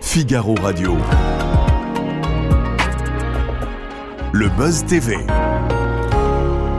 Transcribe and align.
Figaro 0.00 0.54
Radio. 0.62 0.96
Le 4.32 4.48
Buzz 4.56 4.84
TV. 4.86 5.16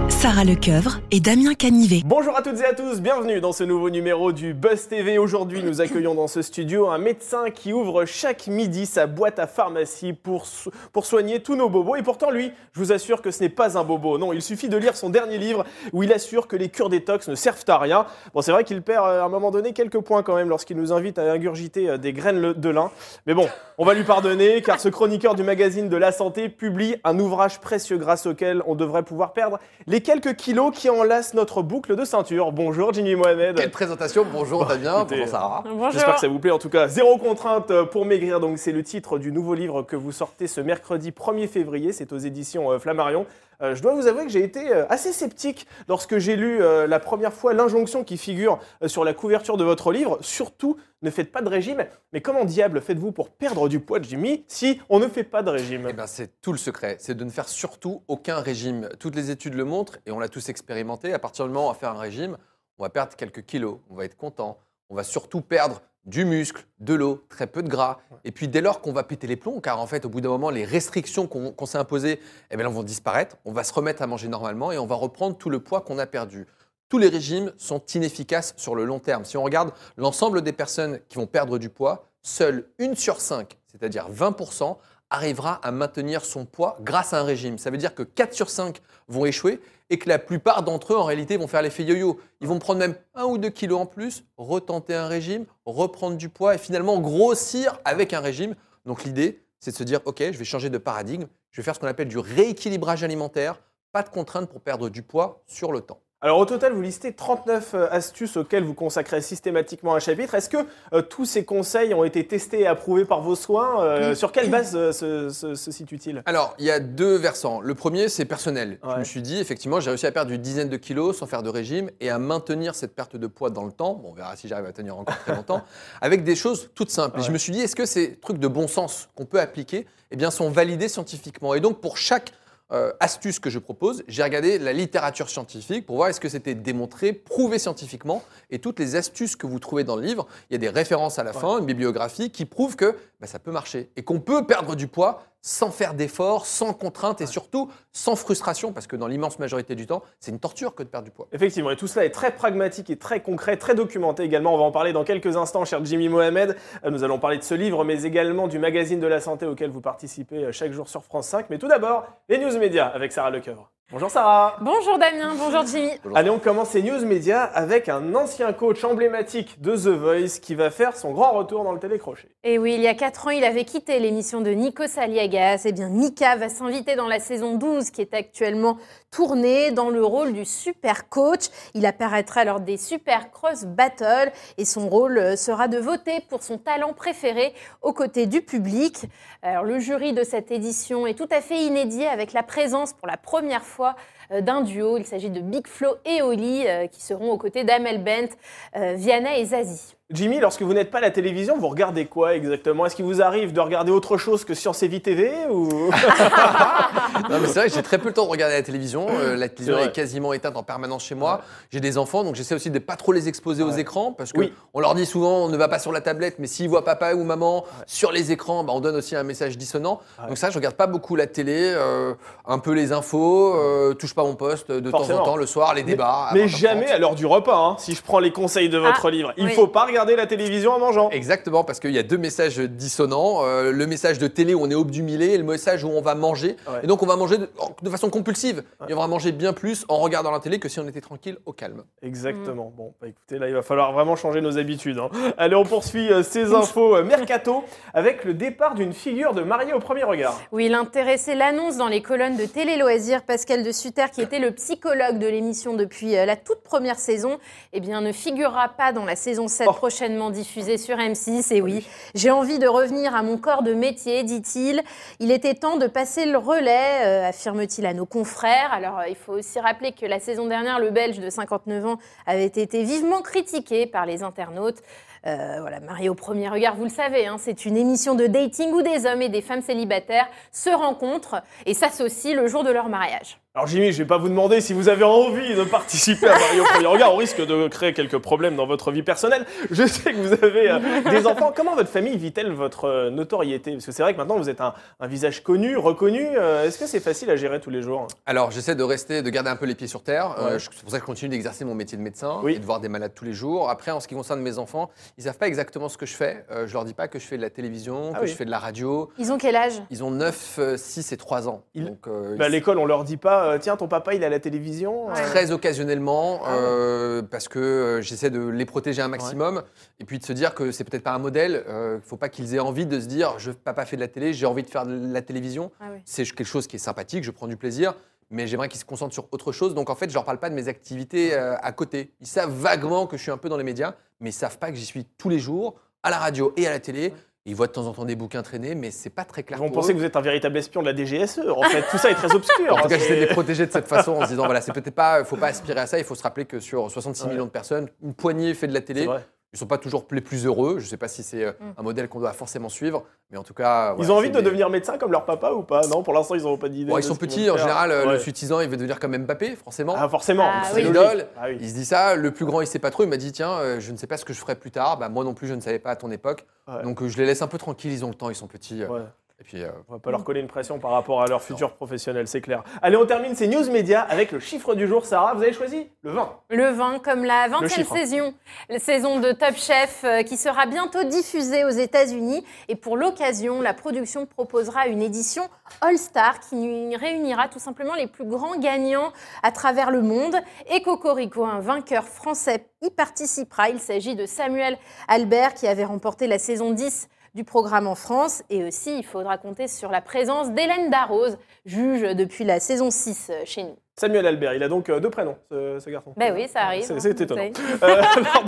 Sarah 0.09 0.43
Lecoeuvre 0.43 0.99
et 1.11 1.19
Damien 1.19 1.53
Canivet. 1.53 2.01
Bonjour 2.03 2.35
à 2.35 2.41
toutes 2.41 2.59
et 2.59 2.65
à 2.65 2.73
tous, 2.73 2.99
bienvenue 2.99 3.39
dans 3.39 3.51
ce 3.51 3.63
nouveau 3.63 3.89
numéro 3.89 4.31
du 4.31 4.53
Buzz 4.53 4.87
TV. 4.87 5.17
Aujourd'hui, 5.17 5.63
nous 5.63 5.81
accueillons 5.81 6.15
dans 6.15 6.27
ce 6.27 6.41
studio 6.41 6.89
un 6.89 6.97
médecin 6.97 7.51
qui 7.51 7.71
ouvre 7.71 8.05
chaque 8.05 8.47
midi 8.47 8.85
sa 8.85 9.07
boîte 9.07 9.39
à 9.39 9.47
pharmacie 9.47 10.13
pour, 10.13 10.45
pour 10.91 11.05
soigner 11.05 11.41
tous 11.41 11.55
nos 11.55 11.69
bobos. 11.69 11.95
Et 11.95 12.03
pourtant, 12.03 12.31
lui, 12.31 12.51
je 12.73 12.79
vous 12.79 12.91
assure 12.91 13.21
que 13.21 13.31
ce 13.31 13.43
n'est 13.43 13.49
pas 13.49 13.77
un 13.77 13.83
bobo. 13.83 14.17
Non, 14.17 14.33
il 14.33 14.41
suffit 14.41 14.67
de 14.67 14.77
lire 14.77 14.97
son 14.97 15.09
dernier 15.09 15.37
livre 15.37 15.63
où 15.93 16.03
il 16.03 16.11
assure 16.11 16.47
que 16.47 16.55
les 16.55 16.69
cures 16.69 16.89
détox 16.89 17.27
ne 17.27 17.35
servent 17.35 17.63
à 17.67 17.77
rien. 17.77 18.05
Bon, 18.33 18.41
c'est 18.41 18.51
vrai 18.51 18.63
qu'il 18.63 18.81
perd 18.81 19.05
euh, 19.05 19.21
à 19.21 19.25
un 19.25 19.29
moment 19.29 19.51
donné 19.51 19.73
quelques 19.73 20.01
points 20.01 20.23
quand 20.23 20.35
même 20.35 20.49
lorsqu'il 20.49 20.77
nous 20.77 20.91
invite 20.91 21.19
à 21.19 21.31
ingurgiter 21.31 21.89
euh, 21.89 21.97
des 21.97 22.13
graines 22.13 22.53
de 22.53 22.69
lin. 22.69 22.91
Mais 23.27 23.33
bon, 23.33 23.47
on 23.77 23.85
va 23.85 23.93
lui 23.93 24.03
pardonner 24.03 24.61
car 24.61 24.79
ce 24.79 24.89
chroniqueur 24.89 25.35
du 25.35 25.43
magazine 25.43 25.87
de 25.87 25.97
la 25.97 26.11
santé 26.11 26.49
publie 26.49 26.95
un 27.03 27.17
ouvrage 27.19 27.59
précieux 27.59 27.97
grâce 27.97 28.25
auquel 28.25 28.63
on 28.65 28.75
devrait 28.75 29.03
pouvoir 29.03 29.33
perdre 29.33 29.59
les 29.87 29.98
quelques 30.01 30.35
kilos 30.35 30.71
qui 30.73 30.89
enlacent 30.89 31.33
notre 31.33 31.61
boucle 31.61 31.95
de 31.95 32.05
ceinture. 32.05 32.51
Bonjour 32.51 32.93
Jimmy 32.93 33.15
Mohamed. 33.15 33.55
Quelle 33.55 33.71
présentation, 33.71 34.25
bonjour 34.31 34.65
Damien, 34.65 34.99
écoutez, 35.01 35.15
bonjour 35.15 35.31
Sarah. 35.31 35.63
J'espère 35.91 36.15
que 36.15 36.21
ça 36.21 36.27
vous 36.27 36.39
plaît 36.39 36.51
en 36.51 36.59
tout 36.59 36.69
cas. 36.69 36.87
Zéro 36.87 37.17
contrainte 37.17 37.71
pour 37.91 38.05
maigrir, 38.05 38.39
donc 38.39 38.57
c'est 38.57 38.71
le 38.71 38.83
titre 38.83 39.17
du 39.17 39.31
nouveau 39.31 39.53
livre 39.53 39.83
que 39.83 39.95
vous 39.95 40.11
sortez 40.11 40.47
ce 40.47 40.61
mercredi 40.61 41.11
1er 41.11 41.47
février. 41.47 41.93
C'est 41.93 42.13
aux 42.13 42.17
éditions 42.17 42.71
euh, 42.71 42.79
Flammarion. 42.79 43.25
Euh, 43.61 43.75
je 43.75 43.81
dois 43.81 43.93
vous 43.93 44.07
avouer 44.07 44.23
que 44.25 44.31
j'ai 44.31 44.43
été 44.43 44.71
euh, 44.71 44.85
assez 44.89 45.11
sceptique 45.11 45.67
lorsque 45.89 46.17
j'ai 46.17 46.37
lu 46.37 46.61
euh, 46.61 46.87
la 46.87 46.99
première 46.99 47.33
fois 47.33 47.53
l'injonction 47.53 48.05
qui 48.05 48.17
figure 48.17 48.59
sur 48.87 49.03
la 49.03 49.13
couverture 49.13 49.57
de 49.57 49.65
votre 49.65 49.91
livre. 49.91 50.17
Surtout, 50.21 50.77
ne 51.01 51.09
faites 51.09 51.31
pas 51.31 51.41
de 51.41 51.49
régime. 51.49 51.85
Mais 52.13 52.21
comment 52.21 52.45
diable 52.45 52.81
faites-vous 52.81 53.11
pour 53.11 53.31
perdre 53.31 53.67
du 53.67 53.79
poids, 53.81 54.01
Jimmy, 54.01 54.45
si 54.47 54.79
on 54.89 54.99
ne 54.99 55.07
fait 55.07 55.23
pas 55.25 55.43
de 55.43 55.49
régime? 55.49 55.87
Eh 55.89 55.93
ben, 55.93 56.07
c'est 56.07 56.41
tout 56.41 56.53
le 56.53 56.57
secret, 56.57 56.97
c'est 56.99 57.15
de 57.15 57.23
ne 57.23 57.29
faire 57.29 57.49
surtout 57.49 58.03
aucun 58.07 58.39
régime. 58.39 58.89
Toutes 58.99 59.15
les 59.15 59.29
études 59.29 59.55
le 59.55 59.65
montrent 59.65 59.97
et 60.05 60.11
on 60.11 60.19
l'a 60.19 60.29
tous 60.29 60.47
expérimenté. 60.49 61.13
À 61.13 61.19
partir 61.19 61.45
du 61.45 61.51
moment 61.51 61.65
où 61.65 61.69
on 61.69 61.73
va 61.73 61.77
faire 61.77 61.91
un 61.91 61.99
régime, 61.99 62.37
on 62.77 62.83
va 62.83 62.89
perdre 62.89 63.15
quelques 63.15 63.45
kilos, 63.45 63.79
on 63.89 63.95
va 63.95 64.05
être 64.05 64.15
content, 64.15 64.57
on 64.89 64.95
va 64.95 65.03
surtout 65.03 65.41
perdre 65.41 65.81
du 66.05 66.25
muscle, 66.25 66.65
de 66.79 66.93
l'eau, 66.93 67.23
très 67.29 67.47
peu 67.47 67.61
de 67.61 67.69
gras. 67.69 67.99
Et 68.23 68.31
puis 68.31 68.47
dès 68.47 68.61
lors 68.61 68.81
qu'on 68.81 68.93
va 68.93 69.03
péter 69.03 69.27
les 69.27 69.35
plombs, 69.35 69.59
car 69.59 69.79
en 69.79 69.87
fait 69.87 70.05
au 70.05 70.09
bout 70.09 70.21
d'un 70.21 70.29
moment 70.29 70.49
les 70.49 70.65
restrictions 70.65 71.27
qu'on 71.27 71.65
s'est 71.65 71.77
imposées, 71.77 72.19
eh 72.51 72.57
bien, 72.57 72.65
elles 72.65 72.73
vont 72.73 72.83
disparaître, 72.83 73.37
on 73.45 73.51
va 73.51 73.63
se 73.63 73.73
remettre 73.73 74.01
à 74.01 74.07
manger 74.07 74.27
normalement 74.27 74.71
et 74.71 74.77
on 74.77 74.85
va 74.85 74.95
reprendre 74.95 75.37
tout 75.37 75.49
le 75.49 75.59
poids 75.59 75.81
qu'on 75.81 75.99
a 75.99 76.05
perdu. 76.05 76.47
Tous 76.89 76.97
les 76.97 77.09
régimes 77.09 77.53
sont 77.57 77.83
inefficaces 77.93 78.53
sur 78.57 78.73
le 78.73 78.83
long 78.83 78.99
terme. 78.99 79.23
Si 79.23 79.37
on 79.37 79.43
regarde 79.43 79.71
l'ensemble 79.97 80.41
des 80.41 80.53
personnes 80.53 80.99
qui 81.07 81.17
vont 81.17 81.27
perdre 81.27 81.59
du 81.59 81.69
poids, 81.69 82.07
seule 82.23 82.65
une 82.79 82.95
sur 82.95 83.21
cinq, 83.21 83.57
c'est-à-dire 83.67 84.09
20%, 84.11 84.77
arrivera 85.09 85.55
à 85.63 85.71
maintenir 85.71 86.23
son 86.23 86.45
poids 86.45 86.77
grâce 86.81 87.13
à 87.13 87.19
un 87.19 87.23
régime. 87.23 87.57
Ça 87.57 87.71
veut 87.71 87.77
dire 87.77 87.95
que 87.95 88.03
4 88.03 88.33
sur 88.33 88.49
5 88.49 88.81
vont 89.07 89.25
échouer 89.25 89.59
et 89.89 89.97
que 89.97 90.07
la 90.07 90.19
plupart 90.19 90.63
d'entre 90.63 90.93
eux, 90.93 90.97
en 90.97 91.03
réalité, 91.03 91.37
vont 91.37 91.47
faire 91.47 91.61
l'effet 91.61 91.83
yo-yo. 91.83 92.19
Ils 92.41 92.47
vont 92.47 92.59
prendre 92.59 92.79
même 92.79 92.95
1 93.15 93.25
ou 93.25 93.37
2 93.37 93.49
kilos 93.49 93.79
en 93.79 93.85
plus, 93.85 94.23
retenter 94.37 94.93
un 94.93 95.07
régime, 95.07 95.45
reprendre 95.65 96.17
du 96.17 96.29
poids 96.29 96.55
et 96.55 96.57
finalement 96.57 96.99
grossir 96.99 97.79
avec 97.85 98.13
un 98.13 98.19
régime. 98.19 98.55
Donc 98.85 99.03
l'idée, 99.03 99.43
c'est 99.59 99.71
de 99.71 99.75
se 99.75 99.83
dire, 99.83 100.01
OK, 100.05 100.19
je 100.19 100.37
vais 100.37 100.45
changer 100.45 100.69
de 100.69 100.77
paradigme, 100.77 101.25
je 101.51 101.61
vais 101.61 101.65
faire 101.65 101.75
ce 101.75 101.79
qu'on 101.79 101.87
appelle 101.87 102.07
du 102.07 102.19
rééquilibrage 102.19 103.03
alimentaire, 103.03 103.59
pas 103.91 104.03
de 104.03 104.09
contraintes 104.09 104.49
pour 104.49 104.61
perdre 104.61 104.89
du 104.89 105.01
poids 105.01 105.43
sur 105.47 105.71
le 105.71 105.81
temps. 105.81 105.99
Alors 106.21 106.37
au 106.39 106.43
total, 106.45 106.73
vous 106.73 106.81
listez 106.81 107.13
39 107.13 107.71
euh, 107.75 107.87
astuces 107.91 108.35
auxquelles 108.35 108.65
vous 108.65 108.73
consacrez 108.73 109.21
systématiquement 109.21 109.95
un 109.95 109.99
chapitre. 109.99 110.35
Est-ce 110.35 110.49
que 110.49 110.57
euh, 110.91 111.01
tous 111.01 111.23
ces 111.23 111.45
conseils 111.45 111.93
ont 111.93 112.03
été 112.03 112.27
testés 112.27 112.59
et 112.59 112.67
approuvés 112.67 113.05
par 113.05 113.21
vos 113.21 113.35
soins 113.37 113.81
Euh, 113.85 114.15
Sur 114.15 114.33
quelle 114.33 114.49
base 114.49 114.75
euh, 114.75 114.91
se, 114.91 115.29
se- 115.29 115.55
se 115.55 115.71
situe-t-il 115.71 116.21
Alors, 116.25 116.55
il 116.59 116.65
y 116.65 116.71
a 116.71 116.81
deux 116.81 117.15
versants. 117.15 117.61
Le 117.61 117.73
premier, 117.73 118.09
c'est 118.09 118.25
personnel. 118.25 118.79
Je 118.83 118.99
me 118.99 119.03
suis 119.05 119.21
dit, 119.21 119.39
effectivement, 119.39 119.79
j'ai 119.79 119.91
réussi 119.91 120.07
à 120.07 120.11
perdre 120.11 120.31
une 120.31 120.41
dizaine 120.41 120.67
de 120.67 120.75
kilos 120.75 121.17
sans 121.17 121.25
faire 121.25 121.41
de 121.41 121.49
régime 121.49 121.89
et 122.01 122.09
à 122.09 122.19
maintenir 122.19 122.75
cette 122.75 122.93
perte 122.93 123.15
de 123.15 123.27
poids 123.27 123.49
dans 123.49 123.63
le 123.63 123.71
temps. 123.71 123.93
Bon, 123.93 124.09
on 124.09 124.13
verra 124.13 124.35
si 124.35 124.49
j'arrive 124.49 124.65
à 124.65 124.73
tenir 124.73 124.97
encore 124.97 125.17
très 125.19 125.33
longtemps. 125.33 125.61
avec 126.01 126.25
des 126.25 126.35
choses 126.35 126.69
toutes 126.75 126.91
simples. 126.91 127.21
Et 127.21 127.23
je 127.23 127.31
me 127.31 127.37
suis 127.37 127.53
dit, 127.53 127.61
est-ce 127.61 127.77
que 127.77 127.85
ces 127.85 128.17
trucs 128.17 128.39
de 128.39 128.47
bon 128.49 128.67
sens 128.67 129.07
qu'on 129.15 129.25
peut 129.25 129.39
appliquer 129.39 129.87
eh 130.11 130.17
bien, 130.17 130.31
sont 130.31 130.49
validés 130.49 130.89
scientifiquement? 130.89 131.53
Et 131.53 131.61
donc, 131.61 131.79
pour 131.79 131.95
chaque 131.95 132.33
euh, 132.71 132.91
astuce 132.99 133.39
que 133.39 133.49
je 133.49 133.57
propose, 133.57 134.03
j'ai 134.07 134.21
regardé 134.21 134.59
la 134.59 134.73
littérature 134.73 135.29
scientifique 135.29 135.85
pour 135.85 135.95
voir 135.95 136.09
est-ce 136.09 136.19
que 136.19 136.29
c'était 136.29 136.53
démontré, 136.53 137.13
prouvé 137.13 137.57
scientifiquement. 137.57 138.23
Et 138.51 138.59
toutes 138.59 138.79
les 138.79 138.95
astuces 138.95 139.35
que 139.35 139.47
vous 139.47 139.59
trouvez 139.59 139.83
dans 139.83 139.95
le 139.95 140.03
livre, 140.03 140.27
il 140.49 140.53
y 140.53 140.55
a 140.55 140.59
des 140.59 140.69
références 140.69 141.17
à 141.17 141.23
la 141.23 141.33
fin, 141.33 141.59
une 141.59 141.65
bibliographie 141.65 142.29
qui 142.29 142.45
prouve 142.45 142.75
que 142.75 142.95
bah, 143.19 143.27
ça 143.27 143.39
peut 143.39 143.51
marcher 143.51 143.89
et 143.95 144.03
qu'on 144.03 144.19
peut 144.19 144.45
perdre 144.45 144.75
du 144.75 144.87
poids 144.87 145.23
sans 145.41 145.71
faire 145.71 145.93
d'efforts, 145.93 146.45
sans 146.45 146.73
contrainte 146.73 147.21
et 147.21 147.25
surtout 147.25 147.69
sans 147.91 148.15
frustration, 148.15 148.73
parce 148.73 148.87
que 148.87 148.95
dans 148.95 149.07
l'immense 149.07 149.39
majorité 149.39 149.75
du 149.75 149.87
temps, 149.87 150.03
c'est 150.19 150.31
une 150.31 150.39
torture 150.39 150.75
que 150.75 150.83
de 150.83 150.89
perdre 150.89 151.05
du 151.05 151.11
poids. 151.11 151.27
Effectivement, 151.31 151.71
et 151.71 151.75
tout 151.75 151.87
cela 151.87 152.05
est 152.05 152.11
très 152.11 152.31
pragmatique 152.31 152.89
et 152.89 152.97
très 152.97 153.21
concret, 153.21 153.57
très 153.57 153.75
documenté 153.75 154.23
également. 154.23 154.53
On 154.53 154.57
va 154.57 154.63
en 154.63 154.71
parler 154.71 154.93
dans 154.93 155.03
quelques 155.03 155.37
instants, 155.37 155.65
cher 155.65 155.83
Jimmy 155.83 156.09
Mohamed. 156.09 156.55
Euh, 156.83 156.91
Nous 156.91 157.03
allons 157.03 157.19
parler 157.19 157.37
de 157.37 157.43
ce 157.43 157.55
livre, 157.55 157.83
mais 157.83 158.03
également 158.03 158.47
du 158.47 158.59
magazine 158.59 158.99
de 158.99 159.07
la 159.07 159.21
santé 159.21 159.45
auquel 159.45 159.69
vous 159.69 159.81
participez 159.81 160.45
euh, 160.45 160.51
chaque 160.51 160.71
jour 160.71 160.87
sur 160.87 161.03
France 161.03 161.27
5. 161.27 161.49
Mais 161.49 161.57
tout 161.57 161.67
d'abord, 161.67 162.05
les 162.27 162.37
news 162.37 162.57
médias 162.57 162.87
avec 162.87 163.11
Sarah 163.11 163.29
Lecoeuvre. 163.29 163.71
Bonjour 163.91 164.11
Sarah 164.11 164.57
Bonjour 164.61 164.99
Damien, 164.99 165.33
bonjour 165.35 165.65
Jimmy. 165.65 165.89
Allez, 166.13 166.29
on 166.29 166.37
commence 166.37 166.69
ces 166.69 166.83
news 166.83 167.03
médias 167.07 167.41
avec 167.41 167.89
un 167.89 168.13
ancien 168.13 168.53
coach 168.53 168.83
emblématique 168.83 169.59
de 169.61 169.75
The 169.75 169.87
Voice 169.87 170.39
qui 170.39 170.53
va 170.53 170.69
faire 170.69 170.95
son 170.95 171.11
grand 171.11 171.31
retour 171.31 171.63
dans 171.63 171.71
le 171.71 171.79
télécrochet. 171.79 172.27
Et 172.43 172.59
oui, 172.59 172.75
il 172.75 172.81
y 172.81 172.87
a 172.87 172.93
4 172.93 173.25
ans, 173.25 173.29
il 173.31 173.43
avait 173.43 173.65
quitté 173.65 173.99
l'émission 173.99 174.41
de 174.41 174.51
Nico 174.51 174.83
Aliagas. 174.95 175.63
Eh 175.65 175.71
bien, 175.71 175.89
Mika 175.89 176.35
va 176.35 176.49
s'inviter 176.49 176.95
dans 176.95 177.07
la 177.07 177.19
saison 177.19 177.55
12 177.55 177.89
qui 177.89 178.01
est 178.01 178.13
actuellement 178.13 178.77
tournée 179.11 179.71
dans 179.71 179.89
le 179.89 180.03
rôle 180.03 180.33
du 180.33 180.45
super 180.45 181.09
coach. 181.09 181.47
Il 181.73 181.85
apparaîtra 181.85 182.45
lors 182.45 182.59
des 182.59 182.77
Super 182.77 183.31
Cross 183.31 183.65
Battle 183.65 184.31
et 184.57 184.65
son 184.65 184.87
rôle 184.87 185.17
euh, 185.17 185.35
sera 185.35 185.67
de 185.67 185.77
voter 185.77 186.21
pour 186.29 186.43
son 186.43 186.57
talent 186.57 186.93
préféré 186.93 187.53
aux 187.81 187.93
côtés 187.93 188.27
du 188.27 188.41
public. 188.41 189.05
Alors, 189.41 189.63
le 189.63 189.79
jury 189.79 190.13
de 190.13 190.23
cette 190.23 190.51
édition 190.51 191.07
est 191.07 191.15
tout 191.15 191.29
à 191.31 191.41
fait 191.41 191.63
inédit 191.63 192.05
avec 192.05 192.33
la 192.33 192.43
présence 192.43 192.93
pour 192.93 193.07
la 193.07 193.17
première 193.17 193.63
fois 193.63 193.95
d'un 194.41 194.61
duo. 194.61 194.97
Il 194.97 195.05
s'agit 195.05 195.29
de 195.29 195.39
Big 195.39 195.67
Flo 195.67 195.95
et 196.05 196.21
Oli 196.21 196.67
euh, 196.67 196.87
qui 196.87 197.01
seront 197.01 197.31
aux 197.31 197.37
côtés 197.37 197.63
d'Amel 197.63 198.03
Bent, 198.03 198.29
euh, 198.75 198.93
Viana 198.95 199.37
et 199.37 199.45
Zazie. 199.45 199.95
Jimmy, 200.11 200.39
lorsque 200.39 200.63
vous 200.63 200.73
n'êtes 200.73 200.89
pas 200.89 200.97
à 200.97 201.01
la 201.01 201.11
télévision, 201.11 201.59
vous 201.59 201.67
regardez 201.67 202.07
quoi 202.07 202.35
exactement? 202.35 202.87
Est-ce 202.87 202.95
qu'il 202.95 203.05
vous 203.05 203.21
arrive 203.21 203.53
de 203.53 203.59
regarder 203.59 203.91
autre 203.91 204.17
chose 204.17 204.43
que 204.43 204.55
Science 204.55 204.81
et 204.81 204.87
Vie 204.87 205.01
TV 205.01 205.31
ou... 205.51 205.69
Non, 207.29 207.39
mais 207.39 207.47
c'est 207.47 207.59
vrai 207.59 207.67
que 207.67 207.75
j'ai 207.75 207.83
très 207.83 207.99
peu 207.99 208.07
le 208.07 208.15
temps 208.15 208.25
de 208.25 208.31
regarder 208.31 208.55
la 208.55 208.63
télévision. 208.63 209.05
Euh, 209.07 209.35
la 209.35 209.49
télévision 209.49 209.77
est, 209.77 209.91
quasiment 209.91 210.33
éteinte 210.33 210.57
en 210.57 210.63
permanence 210.63 211.03
chez 211.03 211.13
moi. 211.13 211.41
J'ai 211.71 211.79
des 211.79 211.99
enfants, 211.99 212.23
donc 212.23 212.33
j'essaie 212.33 212.55
aussi 212.55 212.71
de 212.71 212.79
pas 212.79 212.95
trop 212.95 213.11
les 213.11 213.27
exposer 213.27 213.61
aux 213.61 213.69
écrans 213.69 214.11
parce 214.11 214.33
que 214.33 214.39
Oui. 214.39 214.53
on 214.73 214.79
leur 214.79 214.95
dit 214.95 215.05
souvent 215.05 215.45
on 215.45 215.49
ne 215.49 215.57
va 215.57 215.67
pas 215.67 215.77
sur 215.77 215.91
la 215.91 216.01
tablette, 216.01 216.37
mais 216.39 216.47
s'ils 216.47 216.69
voient 216.69 216.83
papa 216.83 217.13
ou 217.13 217.23
maman 217.23 217.65
sur 217.85 218.11
les 218.11 218.31
écrans, 218.31 218.63
bah, 218.63 218.73
on 218.75 218.79
donne 218.79 218.95
aussi 218.95 219.15
un 219.15 219.23
message 219.23 219.59
dissonant. 219.59 220.01
Ouais. 220.19 220.29
Donc 220.29 220.39
ça, 220.39 220.49
je 220.49 220.55
regarde 220.55 220.75
pas 220.75 220.87
beaucoup 220.87 221.15
la 221.15 221.27
télé, 221.27 221.71
euh, 221.75 222.15
un 222.47 222.57
peu 222.57 222.71
les 222.71 222.93
infos, 222.93 223.53
euh, 223.53 223.93
touche 223.93 224.15
pas 224.15 224.18
mon 224.23 224.35
poste 224.35 224.71
de 224.71 224.89
Forcément. 224.89 225.17
temps 225.19 225.23
en 225.23 225.25
temps 225.31 225.35
le 225.37 225.45
soir, 225.45 225.73
les 225.73 225.83
débats. 225.83 226.29
Mais 226.33 226.45
20h30. 226.45 226.57
jamais 226.59 226.89
à 226.91 226.97
l'heure 226.97 227.15
du 227.15 227.25
repas, 227.25 227.57
hein, 227.57 227.75
si 227.79 227.93
je 227.95 228.01
prends 228.01 228.19
les 228.19 228.31
conseils 228.31 228.69
de 228.69 228.77
votre 228.77 229.05
Ah, 229.05 229.11
livre. 229.11 229.33
Il 229.37 229.45
oui. 229.45 229.53
faut 229.53 229.67
pas 229.67 229.85
regarder 229.85 230.15
la 230.15 230.25
télévision 230.27 230.71
en 230.71 230.79
mangeant. 230.79 231.09
Exactement, 231.11 231.63
parce 231.63 231.79
qu'il 231.79 231.91
y 231.91 231.99
a 231.99 232.03
deux 232.03 232.17
messages 232.17 232.57
dissonants. 232.57 233.43
Euh, 233.45 233.71
le 233.71 233.87
message 233.87 234.19
de 234.19 234.27
télé 234.27 234.53
où 234.53 234.61
on 234.63 234.69
est 234.69 234.75
obdumilé 234.75 235.27
et 235.27 235.37
le 235.37 235.43
message 235.43 235.83
où 235.83 235.89
on 235.89 236.01
va 236.01 236.15
manger. 236.15 236.55
Ouais. 236.67 236.79
Et 236.83 236.87
donc 236.87 237.03
on 237.03 237.05
va 237.05 237.15
manger 237.15 237.37
de, 237.37 237.49
de 237.81 237.89
façon 237.89 238.09
compulsive. 238.09 238.63
Et 238.87 238.93
on 238.93 238.99
va 238.99 239.07
manger 239.07 239.31
bien 239.31 239.53
plus 239.53 239.85
en 239.89 239.97
regardant 239.97 240.31
la 240.31 240.39
télé 240.39 240.59
que 240.59 240.69
si 240.69 240.79
on 240.79 240.87
était 240.87 241.01
tranquille 241.01 241.37
au 241.45 241.53
calme. 241.53 241.83
Exactement. 242.01 242.71
Bon, 242.75 242.93
bah 243.01 243.07
écoutez, 243.07 243.37
là, 243.39 243.47
il 243.47 243.53
va 243.53 243.61
falloir 243.61 243.91
vraiment 243.93 244.15
changer 244.15 244.41
nos 244.41 244.57
habitudes. 244.57 244.97
hein. 244.99 245.09
Allez, 245.37 245.55
on 245.55 245.63
poursuit 245.63 246.11
euh, 246.11 246.23
ces 246.23 246.53
infos 246.53 246.95
euh, 246.95 247.03
mercato 247.03 247.63
avec 247.93 248.23
le 248.25 248.33
départ 248.33 248.75
d'une 248.75 248.93
figure 248.93 249.33
de 249.33 249.41
mariée 249.41 249.73
au 249.73 249.79
premier 249.79 250.03
regard. 250.03 250.39
Oui, 250.51 250.67
l'intéressé 250.69 251.35
l'annonce 251.35 251.77
dans 251.77 251.87
les 251.87 252.01
colonnes 252.01 252.37
de 252.37 252.45
Télé 252.45 252.77
Loisirs. 252.77 253.23
Pascal 253.23 253.63
de 253.63 253.71
Sutter, 253.71 254.05
qui 254.11 254.21
était 254.21 254.39
le 254.39 254.51
psychologue 254.51 255.17
de 255.19 255.27
l'émission 255.27 255.73
depuis 255.73 256.17
euh, 256.17 256.25
la 256.25 256.35
toute 256.35 256.61
première 256.63 256.99
saison, 256.99 257.39
eh 257.73 257.79
bien, 257.79 258.01
ne 258.01 258.11
figurera 258.11 258.69
pas 258.69 258.91
dans 258.91 259.05
la 259.05 259.15
saison 259.15 259.47
7 259.47 259.69
Oh. 259.69 259.73
prochainement 259.73 260.29
diffusée 260.29 260.77
sur 260.77 260.97
M6. 260.97 261.53
Et 261.53 261.61
oui, 261.61 261.87
j'ai 262.15 262.31
envie 262.31 262.59
de 262.59 262.67
revenir 262.67 263.15
à 263.15 263.23
mon 263.23 263.37
corps 263.37 263.63
de 263.63 263.73
métier, 263.73 264.23
dit-il. 264.23 264.81
Il 265.19 265.31
était 265.31 265.53
temps 265.53 265.77
de 265.77 265.87
passer 265.87 266.25
le 266.25 266.37
relais, 266.37 267.05
euh, 267.05 267.29
affirme-t-il 267.29 267.85
à 267.85 267.93
nos 267.93 268.05
confrères. 268.05 268.71
Alors, 268.73 268.99
euh, 268.99 269.07
il 269.07 269.15
faut 269.15 269.33
aussi 269.33 269.59
rappeler 269.59 269.91
que 269.91 270.05
la 270.05 270.19
saison 270.19 270.47
dernière, 270.47 270.79
le 270.79 270.89
Belge 270.89 271.19
de 271.19 271.29
59 271.29 271.85
ans 271.85 271.99
avait 272.25 272.45
été 272.45 272.83
vivement 272.83 273.21
critiqué 273.21 273.85
par 273.85 274.05
les 274.05 274.23
internautes. 274.23 274.77
Euh, 275.27 275.57
voilà, 275.61 275.79
marié 275.79 276.09
au 276.09 276.15
premier 276.15 276.47
regard, 276.49 276.75
vous 276.75 276.85
le 276.85 276.89
savez, 276.89 277.27
hein, 277.27 277.35
c'est 277.39 277.65
une 277.65 277.75
émission 277.77 278.15
de 278.15 278.25
dating 278.27 278.71
où 278.71 278.81
des 278.81 279.05
hommes 279.05 279.21
et 279.21 279.29
des 279.29 279.41
femmes 279.41 279.61
célibataires 279.61 280.27
se 280.51 280.69
rencontrent 280.69 281.41
et 281.65 281.73
s'associent 281.73 282.35
le 282.35 282.47
jour 282.47 282.63
de 282.63 282.71
leur 282.71 282.89
mariage. 282.89 283.39
Alors 283.55 283.65
Jimmy, 283.67 283.91
je 283.91 283.97
vais 283.97 284.07
pas 284.07 284.19
vous 284.19 284.29
demander 284.29 284.61
si 284.61 284.73
vous 284.73 284.87
avez 284.89 285.03
envie 285.03 285.55
de 285.55 285.63
participer 285.63 286.27
à 286.29 286.37
Mario 286.37 286.63
au 286.63 286.65
premier 286.67 286.85
regard. 286.85 287.13
On 287.13 287.17
risque 287.17 287.43
de 287.45 287.67
créer 287.67 287.93
quelques 287.93 288.19
problèmes 288.19 288.55
dans 288.55 288.67
votre 288.67 288.91
vie 288.91 289.01
personnelle. 289.01 289.45
Je 289.71 289.85
sais 289.87 290.13
que 290.13 290.17
vous 290.17 290.31
avez 290.33 290.69
euh, 290.69 290.79
des 291.09 291.25
enfants. 291.27 291.51
Comment 291.53 291.75
votre 291.75 291.89
famille 291.89 292.15
vit-elle 292.15 292.51
votre 292.53 292.85
euh, 292.85 293.09
notoriété? 293.09 293.71
Parce 293.73 293.87
que 293.87 293.91
c'est 293.91 294.03
vrai 294.03 294.13
que 294.13 294.19
maintenant 294.19 294.37
vous 294.37 294.49
êtes 294.49 294.61
un, 294.61 294.75
un 294.99 295.07
visage 295.07 295.41
connu, 295.43 295.75
reconnu. 295.75 296.25
Euh, 296.37 296.63
Est-ce 296.65 296.77
que 296.77 296.85
c'est 296.85 296.99
facile 296.99 297.31
à 297.31 297.35
gérer 297.35 297.59
tous 297.59 297.71
les 297.71 297.81
jours? 297.81 298.07
Alors 298.27 298.51
j'essaie 298.51 298.75
de 298.75 298.83
rester, 298.83 299.23
de 299.23 299.29
garder 299.31 299.49
un 299.49 299.55
peu 299.55 299.65
les 299.65 299.75
pieds 299.75 299.87
sur 299.87 300.03
terre. 300.03 300.35
Ouais. 300.37 300.57
c'est 300.59 300.81
pour 300.83 300.91
ça 300.91 300.97
que 300.97 301.01
je 301.03 301.05
continue 301.07 301.29
d'exercer 301.29 301.65
mon 301.65 301.75
métier 301.75 301.97
de 301.97 302.03
médecin 302.03 302.39
Oui. 302.43 302.53
et 302.53 302.59
de 302.59 302.65
voir 302.65 302.79
des 302.79 302.87
malades 302.87 303.13
tous 303.15 303.25
les 303.25 303.33
jours. 303.33 303.69
Après, 303.71 303.89
en 303.91 303.99
ce 303.99 304.07
qui 304.07 304.13
concerne 304.15 304.41
mes 304.41 304.59
enfants, 304.59 304.89
ils 305.17 305.23
savent 305.23 305.37
pas 305.37 305.47
exactement 305.47 305.89
ce 305.89 305.97
que 305.97 306.05
je 306.05 306.13
fais. 306.15 306.45
Euh, 306.51 306.67
je 306.67 306.73
leur 306.73 306.85
dis 306.85 306.93
pas 306.93 307.07
que 307.07 307.19
je 307.19 307.25
fais 307.25 307.37
de 307.37 307.41
la 307.41 307.49
télévision, 307.49 308.11
Ah 308.13 308.19
que 308.19 308.23
oui. 308.23 308.27
je 308.29 308.35
fais 308.35 308.45
de 308.45 308.51
la 308.51 308.59
radio. 308.59 309.09
Ils 309.17 309.31
ont 309.31 309.37
quel 309.37 309.55
âge? 309.55 309.81
Ils 309.89 310.03
ont 310.03 310.11
9, 310.11 310.55
euh, 310.59 310.77
6 310.77 311.11
et 311.11 311.17
3 311.17 311.47
ans. 311.47 311.63
Ils- 311.73 311.85
Donc, 311.85 312.07
euh, 312.07 312.35
Bah, 312.37 312.45
À 312.45 312.49
l'école, 312.49 312.77
on 312.79 312.85
leur 312.85 313.03
dit 313.03 313.17
pas 313.17 313.53
euh, 313.53 313.57
tiens, 313.59 313.75
ton 313.77 313.87
papa 313.87 314.13
il 314.13 314.23
est 314.23 314.25
à 314.25 314.29
la 314.29 314.39
télévision. 314.39 315.07
Ouais. 315.07 315.13
Euh, 315.19 315.25
Très 315.29 315.51
occasionnellement, 315.51 316.41
Ah 316.45 316.55
euh, 316.55 317.21
parce 317.21 317.47
que 317.47 317.59
euh, 317.59 318.01
j'essaie 318.01 318.29
de 318.29 318.47
les 318.47 318.65
protéger 318.65 319.01
un 319.01 319.07
maximum, 319.07 319.63
et 319.99 320.05
puis 320.05 320.19
de 320.19 320.23
se 320.25 320.33
dire 320.33 320.53
que 320.55 320.71
c'est 320.71 320.83
peut-être 320.83 321.03
pas 321.03 321.13
un 321.13 321.19
modèle. 321.19 321.63
Il 321.67 321.73
ne 321.73 321.99
faut 322.03 322.17
pas 322.17 322.29
qu'ils 322.29 322.55
aient 322.55 322.59
envie 322.59 322.85
de 322.85 322.99
se 322.99 323.05
dire, 323.07 323.35
je 323.39 323.51
papa 323.51 323.85
fait 323.85 323.95
de 323.95 324.01
la 324.01 324.07
télé, 324.07 324.33
j'ai 324.33 324.45
envie 324.45 324.63
de 324.63 324.69
faire 324.69 324.85
de 324.85 325.11
la 325.13 325.21
télévision. 325.21 325.71
Ah 325.79 325.85
oui. 325.93 325.99
C'est 326.05 326.23
quelque 326.23 326.43
chose 326.43 326.67
qui 326.67 326.75
est 326.75 326.79
sympathique, 326.79 327.23
je 327.23 327.31
prends 327.31 327.47
du 327.47 327.57
plaisir, 327.57 327.95
mais 328.31 328.45
j'aimerais 328.47 328.67
qu'ils 328.69 328.79
se 328.79 328.85
concentrent 328.85 329.13
sur 329.13 329.27
autre 329.31 329.51
chose. 329.51 329.73
Donc 329.73 329.89
en 329.89 329.95
fait, 329.95 330.09
je 330.09 330.13
leur 330.13 330.23
parle 330.25 330.37
pas 330.39 330.49
de 330.49 330.55
mes 330.55 330.67
activités 330.67 331.33
euh, 331.33 331.55
à 331.61 331.71
côté. 331.71 332.11
Ils 332.21 332.27
savent 332.27 332.51
vaguement 332.51 333.07
que 333.07 333.17
je 333.17 333.23
suis 333.23 333.31
un 333.31 333.37
peu 333.37 333.49
dans 333.49 333.57
les 333.57 333.63
médias, 333.63 333.95
mais 334.19 334.29
ils 334.29 334.33
savent 334.33 334.57
pas 334.57 334.69
que 334.71 334.77
j'y 334.77 334.85
suis 334.85 335.05
tous 335.17 335.29
les 335.29 335.39
jours, 335.39 335.75
à 336.03 336.09
la 336.09 336.17
radio 336.17 336.53
et 336.57 336.67
à 336.67 336.69
la 336.69 336.79
télé. 336.79 337.13
Ils 337.45 337.55
voient 337.55 337.67
de 337.67 337.71
temps 337.71 337.87
en 337.87 337.93
temps 337.93 338.05
des 338.05 338.15
bouquins 338.15 338.43
traîner, 338.43 338.75
mais 338.75 338.91
c'est 338.91 339.09
pas 339.09 339.23
très 339.25 339.41
Ils 339.41 339.45
clair. 339.45 339.59
vont 339.59 339.67
pour 339.67 339.77
penser 339.77 339.93
que 339.93 339.97
vous 339.97 340.03
êtes 340.03 340.15
un 340.15 340.21
véritable 340.21 340.57
espion 340.57 340.81
de 340.83 340.91
la 340.91 340.95
DGSE. 340.95 341.39
En 341.49 341.63
fait, 341.63 341.83
tout 341.89 341.97
ça 341.97 342.11
est 342.11 342.15
très 342.15 342.33
obscur. 342.35 342.73
En 342.75 342.81
tout 342.81 342.89
cas, 342.89 342.97
j'essaie 342.97 343.15
de 343.15 343.21
les 343.21 343.27
protéger 343.27 343.65
de 343.65 343.71
cette 343.71 343.87
façon 343.95 344.11
en 344.13 344.23
se 344.23 344.27
disant 344.27 344.45
voilà, 344.45 344.61
c'est 344.61 344.73
peut-être 344.73 344.93
pas, 344.93 345.23
faut 345.23 345.37
pas 345.37 345.47
aspirer 345.47 345.79
à 345.79 345.87
ça. 345.87 345.97
Il 345.97 346.03
faut 346.03 346.15
se 346.15 346.21
rappeler 346.21 346.45
que 346.45 346.59
sur 346.59 346.91
66 346.91 347.23
Ouais. 347.23 347.29
millions 347.31 347.45
de 347.45 347.49
personnes, 347.49 347.87
une 348.03 348.13
poignée 348.13 348.53
fait 348.53 348.67
de 348.67 348.73
la 348.73 348.81
télé. 348.81 349.07
Ils 349.51 349.57
sont 349.57 349.65
pas 349.65 349.79
toujours 349.79 350.05
les 350.11 350.21
plus 350.21 350.45
heureux. 350.45 350.77
Je 350.77 350.85
sais 350.85 350.97
pas 350.97 351.07
si 351.07 351.23
c'est 351.23 351.43
euh, 351.43 351.51
Mm. 351.59 351.65
un 351.79 351.81
modèle 351.81 352.07
qu'on 352.07 352.19
doit 352.19 352.33
forcément 352.33 352.69
suivre, 352.69 353.03
mais 353.31 353.37
en 353.39 353.43
tout 353.43 353.55
cas, 353.55 353.95
Ils 353.97 354.11
ont 354.11 354.15
envie 354.17 354.29
de 354.29 354.35
des- 354.37 354.43
devenir 354.43 354.69
médecin 354.69 354.99
comme 354.99 355.11
leur 355.11 355.25
papa 355.25 355.51
ou 355.53 355.63
pas? 355.63 355.81
Non, 355.87 356.03
pour 356.03 356.13
l'instant, 356.13 356.35
ils 356.35 356.43
n'ont 356.43 356.57
pas 356.57 356.69
d'idée. 356.69 356.91
Bon, 356.91 356.99
ils 356.99 357.03
sont 357.03 357.15
petits 357.15 357.49
en 357.49 357.57
général. 357.57 357.91
euh, 357.91 358.05
Ouais. 358.05 358.13
Le 358.13 358.19
suffisant, 358.19 358.59
il 358.59 358.69
veut 358.69 358.77
devenir 358.77 358.99
comme 358.99 359.17
Mbappé, 359.17 359.55
forcément. 359.55 359.95
Ah, 359.97 360.07
forcément. 360.07 360.45
Ah, 360.47 360.63
c'est 360.71 360.85
oui. 360.87 360.95
Ah 361.35 361.45
oui. 361.47 361.57
Il 361.61 361.69
se 361.69 361.73
dit 361.73 361.85
ça. 361.85 362.15
Le 362.15 362.31
plus 362.31 362.45
grand, 362.45 362.61
il 362.61 362.67
sait 362.67 362.77
pas 362.79 362.91
trop. 362.91 363.03
Il 363.03 363.09
m'a 363.09 363.17
dit 363.17 363.31
tiens, 363.31 363.53
euh, 363.53 363.79
je 363.79 363.91
ne 363.91 363.97
sais 363.97 364.05
pas 364.07 364.17
ce 364.17 364.25
que 364.25 364.33
je 364.33 364.39
ferai 364.39 364.53
plus 364.55 364.69
tard. 364.71 364.97
Bah, 364.99 365.09
moi 365.09 365.23
non 365.23 365.33
plus, 365.33 365.47
je 365.47 365.55
ne 365.55 365.61
savais 365.61 365.79
pas 365.79 365.89
à 365.91 365.95
ton 365.95 366.11
époque. 366.11 366.45
Ouais. 366.67 366.83
Donc 366.83 367.03
je 367.05 367.17
les 367.17 367.25
laisse 367.25 367.41
un 367.41 367.47
peu 367.47 367.57
tranquilles. 367.57 367.91
Ils 367.91 368.05
ont 368.05 368.09
le 368.09 368.15
temps. 368.15 368.29
Ils 368.29 368.35
sont 368.35 368.47
petits. 368.47 368.83
Ouais. 368.85 369.01
Et 369.39 369.43
puis 369.43 369.63
euh, 369.63 369.69
On 369.87 369.93
va 369.93 369.99
pas 369.99 370.11
leur 370.11 370.23
coller 370.25 370.41
une 370.41 370.47
pression 370.47 370.79
par 370.79 370.91
rapport 370.91 371.21
à 371.21 371.27
leur 371.27 371.41
futur 371.41 371.73
professionnel, 371.73 372.27
c'est 372.27 372.41
clair. 372.41 372.63
Allez, 372.81 372.97
on 372.97 373.05
termine 373.05 373.35
ces 373.35 373.47
news 373.47 373.71
médias 373.71 374.01
avec 374.01 374.33
le 374.33 374.39
chiffre 374.39 374.75
du 374.75 374.85
jour. 374.85 375.05
Sarah, 375.05 375.33
vous 375.33 375.41
avez 375.41 375.53
choisi 375.53 375.87
le 376.01 376.11
20. 376.11 376.39
Le 376.49 376.69
20, 376.71 376.99
comme 376.99 377.23
la 377.23 377.47
20e 377.47 377.69
chiffre. 377.69 377.95
saison, 377.95 378.33
la 378.67 378.79
saison 378.79 379.19
de 379.21 379.31
Top 379.31 379.55
Chef 379.55 380.03
euh, 380.03 380.23
qui 380.23 380.35
sera 380.35 380.65
bientôt 380.65 381.05
diffusée 381.05 381.63
aux 381.63 381.69
États-Unis. 381.69 382.43
Et 382.67 382.75
pour 382.75 382.97
l'occasion, 382.97 383.61
la 383.61 383.73
production 383.73 384.25
proposera 384.25 384.87
une 384.87 385.01
édition 385.01 385.43
All-Star 385.79 386.41
qui 386.41 386.95
réunira 386.97 387.47
tout 387.47 387.59
simplement 387.59 387.95
les 387.95 388.07
plus 388.07 388.25
grands 388.25 388.57
gagnants 388.57 389.13
à 389.41 389.53
travers 389.53 389.89
le 389.89 390.01
monde. 390.01 390.35
Et 390.69 390.81
Cocorico, 390.81 391.45
un 391.45 391.61
vainqueur 391.61 392.03
français, 392.03 392.65
y 392.81 392.89
participera. 392.89 393.69
Il 393.69 393.79
s'agit 393.79 394.15
de 394.15 394.25
Samuel 394.25 394.77
Albert 395.07 395.53
qui 395.53 395.67
avait 395.67 395.85
remporté 395.85 396.27
la 396.27 396.39
saison 396.39 396.71
10 396.71 397.07
du 397.35 397.43
programme 397.43 397.87
en 397.87 397.95
France. 397.95 398.43
Et 398.49 398.63
aussi, 398.63 398.97
il 398.99 399.03
faudra 399.05 399.37
compter 399.37 399.67
sur 399.67 399.89
la 399.91 400.01
présence 400.01 400.51
d'Hélène 400.51 400.89
Darroze, 400.89 401.37
juge 401.65 402.01
depuis 402.15 402.43
la 402.43 402.59
saison 402.59 402.91
6 402.91 403.27
euh, 403.29 403.41
chez 403.45 403.63
nous. 403.63 403.75
Samuel 403.97 404.25
Albert, 404.27 404.53
il 404.53 404.63
a 404.63 404.69
donc 404.69 404.87
euh, 404.87 405.01
deux 405.01 405.09
prénoms, 405.09 405.35
ce, 405.51 405.77
ce 405.83 405.89
garçon. 405.89 406.13
Ben 406.15 406.33
oui, 406.33 406.47
ça 406.47 406.61
arrive. 406.61 406.83
C'est- 406.85 406.93
hein, 407.05 407.11
étonnant. 407.19 407.41
Euh, 407.41 407.49
alors, 407.81 408.43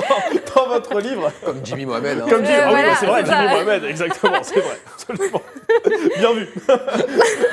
dans, 0.55 0.61
dans 0.61 0.67
votre 0.69 1.01
livre, 1.01 1.29
comme 1.43 1.59
Jimmy 1.65 1.85
Mohamed. 1.85 2.21
hein. 2.21 2.25
comme 2.29 2.45
Jimmy, 2.45 2.57
Euh, 2.57 2.69
voilà, 2.69 2.95
c'est 2.95 3.05
vrai. 3.05 3.25
Jimmy 3.25 3.47
Mohamed, 3.49 3.83
exactement, 3.83 4.37
c'est 4.43 4.61
vrai, 4.61 4.77
absolument. 4.93 5.41
Bien 6.17 6.33
vu. 6.33 6.47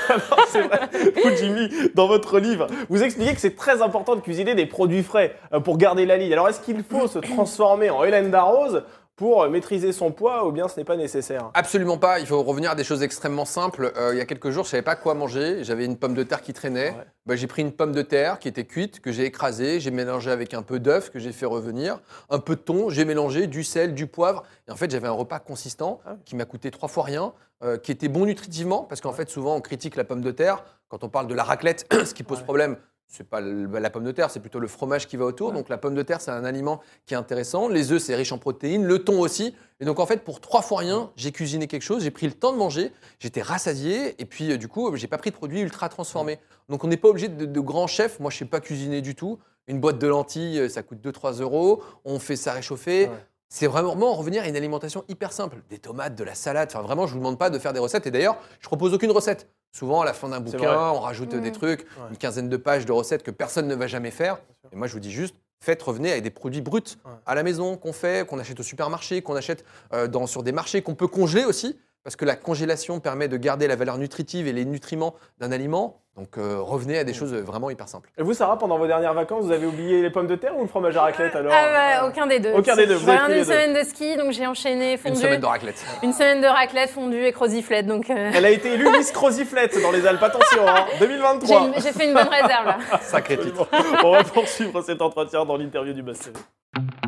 Alors, 0.09 0.47
c'est 0.49 0.63
vrai, 0.63 0.79
vous, 1.25 1.37
Jimmy, 1.37 1.71
dans 1.95 2.07
votre 2.07 2.39
livre, 2.39 2.69
vous 2.89 3.03
expliquez 3.03 3.35
que 3.35 3.41
c'est 3.41 3.57
très 3.57 3.83
important 3.83 4.15
de 4.15 4.21
cuisiner 4.21 4.55
des 4.55 4.67
produits 4.67 5.03
frais 5.03 5.35
euh, 5.53 5.59
pour 5.61 5.77
garder 5.77 6.07
la 6.07 6.17
ligne. 6.17 6.33
Alors, 6.33 6.49
est-ce 6.49 6.61
qu'il 6.61 6.83
faut 6.85 7.09
se 7.09 7.19
transformer 7.19 7.91
en 7.91 8.05
Hélène 8.05 8.31
Darroze 8.31 8.85
pour 9.19 9.43
euh, 9.43 9.51
maîtriser 9.51 9.93
son 9.93 10.13
poids 10.13 10.47
ou 10.47 10.53
bien 10.53 10.69
ce 10.69 10.79
n'est 10.79 10.85
pas 10.85 10.97
nécessaire? 10.97 11.51
Absolument 11.53 11.99
pas. 11.99 12.21
Il 12.21 12.27
faut 12.27 12.41
revenir 12.43 12.71
à 12.71 12.75
des 12.77 12.85
choses 12.85 13.03
extrêmement 13.03 13.45
simples. 13.45 13.93
Euh, 13.97 14.15
il 14.15 14.19
y 14.19 14.21
a 14.21 14.25
quelques 14.25 14.51
jours, 14.51 14.65
je 14.65 14.71
savais 14.71 14.83
pas 14.83 14.95
quoi 14.97 15.13
manger. 15.15 15.65
J'avais 15.65 15.85
une 15.85 15.97
pomme 15.99 16.15
de 16.15 16.23
terre 16.23 16.41
qui 16.41 16.53
traînait. 16.55 16.91
Ouais. 16.91 17.05
Bah, 17.27 17.37
j'ai 17.37 17.49
pris 17.49 17.61
une 17.63 17.73
pomme 17.73 17.93
de 17.93 18.01
terre 18.03 18.39
qui 18.39 18.47
était 18.49 18.65
cuite, 18.65 19.01
que 19.01 19.11
j'ai 19.13 19.25
écrasée. 19.25 19.81
J'ai 19.81 19.91
mélangé 19.91 20.31
avec 20.31 20.55
un 20.55 20.63
peu 20.63 20.79
d'œuf 20.79 21.11
que 21.11 21.19
j'ai 21.19 21.33
fait 21.33 21.47
revenir, 21.47 22.01
un 22.31 22.39
peu 22.39 22.55
de 22.55 22.61
thon. 22.61 22.89
J'ai 22.91 23.05
mélangé 23.05 23.49
du 23.49 23.65
sel, 23.65 23.93
du 23.95 24.07
poivre. 24.07 24.45
Et 24.69 24.71
en 24.71 24.77
fait, 24.77 24.91
j'avais 24.91 25.09
un 25.09 25.13
repas 25.13 25.41
consistant 25.41 26.01
Ah 26.07 26.15
qui 26.25 26.37
m'a 26.37 26.45
coûté 26.45 26.71
trois 26.71 26.89
fois 26.89 27.03
rien, 27.03 27.33
euh, 27.65 27.77
qui 27.77 27.91
était 27.91 28.09
bon 28.09 28.25
nutritivement 28.25 28.85
parce 28.85 29.01
qu'en 29.01 29.13
fait, 29.13 29.29
souvent, 29.29 29.57
on 29.57 29.61
critique 29.61 29.97
la 29.97 30.05
pomme 30.05 30.23
de 30.23 30.31
terre 30.31 30.65
quand 30.89 31.03
on 31.05 31.09
parle 31.09 31.27
de 31.27 31.35
la 31.35 31.43
raclette, 31.43 31.93
ce 32.07 32.15
qui 32.15 32.23
pose 32.23 32.39
Ouais. 32.39 32.45
problème. 32.45 32.77
C'est 33.11 33.27
pas 33.27 33.41
bah, 33.41 33.81
la 33.81 33.89
pomme 33.89 34.05
de 34.05 34.13
terre, 34.13 34.31
c'est 34.31 34.39
plutôt 34.39 34.61
le 34.61 34.69
fromage 34.69 35.09
qui 35.09 35.17
va 35.17 35.25
autour. 35.25 35.49
Ouais. 35.49 35.55
Donc 35.55 35.71
la 35.71 35.79
pomme 35.79 35.95
de 35.95 36.03
terre, 36.03 36.21
c'est 36.21 36.31
un 36.31 36.45
aliment 36.45 36.81
qui 37.07 37.15
est 37.15 37.17
intéressant. 37.17 37.67
Les 37.69 37.91
œufs, 37.91 38.03
c'est 38.03 38.15
riche 38.15 38.33
en 38.33 38.39
protéines. 38.39 38.85
Le 38.85 38.99
thon 38.99 39.19
aussi. 39.21 39.55
Et 39.81 39.87
donc 39.87 39.99
en 39.99 40.05
fait, 40.05 40.25
pour 40.25 40.41
trois 40.41 40.61
fois 40.61 40.79
rien, 40.79 41.11
j'ai 41.17 41.33
cuisiné 41.33 41.67
quelque 41.69 41.83
chose, 41.83 42.03
j'ai 42.03 42.11
pris 42.11 42.27
le 42.27 42.35
temps 42.35 42.53
de 42.53 42.59
manger, 42.59 42.93
j'étais 43.19 43.41
rassasié, 43.41 44.21
et 44.21 44.25
puis 44.27 44.53
euh, 44.53 44.59
du 44.59 44.69
coup, 44.69 44.89
euh, 44.89 44.97
j'ai 44.97 45.07
pas 45.07 45.19
pris 45.19 45.31
de 45.31 45.37
produits 45.37 45.61
ultra 45.61 45.89
transformés. 45.89 46.39
Donc 46.69 46.85
on 46.85 46.89
n'est 46.89 46.97
pas 46.99 47.09
obligé 47.09 47.29
de, 47.29 47.47
de 47.47 47.61
grands 47.61 47.87
chefs. 47.87 48.21
Moi, 48.21 48.31
je 48.31 48.39
sais 48.39 48.45
pas 48.45 48.61
cuisiner 48.61 49.01
du 49.01 49.15
tout. 49.15 49.39
Une 49.69 49.81
boîte 49.81 49.99
de 49.99 50.07
lentilles, 50.07 50.61
euh, 50.61 50.69
ça 50.69 50.83
coûte 50.83 50.99
2-3 51.03 51.41
euros. 51.41 51.83
On 52.05 52.19
fait 52.19 52.37
ça 52.37 52.53
réchauffer. 52.53 53.09
Ouais. 53.09 53.15
C'est 53.49 53.67
vraiment 53.67 54.15
revenir 54.15 54.43
à 54.43 54.49
une 54.49 54.57
alimentation 54.57 55.05
hyper 55.09 55.33
simple. 55.33 55.63
Des 55.71 55.79
tomates, 55.79 56.15
de 56.15 56.25
la 56.25 56.35
salade. 56.35 56.69
Enfin, 56.71 56.83
vraiment, 56.83 57.07
je 57.07 57.13
vous 57.13 57.19
demande 57.19 57.39
pas 57.39 57.49
de 57.49 57.59
faire 57.59 57.73
des 57.73 57.81
recettes. 57.81 58.07
Et 58.07 58.11
d'ailleurs, 58.11 58.39
je 58.61 58.67
propose 58.67 58.93
aucune 58.93 59.11
recette. 59.11 59.49
Souvent, 59.73 60.01
à 60.01 60.05
la 60.05 60.13
fin 60.15 60.29
d'un 60.29 60.41
bouquin, 60.41 60.91
on 60.91 61.01
rajoute 61.01 61.35
des 61.35 61.53
trucs, 61.53 61.87
une 62.11 62.17
quinzaine 62.17 62.49
de 62.49 62.57
pages 62.57 62.87
de 62.87 62.93
recettes 62.93 63.23
que 63.23 63.31
personne 63.31 63.69
ne 63.69 63.75
va 63.75 63.87
jamais 63.87 64.11
faire. 64.11 64.39
Et 64.73 64.77
moi, 64.77 64.87
je 64.87 64.93
vous 64.95 65.01
dis 65.01 65.13
juste, 65.13 65.35
faites 65.61 65.83
revenir 65.83 66.13
avec 66.13 66.23
des 66.25 66.31
produits 66.31 66.61
bruts 66.63 66.83
Ouais. 67.05 67.11
à 67.27 67.35
la 67.35 67.43
maison 67.43 67.77
qu'on 67.77 67.93
fait, 67.93 68.27
qu'on 68.27 68.39
achète 68.39 68.59
au 68.61 68.63
supermarché, 68.63 69.23
qu'on 69.23 69.35
achète 69.37 69.65
euh, 69.93 70.07
dans, 70.09 70.27
sur 70.27 70.43
des 70.43 70.53
marchés, 70.53 70.83
qu'on 70.83 70.95
peut 70.95 71.09
congeler 71.09 71.45
aussi, 71.45 71.79
parce 72.09 72.17
que 72.17 72.25
la 72.25 72.37
congélation 72.37 73.01
permet 73.01 73.29
de 73.29 73.37
garder 73.37 73.67
la 73.69 73.77
valeur 73.77 73.99
nutritive 73.99 74.49
et 74.49 74.55
les 74.55 74.65
nutriments 74.65 75.15
d'un 75.41 75.53
aliment. 75.53 76.01
Donc 76.17 76.39
euh, 76.39 76.57
revenez 76.59 76.97
à 76.99 77.05
des 77.05 77.13
choses 77.13 77.35
vraiment 77.35 77.69
hyper 77.69 77.87
simples. 77.87 78.09
Et 78.17 78.23
vous, 78.23 78.33
Sarah, 78.33 78.57
pendant 78.57 78.79
vos 78.79 78.87
dernières 78.87 79.13
vacances, 79.13 79.45
vous 79.45 79.53
avez 79.53 79.67
oublié 79.67 80.01
les 80.01 80.09
pommes 80.09 80.27
de 80.27 80.35
terre 80.35 80.57
ou 80.57 80.63
le 80.63 80.69
fromage 80.69 80.97
à 80.97 81.03
raclette 81.03 81.37
alors 81.37 81.53
Ah 81.55 81.67
bah, 82.01 82.05
Euh, 82.05 82.09
aucun 82.09 82.27
des 82.27 82.41
deux. 82.41 82.55
aucun 82.55 82.77
des 82.77 82.87
deux, 82.87 82.95
vous 82.95 83.11
avez 83.11 83.19
pris 83.19 83.33
les 83.35 83.39
deux. 83.41 83.45
semaine 83.45 83.75
de 83.75 83.83
ski, 83.87 84.17
donc 84.17 84.33
j'ai 84.33 84.47
enchaîné 84.47 84.93
Une 84.93 84.99
fondu. 84.99 85.17
semaine 85.17 85.41
de 85.43 85.45
raclette. 85.45 85.85
Une 86.03 86.15
semaine 86.15 86.41
de 86.41 86.47
raclette, 86.47 86.89
fondue 86.89 87.23
et 87.27 87.33
croziflette. 87.33 87.87
Donc 87.87 88.09
euh, 88.09 88.31
Elle 88.35 88.47
a 88.47 88.51
été 88.51 88.73
élue 88.73 88.89
Miss 88.89 89.13
Croziflette 89.13 89.79
dans 89.83 89.93
les 89.93 90.07
Alpes, 90.07 90.23
attention, 90.23 90.67
hein, 90.67 90.87
j'ai 90.95 90.99
2023. 91.01 91.61
une- 91.67 91.75
j'ai 91.75 91.93
fait 91.93 92.07
une 92.07 92.15
bonne 92.15 92.29
réserve 92.29 92.65
là. 92.69 92.79
Sacré 93.03 93.37
titre. 93.37 93.69
On 94.03 94.13
va 94.13 94.25
poursuivre 94.25 94.81
cet 94.81 95.03
entretien 95.03 95.45
dans 95.45 95.59
l'interview 95.59 95.93
du 95.93 96.03
Buzz 96.03 96.19
TV. 96.21 97.08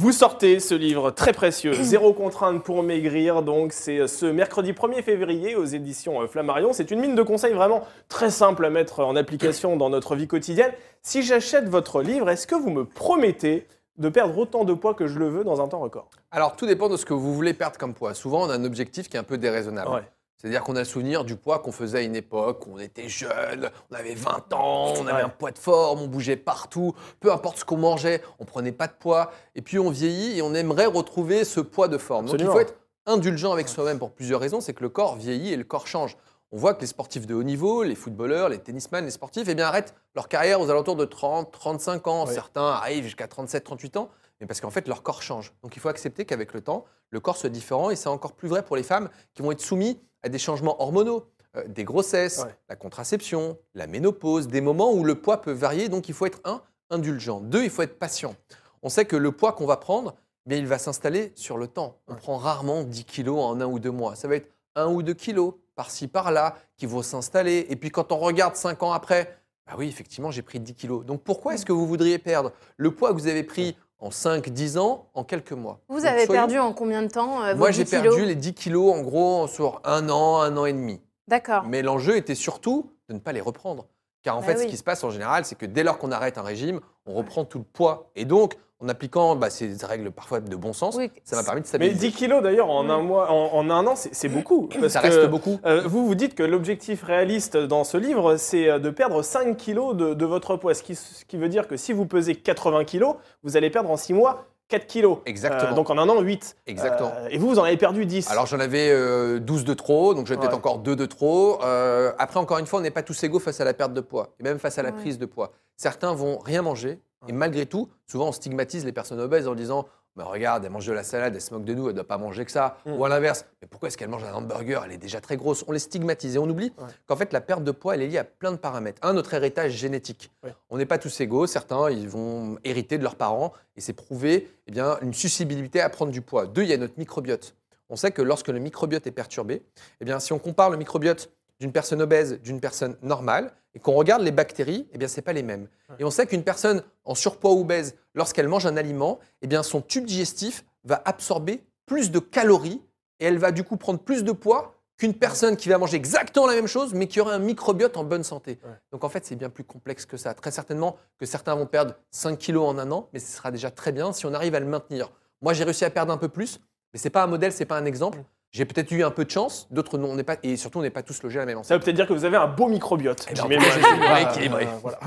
Vous 0.00 0.12
sortez 0.12 0.60
ce 0.60 0.76
livre 0.76 1.10
très 1.10 1.32
précieux, 1.32 1.72
Zéro 1.82 2.12
contrainte 2.12 2.62
pour 2.62 2.84
maigrir. 2.84 3.42
Donc, 3.42 3.72
c'est 3.72 4.06
ce 4.06 4.26
mercredi 4.26 4.70
1er 4.70 5.02
février 5.02 5.56
aux 5.56 5.64
éditions 5.64 6.22
euh, 6.22 6.28
Flammarion. 6.28 6.72
C'est 6.72 6.92
une 6.92 7.00
mine 7.00 7.16
de 7.16 7.22
conseils 7.22 7.52
vraiment 7.52 7.84
très 8.08 8.30
simple 8.30 8.64
à 8.64 8.70
mettre 8.70 9.00
en 9.00 9.16
application 9.16 9.76
dans 9.76 9.90
notre 9.90 10.14
vie 10.14 10.28
quotidienne. 10.28 10.70
Si 11.02 11.24
j'achète 11.24 11.68
votre 11.68 12.00
livre, 12.00 12.30
est-ce 12.30 12.46
que 12.46 12.54
vous 12.54 12.70
me 12.70 12.84
promettez 12.84 13.66
de 13.96 14.08
perdre 14.08 14.38
autant 14.38 14.62
de 14.62 14.72
poids 14.72 14.94
que 14.94 15.08
je 15.08 15.18
le 15.18 15.28
veux 15.28 15.42
dans 15.42 15.60
un 15.60 15.66
temps 15.66 15.80
record? 15.80 16.08
Alors, 16.30 16.54
tout 16.54 16.66
dépend 16.66 16.88
de 16.88 16.96
ce 16.96 17.04
que 17.04 17.12
vous 17.12 17.34
voulez 17.34 17.52
perdre 17.52 17.76
comme 17.76 17.92
poids. 17.92 18.14
Souvent, 18.14 18.46
on 18.46 18.50
a 18.50 18.54
un 18.54 18.64
objectif 18.64 19.08
qui 19.08 19.16
est 19.16 19.20
un 19.20 19.24
peu 19.24 19.36
déraisonnable. 19.36 19.90
Ouais. 19.90 20.08
C'est-à-dire 20.38 20.62
qu'on 20.62 20.76
a 20.76 20.80
le 20.80 20.84
souvenir 20.84 21.24
du 21.24 21.34
poids 21.34 21.58
qu'on 21.58 21.72
faisait 21.72 21.98
à 21.98 22.02
une 22.02 22.14
époque 22.14 22.66
où 22.68 22.74
on 22.74 22.78
était 22.78 23.08
jeune, 23.08 23.70
on 23.90 23.94
avait 23.96 24.14
20 24.14 24.52
ans, 24.52 24.94
on 24.96 25.06
avait 25.08 25.22
un 25.22 25.28
poids 25.28 25.50
de 25.50 25.58
forme, 25.58 26.00
on 26.00 26.06
bougeait 26.06 26.36
partout, 26.36 26.94
peu 27.18 27.32
importe 27.32 27.58
ce 27.58 27.64
qu'on 27.64 27.76
mangeait, 27.76 28.22
on 28.38 28.44
prenait 28.44 28.70
pas 28.70 28.86
de 28.86 28.92
poids. 28.92 29.32
Et 29.56 29.62
puis 29.62 29.80
on 29.80 29.90
vieillit 29.90 30.38
et 30.38 30.42
on 30.42 30.54
aimerait 30.54 30.86
retrouver 30.86 31.44
ce 31.44 31.58
poids 31.58 31.88
de 31.88 31.98
forme. 31.98 32.26
Donc 32.26 32.36
il 32.38 32.46
faut 32.46 32.60
être 32.60 32.74
indulgent 33.06 33.52
avec 33.52 33.68
soi-même 33.68 33.98
pour 33.98 34.12
plusieurs 34.12 34.40
raisons. 34.40 34.60
C'est 34.60 34.74
que 34.74 34.82
le 34.82 34.88
corps 34.90 35.16
vieillit 35.16 35.52
et 35.52 35.56
le 35.56 35.64
corps 35.64 35.88
change. 35.88 36.16
On 36.52 36.56
voit 36.56 36.72
que 36.72 36.80
les 36.82 36.86
sportifs 36.86 37.26
de 37.26 37.34
haut 37.34 37.42
niveau, 37.42 37.82
les 37.82 37.96
footballeurs, 37.96 38.48
les 38.48 38.58
tennisman, 38.58 39.04
les 39.04 39.10
sportifs, 39.10 39.48
eh 39.48 39.54
bien, 39.54 39.66
arrêtent 39.66 39.94
leur 40.14 40.28
carrière 40.28 40.60
aux 40.60 40.70
alentours 40.70 40.96
de 40.96 41.04
30, 41.04 41.50
35 41.50 42.06
ans. 42.06 42.26
Ouais. 42.26 42.32
Certains 42.32 42.64
arrivent 42.64 43.04
jusqu'à 43.04 43.26
37, 43.26 43.64
38 43.64 43.96
ans, 43.98 44.08
mais 44.40 44.46
parce 44.46 44.60
qu'en 44.60 44.70
fait, 44.70 44.86
leur 44.88 45.02
corps 45.02 45.20
change. 45.20 45.52
Donc 45.62 45.76
il 45.76 45.80
faut 45.80 45.90
accepter 45.90 46.24
qu'avec 46.24 46.54
le 46.54 46.62
temps, 46.62 46.86
le 47.10 47.20
corps 47.20 47.36
soit 47.36 47.50
différent 47.50 47.90
et 47.90 47.96
c'est 47.96 48.08
encore 48.08 48.32
plus 48.32 48.48
vrai 48.48 48.62
pour 48.62 48.76
les 48.76 48.82
femmes 48.82 49.10
qui 49.34 49.42
vont 49.42 49.50
être 49.52 49.60
soumises 49.60 49.96
à 50.22 50.28
des 50.28 50.38
changements 50.38 50.80
hormonaux, 50.82 51.26
euh, 51.56 51.64
des 51.68 51.84
grossesses, 51.84 52.40
Ouais. 52.44 52.54
la 52.68 52.76
contraception, 52.76 53.58
la 53.74 53.86
ménopause, 53.86 54.48
des 54.48 54.60
moments 54.60 54.92
où 54.92 55.04
le 55.04 55.14
poids 55.20 55.40
peut 55.40 55.52
varier. 55.52 55.88
Donc 55.88 56.08
il 56.08 56.14
faut 56.14 56.26
être 56.26 56.40
un, 56.44 56.62
indulgent. 56.90 57.40
Deux, 57.40 57.64
il 57.64 57.70
faut 57.70 57.82
être 57.82 57.98
patient. 57.98 58.34
On 58.82 58.88
sait 58.88 59.04
que 59.04 59.16
le 59.16 59.32
poids 59.32 59.52
qu'on 59.52 59.66
va 59.66 59.76
prendre, 59.76 60.14
eh 60.46 60.50
bien, 60.50 60.58
il 60.58 60.66
va 60.66 60.78
s'installer 60.78 61.32
sur 61.34 61.58
le 61.58 61.66
temps. 61.66 61.98
On 62.08 62.12
Ouais. 62.14 62.18
prend 62.18 62.36
rarement 62.36 62.82
10 62.84 63.04
kilos 63.04 63.38
en 63.42 63.60
un 63.60 63.66
ou 63.66 63.78
deux 63.78 63.90
mois. 63.90 64.14
Ça 64.16 64.28
va 64.28 64.36
être 64.36 64.50
un 64.76 64.86
ou 64.88 65.02
deux 65.02 65.14
kilos 65.14 65.54
par-ci, 65.74 66.08
par-là, 66.08 66.56
qui 66.76 66.86
vont 66.86 67.02
s'installer. 67.02 67.66
Et 67.70 67.76
puis 67.76 67.90
quand 67.90 68.10
on 68.12 68.18
regarde 68.18 68.56
cinq 68.56 68.82
ans 68.82 68.92
après, 68.92 69.38
bah 69.66 69.74
oui, 69.78 69.88
effectivement, 69.88 70.30
j'ai 70.30 70.42
pris 70.42 70.58
10 70.60 70.74
kilos. 70.74 71.04
Donc 71.04 71.22
pourquoi 71.22 71.54
est-ce 71.54 71.66
que 71.66 71.72
vous 71.72 71.86
voudriez 71.86 72.18
perdre 72.18 72.52
le 72.76 72.90
poids 72.90 73.10
que 73.10 73.14
vous 73.20 73.26
avez 73.28 73.42
pris 73.44 73.76
en 74.00 74.10
5-10 74.10 74.78
ans 74.78 75.06
en 75.14 75.24
quelques 75.24 75.52
mois 75.52 75.80
Vous 75.88 75.96
Donc, 75.98 76.06
avez 76.06 76.26
soyons- 76.26 76.40
perdu 76.42 76.58
en 76.58 76.72
combien 76.72 77.02
de 77.02 77.08
temps 77.08 77.42
euh, 77.42 77.52
vos 77.52 77.58
Moi, 77.58 77.70
10 77.70 77.76
j'ai 77.76 77.84
perdu 77.84 78.24
les 78.24 78.34
10 78.34 78.54
kilos 78.54 78.94
en 78.94 79.02
gros 79.02 79.46
sur 79.48 79.80
un 79.84 80.08
an, 80.08 80.40
un 80.40 80.56
an 80.56 80.66
et 80.66 80.72
demi. 80.72 81.00
D'accord. 81.26 81.64
Mais 81.64 81.82
l'enjeu 81.82 82.16
était 82.16 82.34
surtout 82.34 82.90
de 83.08 83.14
ne 83.14 83.18
pas 83.18 83.32
les 83.32 83.40
reprendre. 83.40 83.86
Car 84.28 84.36
en 84.36 84.40
Bah 84.40 84.46
fait, 84.48 84.58
ce 84.58 84.66
qui 84.66 84.76
se 84.76 84.84
passe 84.84 85.02
en 85.04 85.10
général, 85.10 85.44
c'est 85.46 85.54
que 85.56 85.64
dès 85.66 85.82
lors 85.82 85.96
qu'on 85.98 86.12
arrête 86.12 86.36
un 86.38 86.42
régime, 86.42 86.80
on 87.06 87.14
reprend 87.14 87.44
tout 87.44 87.58
le 87.58 87.64
poids. 87.64 88.10
Et 88.14 88.24
donc, 88.26 88.56
en 88.80 88.88
appliquant 88.88 89.34
bah, 89.36 89.48
ces 89.50 89.74
règles 89.82 90.10
parfois 90.12 90.40
de 90.40 90.54
bon 90.54 90.72
sens, 90.72 90.94
Oui. 90.96 91.10
ça 91.24 91.34
m'a 91.34 91.42
permis 91.42 91.62
de 91.62 91.64
Mais 91.66 91.68
stabiliser. 91.68 92.08
10 92.10 92.12
kilos 92.14 92.42
d'ailleurs 92.42 92.68
en 92.70 92.88
un 92.90 93.00
mois, 93.02 93.30
en, 93.32 93.54
en 93.54 93.70
un 93.70 93.86
an, 93.86 93.94
c'est 93.96 94.28
beaucoup. 94.28 94.68
parce 94.68 94.92
ça 94.92 95.00
que, 95.00 95.06
reste 95.08 95.26
beaucoup. 95.30 95.58
euh, 95.64 95.82
vous, 95.86 96.06
vous 96.06 96.14
dites 96.14 96.34
que 96.36 96.42
l'objectif 96.44 97.02
réaliste 97.02 97.56
dans 97.56 97.82
ce 97.84 97.96
livre, 97.96 98.36
c'est 98.36 98.68
euh, 98.68 98.78
de 98.78 98.90
perdre 98.90 99.22
5 99.22 99.56
kilos 99.56 99.96
de, 99.96 100.14
de 100.14 100.24
votre 100.26 100.56
poids. 100.56 100.74
Ce 100.74 100.82
qui, 100.84 100.94
ce 100.94 101.24
qui 101.24 101.36
veut 101.38 101.48
dire 101.48 101.66
que 101.66 101.76
si 101.76 101.92
vous 101.92 102.06
pesez 102.06 102.36
80 102.36 102.84
kilos, 102.84 103.16
vous 103.42 103.56
allez 103.56 103.70
perdre 103.70 103.90
en 103.90 103.96
6 103.96 104.12
mois 104.12 104.44
4 104.68 104.86
kilos. 104.86 105.18
Exactement. 105.26 105.72
Euh, 105.72 105.74
donc 105.74 105.90
en 105.90 105.98
un 105.98 106.08
an, 106.08 106.20
8. 106.20 106.56
Exactement. 106.66 107.12
Euh, 107.16 107.28
et 107.30 107.38
vous, 107.38 107.48
vous 107.48 107.58
en 107.58 107.64
avez 107.64 107.76
perdu 107.76 108.04
10. 108.06 108.30
Alors 108.30 108.46
j'en 108.46 108.60
avais 108.60 108.90
euh, 108.90 109.38
12 109.40 109.64
de 109.64 109.74
trop, 109.74 110.14
donc 110.14 110.26
j'avais 110.26 110.40
peut-être 110.40 110.54
encore 110.56 110.78
2 110.78 110.94
de 110.94 111.06
trop. 111.06 111.62
Euh, 111.64 112.12
après, 112.18 112.38
encore 112.38 112.58
une 112.58 112.66
fois, 112.66 112.78
on 112.80 112.82
n'est 112.82 112.90
pas 112.90 113.02
tous 113.02 113.22
égaux 113.24 113.38
face 113.38 113.60
à 113.60 113.64
la 113.64 113.74
perte 113.74 113.94
de 113.94 114.00
poids, 114.00 114.34
et 114.38 114.42
même 114.42 114.58
face 114.58 114.78
à 114.78 114.82
la 114.82 114.90
Ouais. 114.90 114.96
prise 114.96 115.18
de 115.18 115.26
poids. 115.26 115.52
Certains 115.76 116.12
vont 116.14 116.38
rien 116.38 116.62
manger, 116.62 117.00
et 117.28 117.32
malgré 117.32 117.66
tout, 117.66 117.88
souvent 118.06 118.28
on 118.28 118.32
stigmatise 118.32 118.84
les 118.84 118.92
personnes 118.92 119.20
obèses 119.20 119.48
en 119.48 119.54
disant 119.54 119.86
bah, 120.18 120.24
Regarde, 120.24 120.64
elle 120.64 120.70
mange 120.70 120.86
de 120.86 120.92
la 120.92 121.04
salade, 121.04 121.34
elle 121.34 121.40
se 121.40 121.54
moque 121.54 121.64
de 121.64 121.72
nous, 121.72 121.84
elle 121.84 121.90
ne 121.90 121.94
doit 121.94 122.06
pas 122.06 122.18
manger 122.18 122.44
que 122.44 122.50
ça. 122.50 122.76
Mm. 122.84 122.92
Ou 122.92 123.04
à 123.04 123.08
l'inverse, 123.08 123.46
mais 123.62 123.68
pourquoi 123.68 123.88
est-ce 123.88 123.96
qu'elle 123.96 124.08
mange 124.10 124.24
un 124.24 124.34
hamburger? 124.34 124.82
Elle 124.84 124.92
est 124.92 124.98
déjà 124.98 125.20
très 125.20 125.36
grosse. 125.36 125.64
On 125.68 125.72
les 125.72 125.78
stigmatise 125.78 126.36
et 126.36 126.38
on 126.38 126.48
oublie 126.48 126.72
Ouais. 126.78 126.84
qu'en 127.06 127.16
fait, 127.16 127.32
la 127.32 127.40
perte 127.40 127.64
de 127.64 127.70
poids, 127.70 127.94
elle 127.94 128.02
est 128.02 128.08
liée 128.08 128.18
à 128.18 128.24
plein 128.24 128.52
de 128.52 128.56
paramètres. 128.56 128.98
Un, 129.02 129.12
notre 129.14 129.32
héritage 129.32 129.72
génétique. 129.72 130.30
Ouais. 130.42 130.52
On 130.70 130.76
n'est 130.76 130.86
pas 130.86 130.98
tous 130.98 131.20
égaux. 131.20 131.46
Certains, 131.46 131.90
ils 131.90 132.08
vont 132.08 132.58
hériter 132.64 132.98
de 132.98 133.02
leurs 133.04 133.16
parents, 133.16 133.52
et 133.76 133.80
c'est 133.80 133.92
prouvé 133.94 134.50
eh 134.66 134.72
bien, 134.72 134.98
une 135.00 135.14
susceptibilité 135.14 135.80
à 135.80 135.88
prendre 135.88 136.12
du 136.12 136.20
poids. 136.20 136.46
Deux, 136.46 136.62
il 136.62 136.68
y 136.68 136.72
a 136.74 136.76
notre 136.76 136.98
microbiote. 136.98 137.54
On 137.90 137.96
sait 137.96 138.10
que 138.10 138.20
lorsque 138.20 138.48
le 138.48 138.58
microbiote 138.58 139.06
est 139.06 139.12
perturbé, 139.12 139.62
eh 140.00 140.04
bien, 140.04 140.18
si 140.20 140.32
on 140.34 140.38
compare 140.38 140.68
le 140.68 140.76
microbiote 140.76 141.30
d'une 141.60 141.72
personne 141.72 142.00
obèse, 142.02 142.40
d'une 142.40 142.60
personne 142.60 142.96
normale, 143.02 143.52
et 143.74 143.80
qu'on 143.80 143.92
regarde 143.92 144.22
les 144.22 144.32
bactéries, 144.32 144.88
eh 144.92 144.98
bien, 144.98 145.08
ce 145.08 145.20
pas 145.20 145.32
les 145.32 145.42
mêmes. 145.42 145.68
Et 145.98 146.04
on 146.04 146.10
sait 146.10 146.26
qu'une 146.26 146.42
personne 146.42 146.82
en 147.04 147.14
surpoids 147.14 147.52
ou 147.52 147.60
obèse, 147.60 147.96
lorsqu'elle 148.14 148.48
mange 148.48 148.66
un 148.66 148.76
aliment, 148.76 149.18
eh 149.42 149.46
bien, 149.46 149.62
son 149.62 149.80
tube 149.80 150.04
digestif 150.04 150.64
va 150.84 151.02
absorber 151.04 151.64
plus 151.86 152.10
de 152.10 152.18
calories 152.18 152.82
et 153.20 153.26
elle 153.26 153.38
va 153.38 153.52
du 153.52 153.64
coup 153.64 153.76
prendre 153.76 153.98
plus 153.98 154.24
de 154.24 154.32
poids 154.32 154.74
qu'une 154.96 155.14
personne 155.14 155.56
qui 155.56 155.68
va 155.68 155.78
manger 155.78 155.96
exactement 155.96 156.46
la 156.46 156.54
même 156.54 156.66
chose, 156.66 156.92
mais 156.92 157.06
qui 157.06 157.20
aurait 157.20 157.34
un 157.34 157.38
microbiote 157.38 157.96
en 157.96 158.04
bonne 158.04 158.24
santé. 158.24 158.58
Ouais. 158.64 158.70
Donc 158.90 159.04
en 159.04 159.08
fait, 159.08 159.24
c'est 159.24 159.36
bien 159.36 159.48
plus 159.48 159.64
complexe 159.64 160.06
que 160.06 160.16
ça. 160.16 160.34
Très 160.34 160.50
certainement 160.50 160.96
que 161.18 161.24
certains 161.24 161.54
vont 161.54 161.66
perdre 161.66 161.94
5 162.10 162.36
kilos 162.36 162.68
en 162.68 162.78
un 162.78 162.90
an, 162.90 163.08
mais 163.12 163.20
ce 163.20 163.30
sera 163.36 163.52
déjà 163.52 163.70
très 163.70 163.92
bien 163.92 164.12
si 164.12 164.26
on 164.26 164.34
arrive 164.34 164.56
à 164.56 164.60
le 164.60 164.66
maintenir. 164.66 165.12
Moi, 165.40 165.52
j'ai 165.52 165.62
réussi 165.62 165.84
à 165.84 165.90
perdre 165.90 166.12
un 166.12 166.16
peu 166.16 166.28
plus, 166.28 166.58
mais 166.92 166.98
c'est 166.98 167.10
pas 167.10 167.22
un 167.22 167.28
modèle, 167.28 167.52
c'est 167.52 167.64
pas 167.64 167.78
un 167.78 167.84
exemple. 167.84 168.18
J'ai 168.50 168.64
peut-être 168.64 168.90
eu 168.92 169.04
un 169.04 169.10
peu 169.10 169.26
de 169.26 169.30
chance, 169.30 169.68
d'autres 169.70 169.98
non, 169.98 170.08
on 170.10 170.14
n'est 170.14 170.22
pas, 170.24 170.36
et 170.42 170.56
surtout 170.56 170.78
on 170.78 170.82
n'est 170.82 170.88
pas 170.88 171.02
tous 171.02 171.22
logés 171.22 171.38
à 171.38 171.42
la 171.42 171.46
même 171.46 171.56
Ça 171.56 171.60
enseigne. 171.60 171.76
veut 171.78 171.84
peut-être 171.84 171.96
dire 171.96 172.06
que 172.06 172.14
vous 172.14 172.24
avez 172.24 172.38
un 172.38 172.46
beau 172.46 172.66
microbiote. 172.68 173.26
Eh 173.30 173.34
ben, 173.34 173.44
équilibré, 173.50 174.06
Ah, 174.08 174.22
équilibré. 174.22 174.64
euh, 174.64 174.68
voilà. 174.80 174.98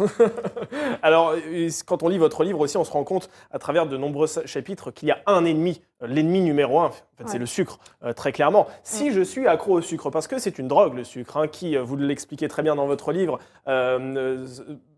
Alors, 1.02 1.32
euh, 1.36 1.70
quand 1.88 2.04
on 2.04 2.10
lit 2.10 2.20
votre 2.20 2.44
livre 2.44 2.60
aussi, 2.60 2.78
on 2.78 2.84
se 2.84 2.92
rend 2.92 3.04
compte 3.04 3.30
à 3.50 3.58
travers 3.58 3.88
de 3.88 3.98
nombreux 3.98 4.28
chapitres 4.46 4.92
qu'il 4.92 5.08
y 5.08 5.12
a 5.12 5.18
un 5.26 5.44
ennemi, 5.46 5.82
euh, 6.04 6.08
l'ennemi 6.08 6.42
numéro 6.42 6.80
un. 6.82 6.86
En 6.86 6.92
fait, 6.92 7.28
c'est 7.28 7.40
le 7.40 7.46
sucre, 7.48 7.80
euh, 8.04 8.14
très 8.14 8.32
clairement. 8.32 8.68
Si 8.84 9.12
je 9.12 9.22
suis 9.22 9.48
accro 9.48 9.74
au 9.74 9.82
sucre, 9.82 10.12
parce 10.12 10.28
que 10.28 10.38
c'est 10.38 10.60
une 10.60 10.68
drogue, 10.68 10.94
le 10.96 11.04
sucre, 11.04 11.38
hein, 11.38 11.48
qui, 11.48 11.76
vous 11.78 11.98
l'expliquez 11.98 12.48
très 12.48 12.62
bien 12.62 12.76
dans 12.76 12.86
votre 12.86 13.12
livre, 13.12 13.40
euh, 13.68 13.98
euh, 14.18 14.48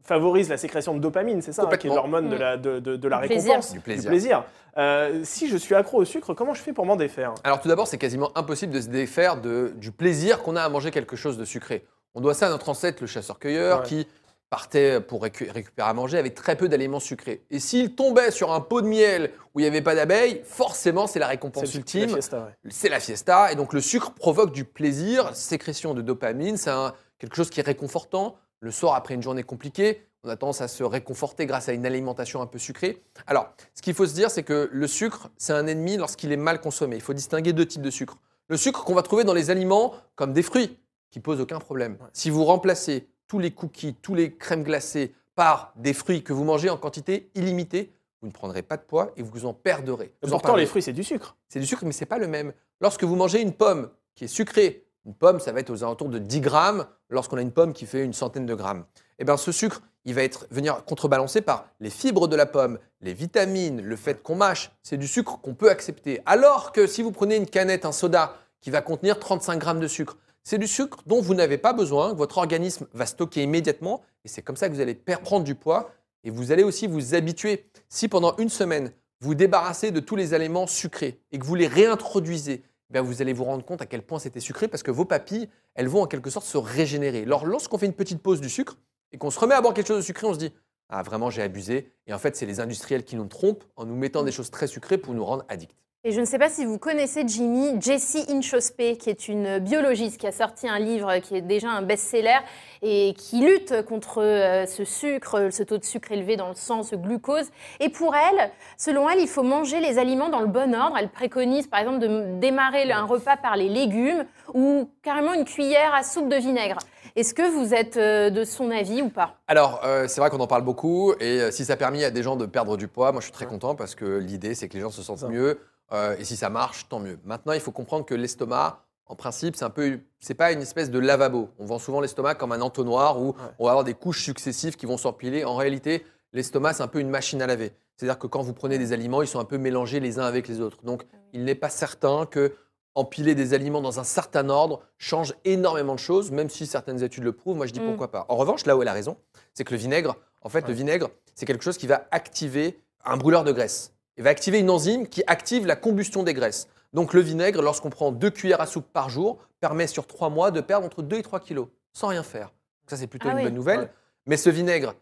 favorise 0.04 0.50
la 0.50 0.58
sécrétion 0.58 0.94
de 0.94 1.00
dopamine, 1.00 1.42
c'est 1.42 1.54
ça, 1.54 1.68
hein, 1.72 1.78
qui 1.78 1.88
est 1.88 1.90
l'hormone 1.90 2.30
de 2.30 2.36
Mm. 2.36 2.40
la, 2.40 2.58
de, 2.58 2.80
de- 2.80 2.96
de 2.96 3.08
la 3.08 3.22
Du 3.22 3.28
plaisir. 3.28 3.52
récompense, 3.54 3.74
Du 3.74 3.80
plaisir. 3.80 4.44
Euh, 4.78 5.22
si 5.24 5.48
je 5.48 5.56
suis 5.58 5.76
accro 5.76 6.00
au 6.02 6.06
sucre, 6.06 6.34
comment 6.34 6.54
je 6.54 6.62
fais 6.62 6.74
pour 6.74 6.86
m'en 6.86 6.96
défaire? 6.96 7.34
Alors 7.44 7.62
tout 7.62 7.68
d'abord, 7.68 7.88
c'est 7.88 7.98
quasiment 7.98 8.32
impossible 8.36 8.74
de 8.74 8.82
se 8.82 8.88
défaire 8.90 9.40
de- 9.40 9.74
du 9.78 9.92
plaisir 9.92 10.42
qu'on 10.42 10.56
a 10.56 10.62
à 10.64 10.70
manger 10.70 10.92
quelque 10.92 11.16
chose 11.16 11.38
de 11.38 11.46
sucré. 11.46 11.86
On 12.16 12.22
doit 12.22 12.34
ça 12.34 12.48
à 12.48 12.50
notre 12.50 12.70
ancêtre, 12.70 12.98
le 13.02 13.08
chasseur-cueilleur, 13.08 13.80
Ouais. 13.82 13.86
qui 13.86 14.08
partait 14.50 15.00
pour 15.02 15.24
récu- 15.24 15.50
récupérer 15.50 15.90
à 15.90 15.94
manger 15.94 16.18
avec 16.20 16.36
très 16.36 16.56
peu 16.56 16.70
d'aliments 16.70 17.00
sucrés. 17.00 17.44
Et 17.50 17.60
s'il 17.60 17.96
tombait 17.96 18.30
sur 18.30 18.52
un 18.54 18.60
pot 18.62 18.82
de 18.82 18.88
miel 18.88 19.32
où 19.56 19.60
il 19.60 19.64
n'y 19.64 19.68
avait 19.68 19.82
pas 19.82 19.96
d'abeilles, 19.96 20.42
forcément, 20.44 21.08
c'est 21.08 21.18
la 21.20 21.28
récompense 21.28 21.66
C'est 21.72 21.78
ultime. 21.80 22.02
la 22.02 22.08
fiesta, 22.10 22.38
ouais. 22.40 22.70
c'est 22.70 22.90
la 22.90 23.00
fiesta. 23.00 23.52
Et 23.52 23.56
donc 23.56 23.74
le 23.74 23.82
sucre 23.82 24.12
provoque 24.12 24.52
du 24.52 24.64
plaisir, 24.66 25.36
sécrétion 25.36 25.96
de 25.96 26.02
dopamine, 26.04 26.58
c'est 26.58 26.72
quelque 27.18 27.36
chose 27.36 27.50
qui 27.50 27.62
est 27.62 27.66
réconfortant. 27.66 28.36
Le 28.64 28.72
soir, 28.72 28.96
après 28.96 29.14
une 29.14 29.22
journée 29.22 29.44
compliquée, 29.44 30.08
on 30.24 30.30
a 30.30 30.38
tendance 30.38 30.62
à 30.62 30.70
se 30.70 30.86
réconforter 30.86 31.46
grâce 31.46 31.68
à 31.68 31.74
une 31.74 31.86
alimentation 31.86 32.42
un 32.42 32.46
peu 32.46 32.58
sucrée. 32.58 33.04
Alors, 33.28 33.50
ce 33.74 33.82
qu'il 33.82 33.94
faut 33.94 34.06
se 34.06 34.14
dire, 34.14 34.32
c'est 34.32 34.44
que 34.44 34.70
le 34.72 34.88
sucre, 34.88 35.30
c'est 35.36 35.52
un 35.52 35.68
ennemi 35.68 35.98
lorsqu'il 35.98 36.32
est 36.32 36.38
mal 36.38 36.62
consommé. 36.62 36.96
Il 36.96 37.02
faut 37.02 37.14
distinguer 37.14 37.52
deux 37.52 37.66
types 37.66 37.82
de 37.82 37.90
sucre. 37.90 38.18
Le 38.48 38.56
sucre 38.56 38.86
qu'on 38.86 38.96
va 38.96 39.02
trouver 39.02 39.26
dans 39.26 39.34
les 39.34 39.50
aliments, 39.50 39.96
comme 40.16 40.32
des 40.32 40.44
fruits, 40.44 40.80
qui 41.12 41.20
posent 41.20 41.42
aucun 41.42 41.60
problème. 41.60 41.98
Si 42.14 42.30
vous 42.30 42.46
remplacez 42.46 43.10
tous 43.28 43.38
les 43.38 43.52
cookies, 43.52 43.96
tous 43.96 44.16
les 44.16 44.34
crèmes 44.34 44.64
glacées 44.64 45.14
par 45.36 45.74
des 45.76 45.92
fruits 45.92 46.24
que 46.24 46.32
vous 46.32 46.46
mangez 46.46 46.70
en 46.70 46.78
quantité 46.78 47.32
illimitée, 47.36 47.92
vous 48.22 48.28
ne 48.28 48.32
prendrez 48.32 48.62
pas 48.62 48.78
de 48.78 48.84
poids 48.84 49.12
et 49.18 49.24
vous 49.24 49.46
en 49.46 49.54
perdrez. 49.54 50.14
Vous 50.24 50.30
pourtant, 50.30 50.56
les 50.56 50.68
fruits, 50.68 50.82
c'est 50.82 50.94
du 50.94 51.04
sucre. 51.04 51.36
C'est 51.50 51.60
du 51.60 51.66
sucre, 51.66 51.84
mais 51.84 51.92
c'est 51.92 52.06
pas 52.06 52.18
le 52.18 52.28
même. 52.28 52.54
Lorsque 52.80 53.04
vous 53.04 53.18
mangez 53.18 53.42
une 53.42 53.52
pomme 53.52 53.90
qui 54.16 54.24
est 54.24 54.30
sucrée, 54.30 54.86
une 55.06 55.16
pomme, 55.16 55.42
ça 55.42 55.52
va 55.52 55.60
être 55.60 55.70
aux 55.70 55.84
alentours 55.84 56.08
de 56.08 56.18
10 56.18 56.40
grammes, 56.40 56.88
lorsqu'on 57.14 57.38
a 57.38 57.42
une 57.42 57.52
pomme 57.52 57.74
qui 57.74 57.86
fait 57.86 58.04
une 58.04 58.14
centaine 58.14 58.46
de 58.46 58.56
grammes. 58.56 58.86
Eh 59.20 59.24
bien, 59.24 59.38
ce 59.38 59.52
sucre, 59.52 59.82
il 60.06 60.14
va 60.14 60.24
être, 60.24 60.48
venir 60.52 60.84
contrebalancé 60.86 61.42
par 61.42 61.68
les 61.80 61.90
fibres 61.90 62.28
de 62.28 62.36
la 62.36 62.46
pomme, 62.46 62.80
les 63.02 63.14
vitamines, 63.14 63.82
le 63.82 63.96
fait 63.96 64.22
qu'on 64.22 64.36
mâche. 64.36 64.72
C'est 64.82 64.98
du 64.98 65.08
sucre 65.08 65.40
qu'on 65.42 65.54
peut 65.54 65.70
accepter. 65.70 66.22
Alors 66.26 66.72
que 66.72 66.88
si 66.88 67.02
vous 67.02 67.12
prenez 67.12 67.38
une 67.38 67.46
canette, 67.46 67.86
un 67.86 67.92
soda, 67.92 68.36
qui 68.60 68.70
va 68.70 68.82
contenir 68.82 69.20
35 69.20 69.60
grammes 69.60 69.80
de 69.80 69.88
sucre, 69.88 70.18
c'est 70.44 70.58
du 70.58 70.68
sucre 70.68 71.00
dont 71.06 71.22
vous 71.22 71.36
n'avez 71.36 71.58
pas 71.58 71.74
besoin, 71.74 72.14
votre 72.14 72.38
organisme 72.38 72.88
va 72.94 73.06
stocker 73.06 73.44
immédiatement, 73.44 74.02
et 74.26 74.28
c'est 74.28 74.42
comme 74.42 74.58
ça 74.58 74.68
que 74.68 74.74
vous 74.74 74.82
allez 74.82 74.96
prendre 74.96 75.46
du 75.46 75.56
poids, 75.56 75.92
et 76.24 76.30
vous 76.30 76.52
allez 76.52 76.64
aussi 76.64 76.88
vous 76.88 77.16
habituer. 77.16 77.66
Si 77.90 78.08
pendant 78.08 78.36
une 78.38 78.50
semaine, 78.50 78.92
vous 79.20 79.36
débarrassez 79.36 79.92
de 79.92 80.02
tous 80.02 80.16
les 80.16 80.34
aliments 80.34 80.68
sucrés 80.68 81.22
et 81.32 81.40
que 81.40 81.46
vous 81.46 81.56
les 81.56 81.68
réintroduisez, 81.68 82.64
bien, 82.94 83.02
vous 83.02 83.22
allez 83.22 83.34
vous 83.34 83.44
rendre 83.44 83.66
compte 83.66 83.82
à 83.82 83.86
quel 83.86 84.04
point 84.04 84.20
c'était 84.20 84.40
sucré 84.40 84.70
parce 84.70 84.84
que 84.84 84.92
vos 84.92 85.04
papilles, 85.04 85.50
elles 85.76 85.90
vont 85.90 86.02
en 86.02 86.08
quelque 86.08 86.30
sorte 86.30 86.46
se 86.46 86.58
régénérer. 86.58 87.24
Alors, 87.24 87.46
lorsqu'on 87.46 87.78
fait 87.78 87.88
une 87.88 87.94
petite 87.94 88.22
pause 88.22 88.40
du 88.40 88.50
sucre 88.50 88.78
et 89.12 89.18
qu'on 89.18 89.32
se 89.32 89.40
remet 89.40 89.56
à 89.56 89.62
boire 89.62 89.74
quelque 89.74 89.88
chose 89.88 89.98
de 89.98 90.04
sucré, 90.04 90.28
on 90.28 90.34
se 90.34 90.40
dit 90.40 90.54
Ah, 90.90 91.02
vraiment, 91.04 91.30
j'ai 91.30 91.42
abusé. 91.42 91.92
Et 92.08 92.14
en 92.14 92.20
fait, 92.20 92.36
c'est 92.38 92.46
les 92.46 92.60
industriels 92.62 93.04
qui 93.04 93.16
nous 93.16 93.26
trompent 93.26 93.66
en 93.76 93.86
nous 93.86 93.96
mettant 93.96 94.24
des 94.24 94.32
choses 94.32 94.52
très 94.52 94.68
sucrées 94.68 94.98
pour 94.98 95.14
nous 95.14 95.26
rendre 95.26 95.44
addicts. 95.50 95.76
Et 96.06 96.12
je 96.12 96.20
ne 96.20 96.26
sais 96.26 96.38
pas 96.38 96.50
si 96.50 96.66
vous 96.66 96.78
connaissez 96.78 97.24
Jimmy, 97.26 97.80
Jessie 97.80 98.26
Inchospé, 98.28 98.98
qui 98.98 99.10
est 99.10 99.30
une 99.30 99.60
biologiste 99.60 100.20
qui 100.20 100.28
a 100.28 100.34
sorti 100.34 100.68
un 100.68 100.78
livre 100.78 101.20
qui 101.20 101.38
est 101.38 101.42
déjà 101.42 101.70
un 101.70 101.82
best-seller 101.82 102.40
et 102.82 103.14
qui 103.18 103.40
lutte 103.40 103.86
contre 103.86 104.22
euh, 104.22 104.66
ce 104.66 104.84
sucre, 104.84 105.48
ce 105.50 105.64
taux 105.64 105.78
de 105.78 105.86
sucre 105.86 106.12
élevé 106.12 106.36
dans 106.36 106.50
le 106.50 106.56
sang, 106.56 106.84
ce 106.84 106.98
glucose. 106.98 107.50
Et 107.80 107.88
pour 107.88 108.18
elle, 108.18 108.52
selon 108.76 109.10
elle, 109.10 109.22
il 109.22 109.30
faut 109.30 109.44
manger 109.44 109.80
les 109.80 109.98
aliments 109.98 110.28
dans 110.28 110.42
le 110.42 110.48
bon 110.48 110.76
ordre. 110.76 110.98
Elle 111.00 111.08
préconise 111.08 111.68
par 111.68 111.80
exemple 111.80 112.00
de 112.00 112.38
démarrer 112.38 112.92
un 112.92 113.06
repas 113.06 113.38
par 113.38 113.56
les 113.56 113.70
légumes 113.70 114.26
ou 114.54 114.90
carrément 115.04 115.34
une 115.34 115.46
cuillère 115.46 115.94
à 115.96 116.04
soupe 116.04 116.28
de 116.28 116.36
vinaigre. 116.36 116.80
Est-ce 117.16 117.36
que 117.36 117.48
vous 117.48 117.76
êtes 117.76 117.98
euh, 117.98 118.32
de 118.32 118.44
son 118.44 118.72
avis 118.72 119.04
ou 119.04 119.10
pas? 119.10 119.36
Alors, 119.48 119.82
euh, 119.86 120.08
c'est 120.08 120.20
vrai 120.20 120.32
qu'on 120.32 120.40
en 120.40 120.48
parle 120.48 120.64
beaucoup, 120.64 121.14
et 121.20 121.42
euh, 121.42 121.52
si 121.52 121.64
ça 121.64 121.74
a 121.74 121.76
permis 121.76 122.04
à 122.04 122.10
des 122.10 122.24
gens 122.24 122.36
de 122.36 122.48
perdre 122.48 122.76
du 122.76 122.88
poids, 122.88 123.12
moi 123.12 123.22
je 123.22 123.26
suis 123.26 123.34
très 123.34 123.46
content 123.46 123.76
parce 123.76 123.94
que 123.94 124.18
l'idée 124.18 124.56
c'est 124.56 124.68
que 124.68 124.74
les 124.74 124.82
gens 124.82 124.90
se 124.90 125.04
sentent 125.04 125.30
mieux, 125.30 125.60
euh, 125.94 126.16
et 126.18 126.24
si 126.24 126.36
ça 126.36 126.50
marche, 126.50 126.88
tant 126.90 127.00
mieux. 127.00 127.20
Maintenant, 127.24 127.54
il 127.54 127.60
faut 127.60 127.72
comprendre 127.72 128.06
que 128.06 128.16
l'estomac, 128.16 128.80
en 129.06 129.16
principe, 129.16 129.56
c'est 129.56 129.66
un 129.66 129.70
peu, 129.70 130.00
c'est 130.20 130.34
pas 130.34 130.52
une 130.52 130.62
espèce 130.62 130.90
de 130.90 131.00
lavabo. 131.00 131.50
On 131.60 131.66
vend 131.66 131.80
souvent 131.80 132.02
l'estomac 132.02 132.36
comme 132.36 132.52
un 132.52 132.62
entonnoir 132.62 133.22
où 133.22 133.36
on 133.60 133.66
va 133.66 133.72
avoir 133.72 133.84
des 133.84 133.94
couches 133.94 134.24
successives 134.24 134.76
qui 134.76 134.86
vont 134.86 134.98
s'empiler. 134.98 135.46
En 135.46 135.56
réalité, 135.56 136.06
l'estomac 136.32 136.74
c'est 136.74 136.84
un 136.84 136.88
peu 136.88 137.00
une 137.00 137.10
machine 137.10 137.42
à 137.42 137.48
laver. 137.48 137.74
C'est-à-dire 137.96 138.18
que 138.18 138.28
quand 138.28 138.42
vous 138.42 138.54
prenez 138.54 138.78
des 138.80 138.92
aliments, 138.92 139.22
ils 139.22 139.28
sont 139.28 139.40
un 139.40 139.46
peu 139.46 139.58
mélangés 139.58 140.00
les 140.00 140.18
uns 140.20 140.26
avec 140.26 140.48
les 140.48 140.62
autres. 140.62 140.84
Donc, 140.84 141.04
il 141.32 141.44
n'est 141.44 141.54
pas 141.56 141.70
certain 141.70 142.26
que 142.26 142.56
empiler 142.96 143.36
des 143.36 143.54
aliments 143.54 143.82
dans 143.82 144.00
un 144.00 144.04
certain 144.04 144.50
ordre 144.50 144.82
change 144.98 145.34
énormément 145.46 145.94
de 145.96 146.00
choses, 146.00 146.32
même 146.32 146.50
si 146.50 146.66
certaines 146.66 147.04
études 147.04 147.24
le 147.24 147.34
prouvent. 147.34 147.58
Moi, 147.58 147.66
je 147.68 147.74
dis 147.74 147.80
Mm. 147.80 147.88
pourquoi 147.88 148.12
pas. 148.12 148.26
En 148.30 148.36
revanche, 148.36 148.66
là 148.66 148.76
où 148.78 148.82
elle 148.82 148.88
a 148.88 148.94
raison, 148.94 149.18
c'est 149.54 149.64
que 149.64 149.72
le 149.72 149.78
vinaigre, 149.80 150.16
en 150.42 150.50
fait, 150.50 150.68
le 150.68 150.74
vinaigre, 150.74 151.10
c'est 151.36 151.46
quelque 151.46 151.64
chose 151.64 151.78
qui 151.78 151.88
va 151.88 152.08
activer 152.12 152.80
un 153.06 153.18
brûleur 153.18 153.44
de 153.44 153.52
graisse. 153.52 153.94
Il 154.18 154.24
va 154.24 154.30
activer 154.30 154.60
une 154.60 154.70
enzyme 154.70 155.08
qui 155.08 155.24
active 155.28 155.66
la 155.66 155.76
combustion 155.76 156.24
des 156.24 156.34
graisses. 156.34 156.68
Donc, 156.94 157.14
le 157.14 157.22
vinaigre, 157.22 157.62
lorsqu'on 157.62 157.90
prend 157.90 158.12
deux 158.12 158.30
cuillères 158.30 158.62
à 158.62 158.68
soupe 158.68 158.86
par 158.94 159.10
jour, 159.10 159.40
permet 159.60 159.88
sur 159.88 160.06
trois 160.06 160.30
mois 160.30 160.52
de 160.52 160.62
perdre 160.62 160.86
entre 160.86 161.02
2 161.02 161.18
et 161.18 161.24
3 161.24 161.40
kilos 161.40 161.68
sans 161.94 162.08
rien 162.08 162.22
faire. 162.24 162.48
Donc 162.48 162.90
ça, 162.90 162.98
c'est 162.98 163.08
plutôt 163.08 163.28
Ah 163.30 163.32
une 163.32 163.38
oui. 163.38 163.44
bonne 163.46 163.54
nouvelle. 163.56 163.80
Ouais. 163.80 163.90
Mais 164.28 164.38
ce 164.38 164.50
vinaigre, 164.50 164.94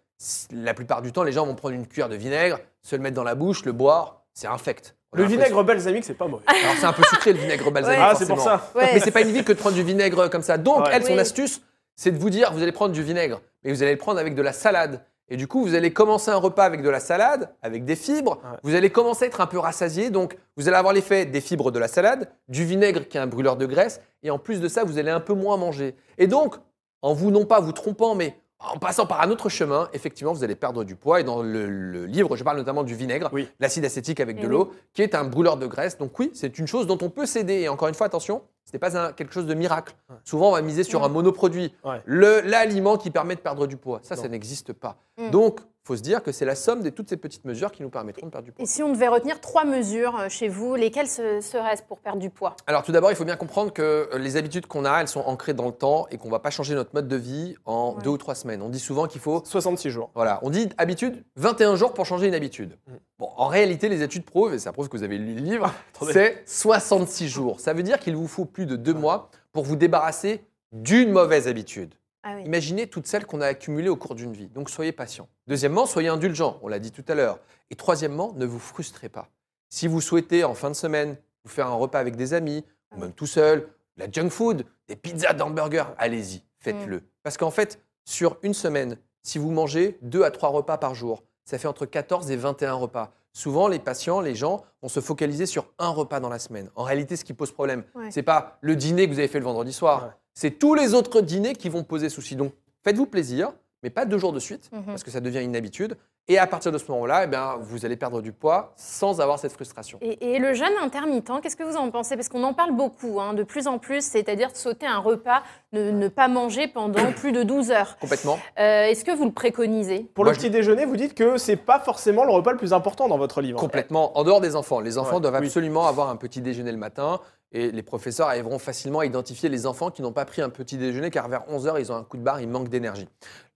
la 0.51 0.73
plupart 0.73 1.01
du 1.01 1.11
temps, 1.11 1.23
les 1.23 1.31
gens 1.31 1.45
vont 1.45 1.55
prendre 1.55 1.73
une 1.75 1.87
cuillère 1.87 2.09
de 2.09 2.15
vinaigre, 2.15 2.59
se 2.81 2.95
le 2.95 3.01
mettre 3.01 3.15
dans 3.15 3.23
la 3.23 3.35
bouche, 3.35 3.65
le 3.65 3.71
boire, 3.73 4.23
c'est 4.33 4.47
infect. 4.47 4.95
On 5.13 5.17
Le 5.17 5.25
vinaigre 5.25 5.61
balsamique, 5.63 6.05
c'est 6.05 6.13
pas 6.13 6.27
mauvais. 6.27 6.43
alors 6.47 6.75
c'est 6.79 6.85
un 6.85 6.93
peu 6.93 7.03
sucré 7.09 7.33
le 7.33 7.39
vinaigre 7.39 7.69
balsamique. 7.71 7.99
ah, 8.01 8.13
c'est 8.15 8.27
pour 8.27 8.39
ça. 8.39 8.71
Ouais. 8.75 8.91
Mais 8.93 8.99
c'est 9.01 9.11
pas 9.11 9.21
une 9.21 9.31
vie 9.31 9.43
que 9.43 9.51
de 9.51 9.57
prendre 9.57 9.75
du 9.75 9.83
vinaigre 9.83 10.29
comme 10.29 10.41
ça. 10.43 10.57
Donc 10.57 10.85
Ouais. 10.85 10.91
elle, 10.93 11.03
son 11.03 11.13
Oui. 11.13 11.19
astuce, 11.19 11.61
c'est 11.95 12.11
de 12.11 12.17
vous 12.17 12.29
dire, 12.29 12.53
vous 12.53 12.61
allez 12.63 12.71
prendre 12.71 12.93
du 12.93 13.03
vinaigre, 13.03 13.41
mais 13.63 13.71
vous 13.73 13.83
allez 13.83 13.91
le 13.93 13.97
prendre 13.97 14.19
avec 14.19 14.35
de 14.35 14.41
la 14.41 14.53
salade. 14.53 15.01
Et 15.31 15.37
du 15.37 15.47
coup, 15.47 15.63
vous 15.63 15.75
allez 15.75 15.93
commencer 15.93 16.29
un 16.29 16.35
repas 16.35 16.65
avec 16.65 16.81
de 16.81 16.89
la 16.89 16.99
salade, 16.99 17.55
avec 17.61 17.85
des 17.85 17.95
fibres. 17.95 18.41
Ouais. 18.43 18.57
Vous 18.63 18.75
allez 18.75 18.89
commencer 18.89 19.23
à 19.23 19.27
être 19.29 19.39
un 19.39 19.47
peu 19.47 19.59
rassasié. 19.59 20.09
Donc, 20.09 20.37
vous 20.57 20.67
allez 20.67 20.75
avoir 20.75 20.93
l'effet 20.93 21.25
des 21.25 21.39
fibres 21.39 21.71
de 21.71 21.79
la 21.79 21.87
salade, 21.87 22.29
du 22.49 22.65
vinaigre 22.65 23.07
qui 23.07 23.15
est 23.15 23.21
un 23.21 23.27
brûleur 23.27 23.55
de 23.55 23.65
graisse. 23.65 24.01
Et 24.23 24.29
en 24.29 24.37
plus 24.37 24.59
de 24.59 24.67
ça, 24.67 24.83
vous 24.83 24.97
allez 24.97 25.09
un 25.09 25.21
peu 25.21 25.33
moins 25.33 25.55
manger. 25.55 25.95
Et 26.17 26.27
donc, 26.27 26.55
en 27.01 27.13
vous, 27.13 27.31
non 27.31 27.45
pas 27.45 27.61
vous 27.61 27.71
trompant, 27.71 28.13
mais 28.13 28.35
en 28.73 28.77
passant 28.77 29.05
par 29.05 29.21
un 29.21 29.29
autre 29.31 29.49
chemin, 29.49 29.89
effectivement, 29.93 30.33
vous 30.33 30.43
allez 30.43 30.55
perdre 30.55 30.83
du 30.83 30.95
poids. 30.95 31.19
Et 31.19 31.23
dans 31.23 31.41
le, 31.41 31.67
le 31.67 32.05
livre, 32.05 32.35
je 32.35 32.43
parle 32.43 32.57
notamment 32.57 32.83
du 32.83 32.95
vinaigre, 32.95 33.29
Oui. 33.33 33.49
l'acide 33.59 33.85
acétique 33.85 34.19
avec 34.19 34.37
Eh 34.39 34.41
de 34.43 34.47
oui. 34.47 34.51
l'eau, 34.51 34.71
qui 34.93 35.01
est 35.01 35.15
un 35.15 35.23
brûleur 35.23 35.57
de 35.57 35.65
graisse. 35.67 35.97
Donc 35.97 36.17
oui, 36.19 36.31
c'est 36.33 36.59
une 36.59 36.67
chose 36.67 36.85
dont 36.87 36.97
on 37.01 37.09
peut 37.09 37.25
s'aider. 37.25 37.61
Et 37.61 37.69
encore 37.69 37.87
une 37.87 37.95
fois, 37.95 38.07
attention, 38.07 38.43
ce 38.65 38.71
n'est 38.73 38.79
pas 38.79 38.97
un- 38.97 39.11
quelque 39.13 39.33
chose 39.33 39.47
de 39.47 39.53
miracle. 39.55 39.95
Ouais. 40.09 40.15
Souvent, 40.23 40.49
on 40.49 40.51
va 40.51 40.61
miser 40.61 40.83
sur 40.83 40.99
Ouais. 40.99 41.05
un 41.07 41.09
monoproduit, 41.09 41.73
Ouais. 41.83 42.01
l'aliment 42.05 42.97
qui 42.97 43.09
permet 43.09 43.35
de 43.35 43.41
perdre 43.41 43.65
du 43.67 43.77
poids. 43.77 43.99
Ça, 44.03 44.15
Non. 44.15 44.21
ça 44.21 44.27
n'existe 44.29 44.73
pas. 44.73 44.97
Mm. 45.17 45.29
Donc, 45.31 45.59
il 45.83 45.87
faut 45.87 45.95
se 45.97 46.03
dire 46.03 46.21
que 46.21 46.31
c'est 46.31 46.45
la 46.45 46.53
somme 46.53 46.83
de 46.83 46.91
toutes 46.91 47.09
ces 47.09 47.17
petites 47.17 47.43
mesures 47.43 47.71
qui 47.71 47.81
nous 47.81 47.89
permettront 47.89 48.27
de 48.27 48.31
perdre 48.31 48.45
du 48.45 48.51
poids. 48.51 48.61
Et 48.63 48.67
si 48.67 48.83
on 48.83 48.91
devait 48.93 49.07
retenir 49.07 49.41
trois 49.41 49.65
mesures 49.65 50.15
euh, 50.19 50.29
chez 50.29 50.47
vous, 50.47 50.75
lesquelles 50.75 51.07
se- 51.07 51.41
seraient-ce 51.41 51.81
pour 51.81 51.97
perdre 51.99 52.19
du 52.19 52.29
poids? 52.29 52.55
Alors 52.67 52.83
tout 52.83 52.91
d'abord, 52.91 53.09
il 53.11 53.15
faut 53.15 53.25
bien 53.25 53.35
comprendre 53.35 53.73
que 53.73 53.81
euh, 54.13 54.17
les 54.19 54.37
habitudes 54.37 54.67
qu'on 54.67 54.85
a, 54.85 54.99
elles 55.01 55.07
sont 55.07 55.21
ancrées 55.21 55.55
dans 55.55 55.65
le 55.65 55.71
temps 55.71 56.05
et 56.11 56.17
qu'on 56.19 56.27
ne 56.27 56.31
va 56.31 56.37
pas 56.39 56.51
changer 56.51 56.75
notre 56.75 56.91
mode 56.93 57.07
de 57.07 57.15
vie 57.15 57.55
en 57.65 57.95
Ouais. 57.95 58.03
deux 58.03 58.11
ou 58.11 58.17
trois 58.17 58.35
semaines. 58.35 58.61
On 58.61 58.69
dit 58.69 58.79
souvent 58.79 59.07
qu'il 59.07 59.21
faut 59.21 59.41
66 59.43 59.89
jours. 59.89 60.11
Voilà, 60.13 60.39
on 60.43 60.51
dit 60.51 60.69
habitude, 60.77 61.23
21 61.37 61.75
jours 61.75 61.95
pour 61.95 62.05
changer 62.05 62.27
une 62.27 62.35
habitude. 62.35 62.77
Mm. 62.87 62.91
Bon, 63.17 63.29
en 63.37 63.47
réalité, 63.47 63.89
les 63.89 64.03
études 64.03 64.23
prouvent, 64.23 64.53
et 64.53 64.59
ça 64.59 64.71
prouve 64.71 64.87
que 64.87 64.95
vous 64.97 65.03
avez 65.03 65.17
lu 65.17 65.33
le 65.33 65.41
livre, 65.41 65.73
c'est 66.11 66.43
66 66.45 67.27
jours. 67.27 67.59
Ça 67.59 67.73
veut 67.73 67.83
dire 67.83 67.97
qu'il 67.99 68.15
vous 68.15 68.27
faut 68.27 68.45
plus 68.45 68.67
de 68.67 68.75
deux 68.75 68.93
mois 68.93 69.29
pour 69.51 69.63
vous 69.63 69.75
débarrasser 69.75 70.43
d'une 70.71 71.11
mauvaise 71.11 71.47
habitude. 71.47 71.95
Ah 72.23 72.35
oui. 72.35 72.43
Imaginez 72.45 72.87
toutes 72.87 73.07
celles 73.07 73.25
qu'on 73.25 73.41
a 73.41 73.47
accumulées 73.47 73.89
au 73.89 73.95
cours 73.95 74.15
d'une 74.15 74.33
vie. 74.33 74.47
Donc 74.47 74.69
soyez 74.69 74.91
patient. 74.91 75.27
Deuxièmement, 75.47 75.85
soyez 75.85 76.09
indulgent, 76.09 76.59
on 76.61 76.67
l'a 76.67 76.79
dit 76.79 76.91
tout 76.91 77.05
à 77.07 77.15
l'heure. 77.15 77.39
Et 77.69 77.75
troisièmement, 77.75 78.33
ne 78.35 78.45
vous 78.45 78.59
frustrez 78.59 79.09
pas. 79.09 79.29
Si 79.69 79.87
vous 79.87 80.01
souhaitez 80.01 80.43
en 80.43 80.53
fin 80.53 80.69
de 80.69 80.75
semaine 80.75 81.17
vous 81.43 81.49
faire 81.49 81.67
un 81.67 81.73
repas 81.73 81.99
avec 81.99 82.15
des 82.15 82.33
amis, 82.33 82.63
ou 82.95 82.99
même 82.99 83.13
tout 83.13 83.25
seul, 83.25 83.61
de 83.97 84.03
la 84.03 84.11
junk 84.11 84.29
food, 84.29 84.65
des 84.87 84.95
pizzas, 84.95 85.33
des 85.33 85.41
hamburgers, 85.41 85.85
allez-y, 85.97 86.43
faites-le. 86.59 87.03
Parce 87.23 87.37
qu'en 87.37 87.51
fait, 87.51 87.79
sur 88.05 88.37
une 88.43 88.53
semaine, 88.53 88.97
si 89.23 89.37
vous 89.37 89.51
mangez 89.51 89.97
deux 90.01 90.23
à 90.23 90.31
trois 90.31 90.49
repas 90.49 90.77
par 90.77 90.93
jour, 90.93 91.23
ça 91.45 91.57
fait 91.57 91.67
entre 91.67 91.85
14 91.85 92.29
et 92.31 92.35
21 92.35 92.73
repas. 92.73 93.13
Souvent, 93.33 93.67
les 93.67 93.79
patients, 93.79 94.19
les 94.19 94.35
gens 94.35 94.61
vont 94.81 94.89
se 94.89 94.99
focaliser 94.99 95.45
sur 95.45 95.65
un 95.79 95.89
repas 95.89 96.19
dans 96.19 96.27
la 96.29 96.39
semaine. 96.39 96.69
En 96.75 96.83
réalité, 96.83 97.15
ce 97.15 97.23
qui 97.23 97.33
pose 97.33 97.51
problème, 97.51 97.83
Ouais. 97.95 98.11
c'est 98.11 98.23
pas 98.23 98.57
le 98.61 98.75
dîner 98.75 99.07
que 99.07 99.13
vous 99.13 99.19
avez 99.19 99.27
fait 99.29 99.39
le 99.39 99.45
vendredi 99.45 99.71
soir, 99.71 100.03
Ouais. 100.03 100.09
c'est 100.33 100.51
tous 100.51 100.75
les 100.75 100.93
autres 100.93 101.21
dîners 101.21 101.53
qui 101.55 101.69
vont 101.69 101.83
poser 101.83 102.09
souci. 102.09 102.35
Donc, 102.35 102.53
faites-vous 102.83 103.05
plaisir, 103.05 103.53
mais 103.83 103.89
pas 103.89 104.05
deux 104.05 104.17
jours 104.17 104.33
de 104.33 104.39
suite, 104.39 104.69
Mhm. 104.73 104.83
parce 104.85 105.03
que 105.03 105.11
ça 105.11 105.21
devient 105.21 105.41
une 105.43 105.55
habitude. 105.55 105.95
Et 106.27 106.37
à 106.37 106.47
partir 106.47 106.71
de 106.71 106.77
ce 106.77 106.89
moment-là, 106.91 107.23
eh 107.25 107.27
bien, 107.27 107.57
vous 107.59 107.83
allez 107.85 107.97
perdre 107.97 108.21
du 108.21 108.31
poids 108.31 108.73
sans 108.77 109.19
avoir 109.19 109.39
cette 109.39 109.51
frustration. 109.51 109.97
Et, 110.01 110.35
et 110.35 110.39
le 110.39 110.53
jeûne 110.53 110.71
intermittent, 110.81 111.31
qu'est-ce 111.41 111.55
que 111.57 111.63
vous 111.63 111.75
en 111.75 111.89
pensez? 111.89 112.15
Parce 112.15 112.29
qu'on 112.29 112.43
en 112.43 112.53
parle 112.53 112.71
beaucoup, 112.73 113.19
hein, 113.19 113.33
de 113.33 113.43
plus 113.43 113.67
en 113.67 113.79
plus, 113.79 114.05
c'est-à-dire 114.05 114.51
de 114.51 114.55
sauter 114.57 114.85
un 114.85 114.99
repas, 114.99 115.41
ne, 115.73 115.89
ne 115.91 116.07
pas 116.07 116.27
manger 116.27 116.67
pendant 116.67 117.11
plus 117.15 117.31
de 117.31 117.43
12 117.43 117.71
heures. 117.71 117.97
Complètement. 117.99 118.37
Euh, 118.59 118.83
Est-ce 118.85 119.03
que 119.03 119.11
vous 119.11 119.25
le 119.25 119.31
préconisez? 119.31 120.09
Pour 120.13 120.23
Moi, 120.23 120.31
le 120.33 120.35
je- 120.39 120.41
petit 120.43 120.51
déjeuner, 120.51 120.85
vous 120.85 120.95
dites 120.95 121.15
que 121.15 121.37
c'est 121.37 121.57
pas 121.57 121.79
forcément 121.79 122.23
le 122.23 122.31
repas 122.31 122.51
le 122.51 122.57
plus 122.57 122.71
important 122.71 123.07
dans 123.07 123.17
votre 123.17 123.41
livre. 123.41 123.59
Complètement. 123.59 124.17
En 124.17 124.23
dehors 124.23 124.41
des 124.41 124.55
enfants. 124.55 124.79
Les 124.79 124.97
enfants 124.97 125.15
Ouais, 125.15 125.21
doivent 125.21 125.39
oui. 125.41 125.47
absolument 125.47 125.87
avoir 125.87 126.09
un 126.09 126.15
petit 126.15 126.39
déjeuner 126.41 126.71
le 126.71 126.77
matin. 126.77 127.19
Et 127.51 127.71
les 127.71 127.83
professeurs 127.83 128.27
arriveront 128.27 128.59
facilement 128.59 128.99
à 128.99 129.05
identifier 129.05 129.49
les 129.49 129.65
enfants 129.65 129.89
qui 129.91 130.01
n'ont 130.01 130.13
pas 130.13 130.23
pris 130.23 130.41
un 130.41 130.49
petit 130.49 130.77
déjeuner 130.77 131.09
car 131.09 131.27
vers 131.27 131.41
11h, 131.49 131.77
ils 131.79 131.91
ont 131.91 131.95
un 131.95 132.03
coup 132.03 132.15
de 132.15 132.23
barre, 132.23 132.39
ils 132.39 132.47
manquent 132.47 132.69
d'énergie. 132.69 133.09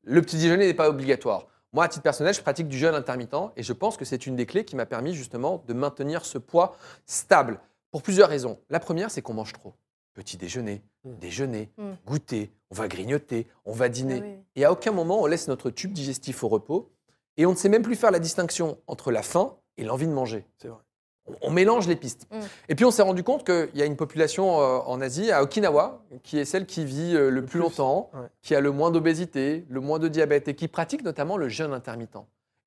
Le 0.03 0.21
petit 0.21 0.35
déjeuner 0.37 0.65
n'est 0.67 0.73
pas 0.73 0.89
obligatoire. 0.89 1.47
Moi, 1.75 1.83
à 1.83 1.89
titre 1.89 2.03
personnel, 2.03 2.33
je 2.33 2.39
pratique 2.41 2.69
du 2.69 2.77
jeûne 2.77 2.95
intermittent 2.95 3.35
et 3.57 3.61
je 3.61 3.73
pense 3.73 3.97
que 3.97 4.05
c'est 4.05 4.25
une 4.25 4.37
des 4.37 4.45
clés 4.45 4.63
qui 4.63 4.77
m'a 4.77 4.85
permis 4.85 5.13
justement 5.13 5.61
de 5.67 5.73
maintenir 5.73 6.23
ce 6.23 6.37
poids 6.37 6.77
stable 7.05 7.59
pour 7.91 8.01
plusieurs 8.01 8.29
raisons. 8.29 8.57
La 8.69 8.79
première, 8.79 9.11
c'est 9.11 9.21
qu'on 9.21 9.33
mange 9.33 9.51
trop. 9.51 9.73
Petit 10.13 10.37
déjeuner, 10.37 10.81
Mm. 11.03 11.15
déjeuner, 11.19 11.69
Mm. 11.77 11.91
goûter, 12.05 12.53
on 12.71 12.75
va 12.75 12.87
grignoter, 12.87 13.47
on 13.65 13.73
va 13.73 13.89
dîner. 13.89 14.21
Ah 14.23 14.25
oui. 14.25 14.35
Et 14.55 14.63
à 14.63 14.71
aucun 14.71 14.93
moment, 14.93 15.21
on 15.21 15.25
laisse 15.25 15.49
notre 15.49 15.69
tube 15.69 15.91
digestif 15.91 16.45
au 16.45 16.47
repos. 16.47 16.93
Et 17.35 17.45
on 17.45 17.51
ne 17.51 17.57
sait 17.57 17.67
même 17.67 17.83
plus 17.83 17.97
faire 17.97 18.11
la 18.11 18.19
distinction 18.19 18.77
entre 18.87 19.11
la 19.11 19.21
faim 19.21 19.57
et 19.75 19.83
l'envie 19.83 20.07
de 20.07 20.13
manger. 20.13 20.45
C'est 20.61 20.69
vrai. 20.69 20.79
On, 21.41 21.49
mélange 21.49 21.87
les 21.87 21.95
pistes. 21.95 22.27
Mm. 22.31 22.39
Et 22.69 22.75
puis 22.75 22.85
on 22.85 22.91
s'est 22.91 23.01
rendu 23.01 23.23
compte 23.23 23.45
qu'il 23.45 23.69
y 23.75 23.81
a 23.81 23.85
une 23.85 23.95
population 23.95 24.61
euh, 24.61 24.77
en 24.85 25.01
Asie, 25.01 25.31
à 25.31 25.41
Okinawa, 25.41 26.03
qui 26.23 26.37
est 26.37 26.45
celle 26.45 26.65
qui 26.65 26.85
vit 26.85 27.15
euh, 27.15 27.29
le, 27.29 27.41
plus, 27.41 27.51
plus. 27.51 27.59
longtemps, 27.61 28.11
Ouais. 28.13 28.27
qui 28.41 28.53
a 28.55 28.61
le 28.61 28.71
moins 28.71 28.91
d'obésité, 28.91 29.65
le 29.69 29.79
moins 29.79 29.97
de 29.99 30.07
diabète 30.07 30.47
et 30.47 30.55
qui 30.55 30.67
pratique 30.67 31.03
notamment 31.03 31.37
le 31.37 31.49
jeûne 31.49 31.73
intermittent. 31.73 32.17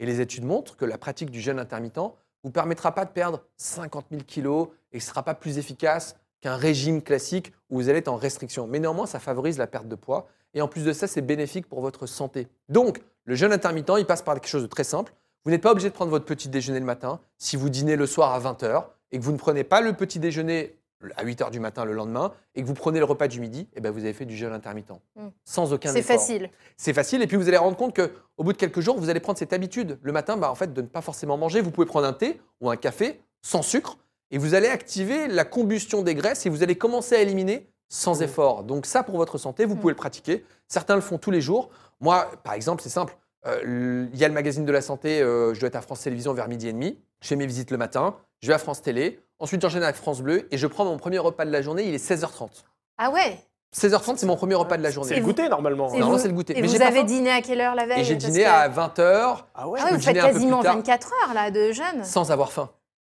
Et 0.01 0.07
les 0.07 0.21
études 0.21 0.45
montrent 0.45 0.77
que 0.77 0.85
la 0.85 0.99
pratique 0.99 1.31
du 1.31 1.41
jeûne 1.41 1.59
intermittent 1.59 2.01
vous 2.45 2.51
permettra 2.51 2.95
pas 2.95 3.05
de 3.05 3.11
perdre 3.11 3.43
50 3.57 4.07
000 4.11 4.23
kilos 4.27 4.69
et 4.93 4.97
ne 4.97 5.03
sera 5.03 5.23
pas 5.23 5.35
plus 5.35 5.59
efficace 5.59 6.17
qu'un 6.41 6.57
régime 6.57 7.03
classique 7.03 7.53
où 7.71 7.77
vous 7.77 7.89
allez 7.89 7.99
être 7.99 8.09
en 8.09 8.17
restriction. 8.17 8.67
Mais 8.67 8.79
néanmoins, 8.79 9.07
ça 9.07 9.19
favorise 9.19 9.59
la 9.59 9.67
perte 9.67 9.89
de 9.89 9.97
poids. 9.97 10.29
Et 10.55 10.63
en 10.63 10.69
plus 10.69 10.85
de 10.85 10.93
ça, 10.93 11.07
c'est 11.07 11.21
bénéfique 11.21 11.69
pour 11.69 11.81
votre 11.81 12.07
santé. 12.07 12.49
Donc, 12.69 13.01
le 13.25 13.35
jeûne 13.35 13.53
intermittent, 13.53 13.93
il 13.99 14.07
passe 14.07 14.23
par 14.23 14.35
quelque 14.35 14.49
chose 14.49 14.63
de 14.63 14.69
très 14.69 14.85
simple. 14.85 15.13
Vous 15.45 15.51
n'êtes 15.51 15.63
pas 15.63 15.73
obligé 15.73 15.89
de 15.89 15.95
prendre 15.95 16.11
votre 16.11 16.25
petit 16.25 16.49
déjeuner 16.49 16.81
le 16.81 16.85
matin. 16.87 17.21
Si 17.39 17.57
vous 17.57 17.69
dînez 17.71 17.97
le 17.97 18.07
soir 18.07 18.33
à 18.35 18.41
20h 18.41 18.85
et 19.13 19.19
que 19.19 19.25
vous 19.25 19.33
ne 19.33 19.39
prenez 19.39 19.65
pas 19.65 19.81
le 19.81 19.93
petit 19.93 20.19
déjeuner 20.19 20.75
à 21.17 21.25
8h 21.25 21.51
du 21.53 21.61
matin 21.61 21.85
le 21.85 21.93
lendemain 21.93 22.33
et 22.57 22.63
que 22.63 22.67
vous 22.67 22.75
prenez 22.75 22.99
le 22.99 23.05
repas 23.05 23.29
du 23.29 23.41
midi, 23.41 23.69
eh 23.77 23.81
ben 23.81 23.91
vous 23.93 24.01
avez 24.01 24.13
fait 24.13 24.25
du 24.27 24.37
jeûne 24.37 24.53
intermittent. 24.53 24.91
Mm. 25.15 25.29
Sans 25.45 25.73
aucun 25.73 25.93
C'est 25.93 26.01
effort. 26.01 26.17
facile. 26.17 26.51
C'est 26.77 26.93
facile. 26.93 27.23
Et 27.23 27.27
puis 27.29 27.37
vous 27.37 27.47
allez 27.49 27.57
rendre 27.57 27.77
compte 27.77 27.95
qu'au 27.95 28.43
bout 28.45 28.53
de 28.53 28.59
quelques 28.59 28.81
jours, 28.81 28.99
vous 28.99 29.09
allez 29.09 29.21
prendre 29.21 29.39
cette 29.39 29.53
habitude. 29.53 29.99
Le 30.03 30.13
matin, 30.13 30.37
bah, 30.37 30.51
en 30.51 30.55
fait, 30.57 30.73
de 30.75 30.83
ne 30.83 30.87
pas 30.89 31.01
forcément 31.01 31.37
manger. 31.37 31.61
Vous 31.61 31.71
pouvez 31.71 31.87
prendre 31.87 32.07
un 32.07 32.13
thé 32.13 32.41
ou 32.61 32.69
un 32.69 32.77
café 32.77 33.21
sans 33.43 33.63
sucre 33.63 33.97
et 34.33 34.39
vous 34.39 34.55
allez 34.55 34.67
activer 34.69 35.29
la 35.29 35.45
combustion 35.45 36.03
des 36.03 36.15
graisses 36.17 36.45
et 36.47 36.51
vous 36.51 36.63
allez 36.65 36.77
commencer 36.77 37.15
à 37.15 37.21
éliminer 37.23 37.71
sans 37.89 38.21
Mmh. 38.21 38.25
effort. 38.25 38.65
Donc 38.65 38.85
ça, 38.85 39.03
pour 39.05 39.17
votre 39.17 39.39
santé, 39.39 39.65
vous 39.65 39.77
Mmh. 39.77 39.79
pouvez 39.81 39.93
le 39.93 39.97
pratiquer. 39.97 40.45
Certains 40.67 40.97
le 40.97 41.01
font 41.01 41.17
tous 41.17 41.31
les 41.31 41.41
jours. 41.41 41.71
Moi, 42.01 42.29
par 42.43 42.53
exemple, 42.55 42.83
c'est 42.83 42.89
simple. 42.91 43.17
Euh, 43.47 44.07
Il 44.13 44.19
y 44.19 44.25
a 44.25 44.29
le 44.29 44.35
magazine 44.35 44.65
de 44.65 44.73
la 44.73 44.81
santé, 44.81 45.21
euh, 45.23 45.55
je 45.55 45.61
dois 45.61 45.69
être 45.69 45.77
à 45.77 45.81
France 45.83 46.01
Télévisions 46.03 46.33
vers 46.35 46.49
midi 46.49 46.69
et 46.69 46.73
demi. 46.73 46.99
Je 47.21 47.29
fais 47.29 47.37
mes 47.37 47.47
visites 47.47 47.71
le 47.71 47.77
matin, 47.77 48.17
je 48.41 48.49
vais 48.49 48.55
à 48.55 48.59
France 48.59 48.83
Télé. 48.83 49.21
Ensuite, 49.39 49.63
j'enchaîne 49.63 49.83
avec 49.83 49.97
France 49.97 50.21
Bleu 50.21 50.49
et 50.51 50.59
je 50.59 50.67
prends 50.67 50.85
mon 50.85 50.97
premier 50.97 51.19
repas 51.19 51.45
de 51.45 51.51
la 51.51 51.63
journée, 51.63 51.85
il 51.87 51.95
est 51.95 52.05
16h30. 52.05 52.65
Ah 52.99 53.11
ouais 53.11 53.39
16h30, 53.77 54.17
c'est 54.17 54.27
mon 54.27 54.37
premier 54.37 54.55
repas 54.55 54.77
de 54.79 54.83
la 54.83 54.89
C'est 54.89 54.95
journée. 54.95 55.17
le 55.17 55.23
goûter 55.23 55.49
normalement. 55.49 55.89
Normalement, 55.89 56.13
vous- 56.13 56.19
c'est 56.19 56.29
le 56.29 56.35
goûter. 56.35 56.57
Et 56.59 56.63
Mais 56.63 56.67
vous 56.69 56.81
avez 56.83 57.05
dîné 57.05 57.31
à 57.31 57.43
quelle 57.43 57.61
heure 57.61 57.75
la 57.75 57.87
veille? 57.87 58.01
Et 58.01 58.05
j'ai 58.05 58.17
dîné 58.17 58.41
que- 58.43 58.49
à 58.49 58.69
20h 58.69 59.47
Ah 59.55 59.69
ouais 59.69 59.79
Ah 59.81 59.85
oui, 59.85 59.91
peux 59.91 59.97
vous 59.97 60.03
faites 60.03 60.17
quasiment 60.17 60.63
tard. 60.63 60.77
24 60.77 61.13
heures 61.27 61.35
là 61.35 61.51
de 61.51 61.71
jeûne. 61.73 62.03
sans 62.03 62.31
avoir 62.33 62.51
faim 62.51 62.71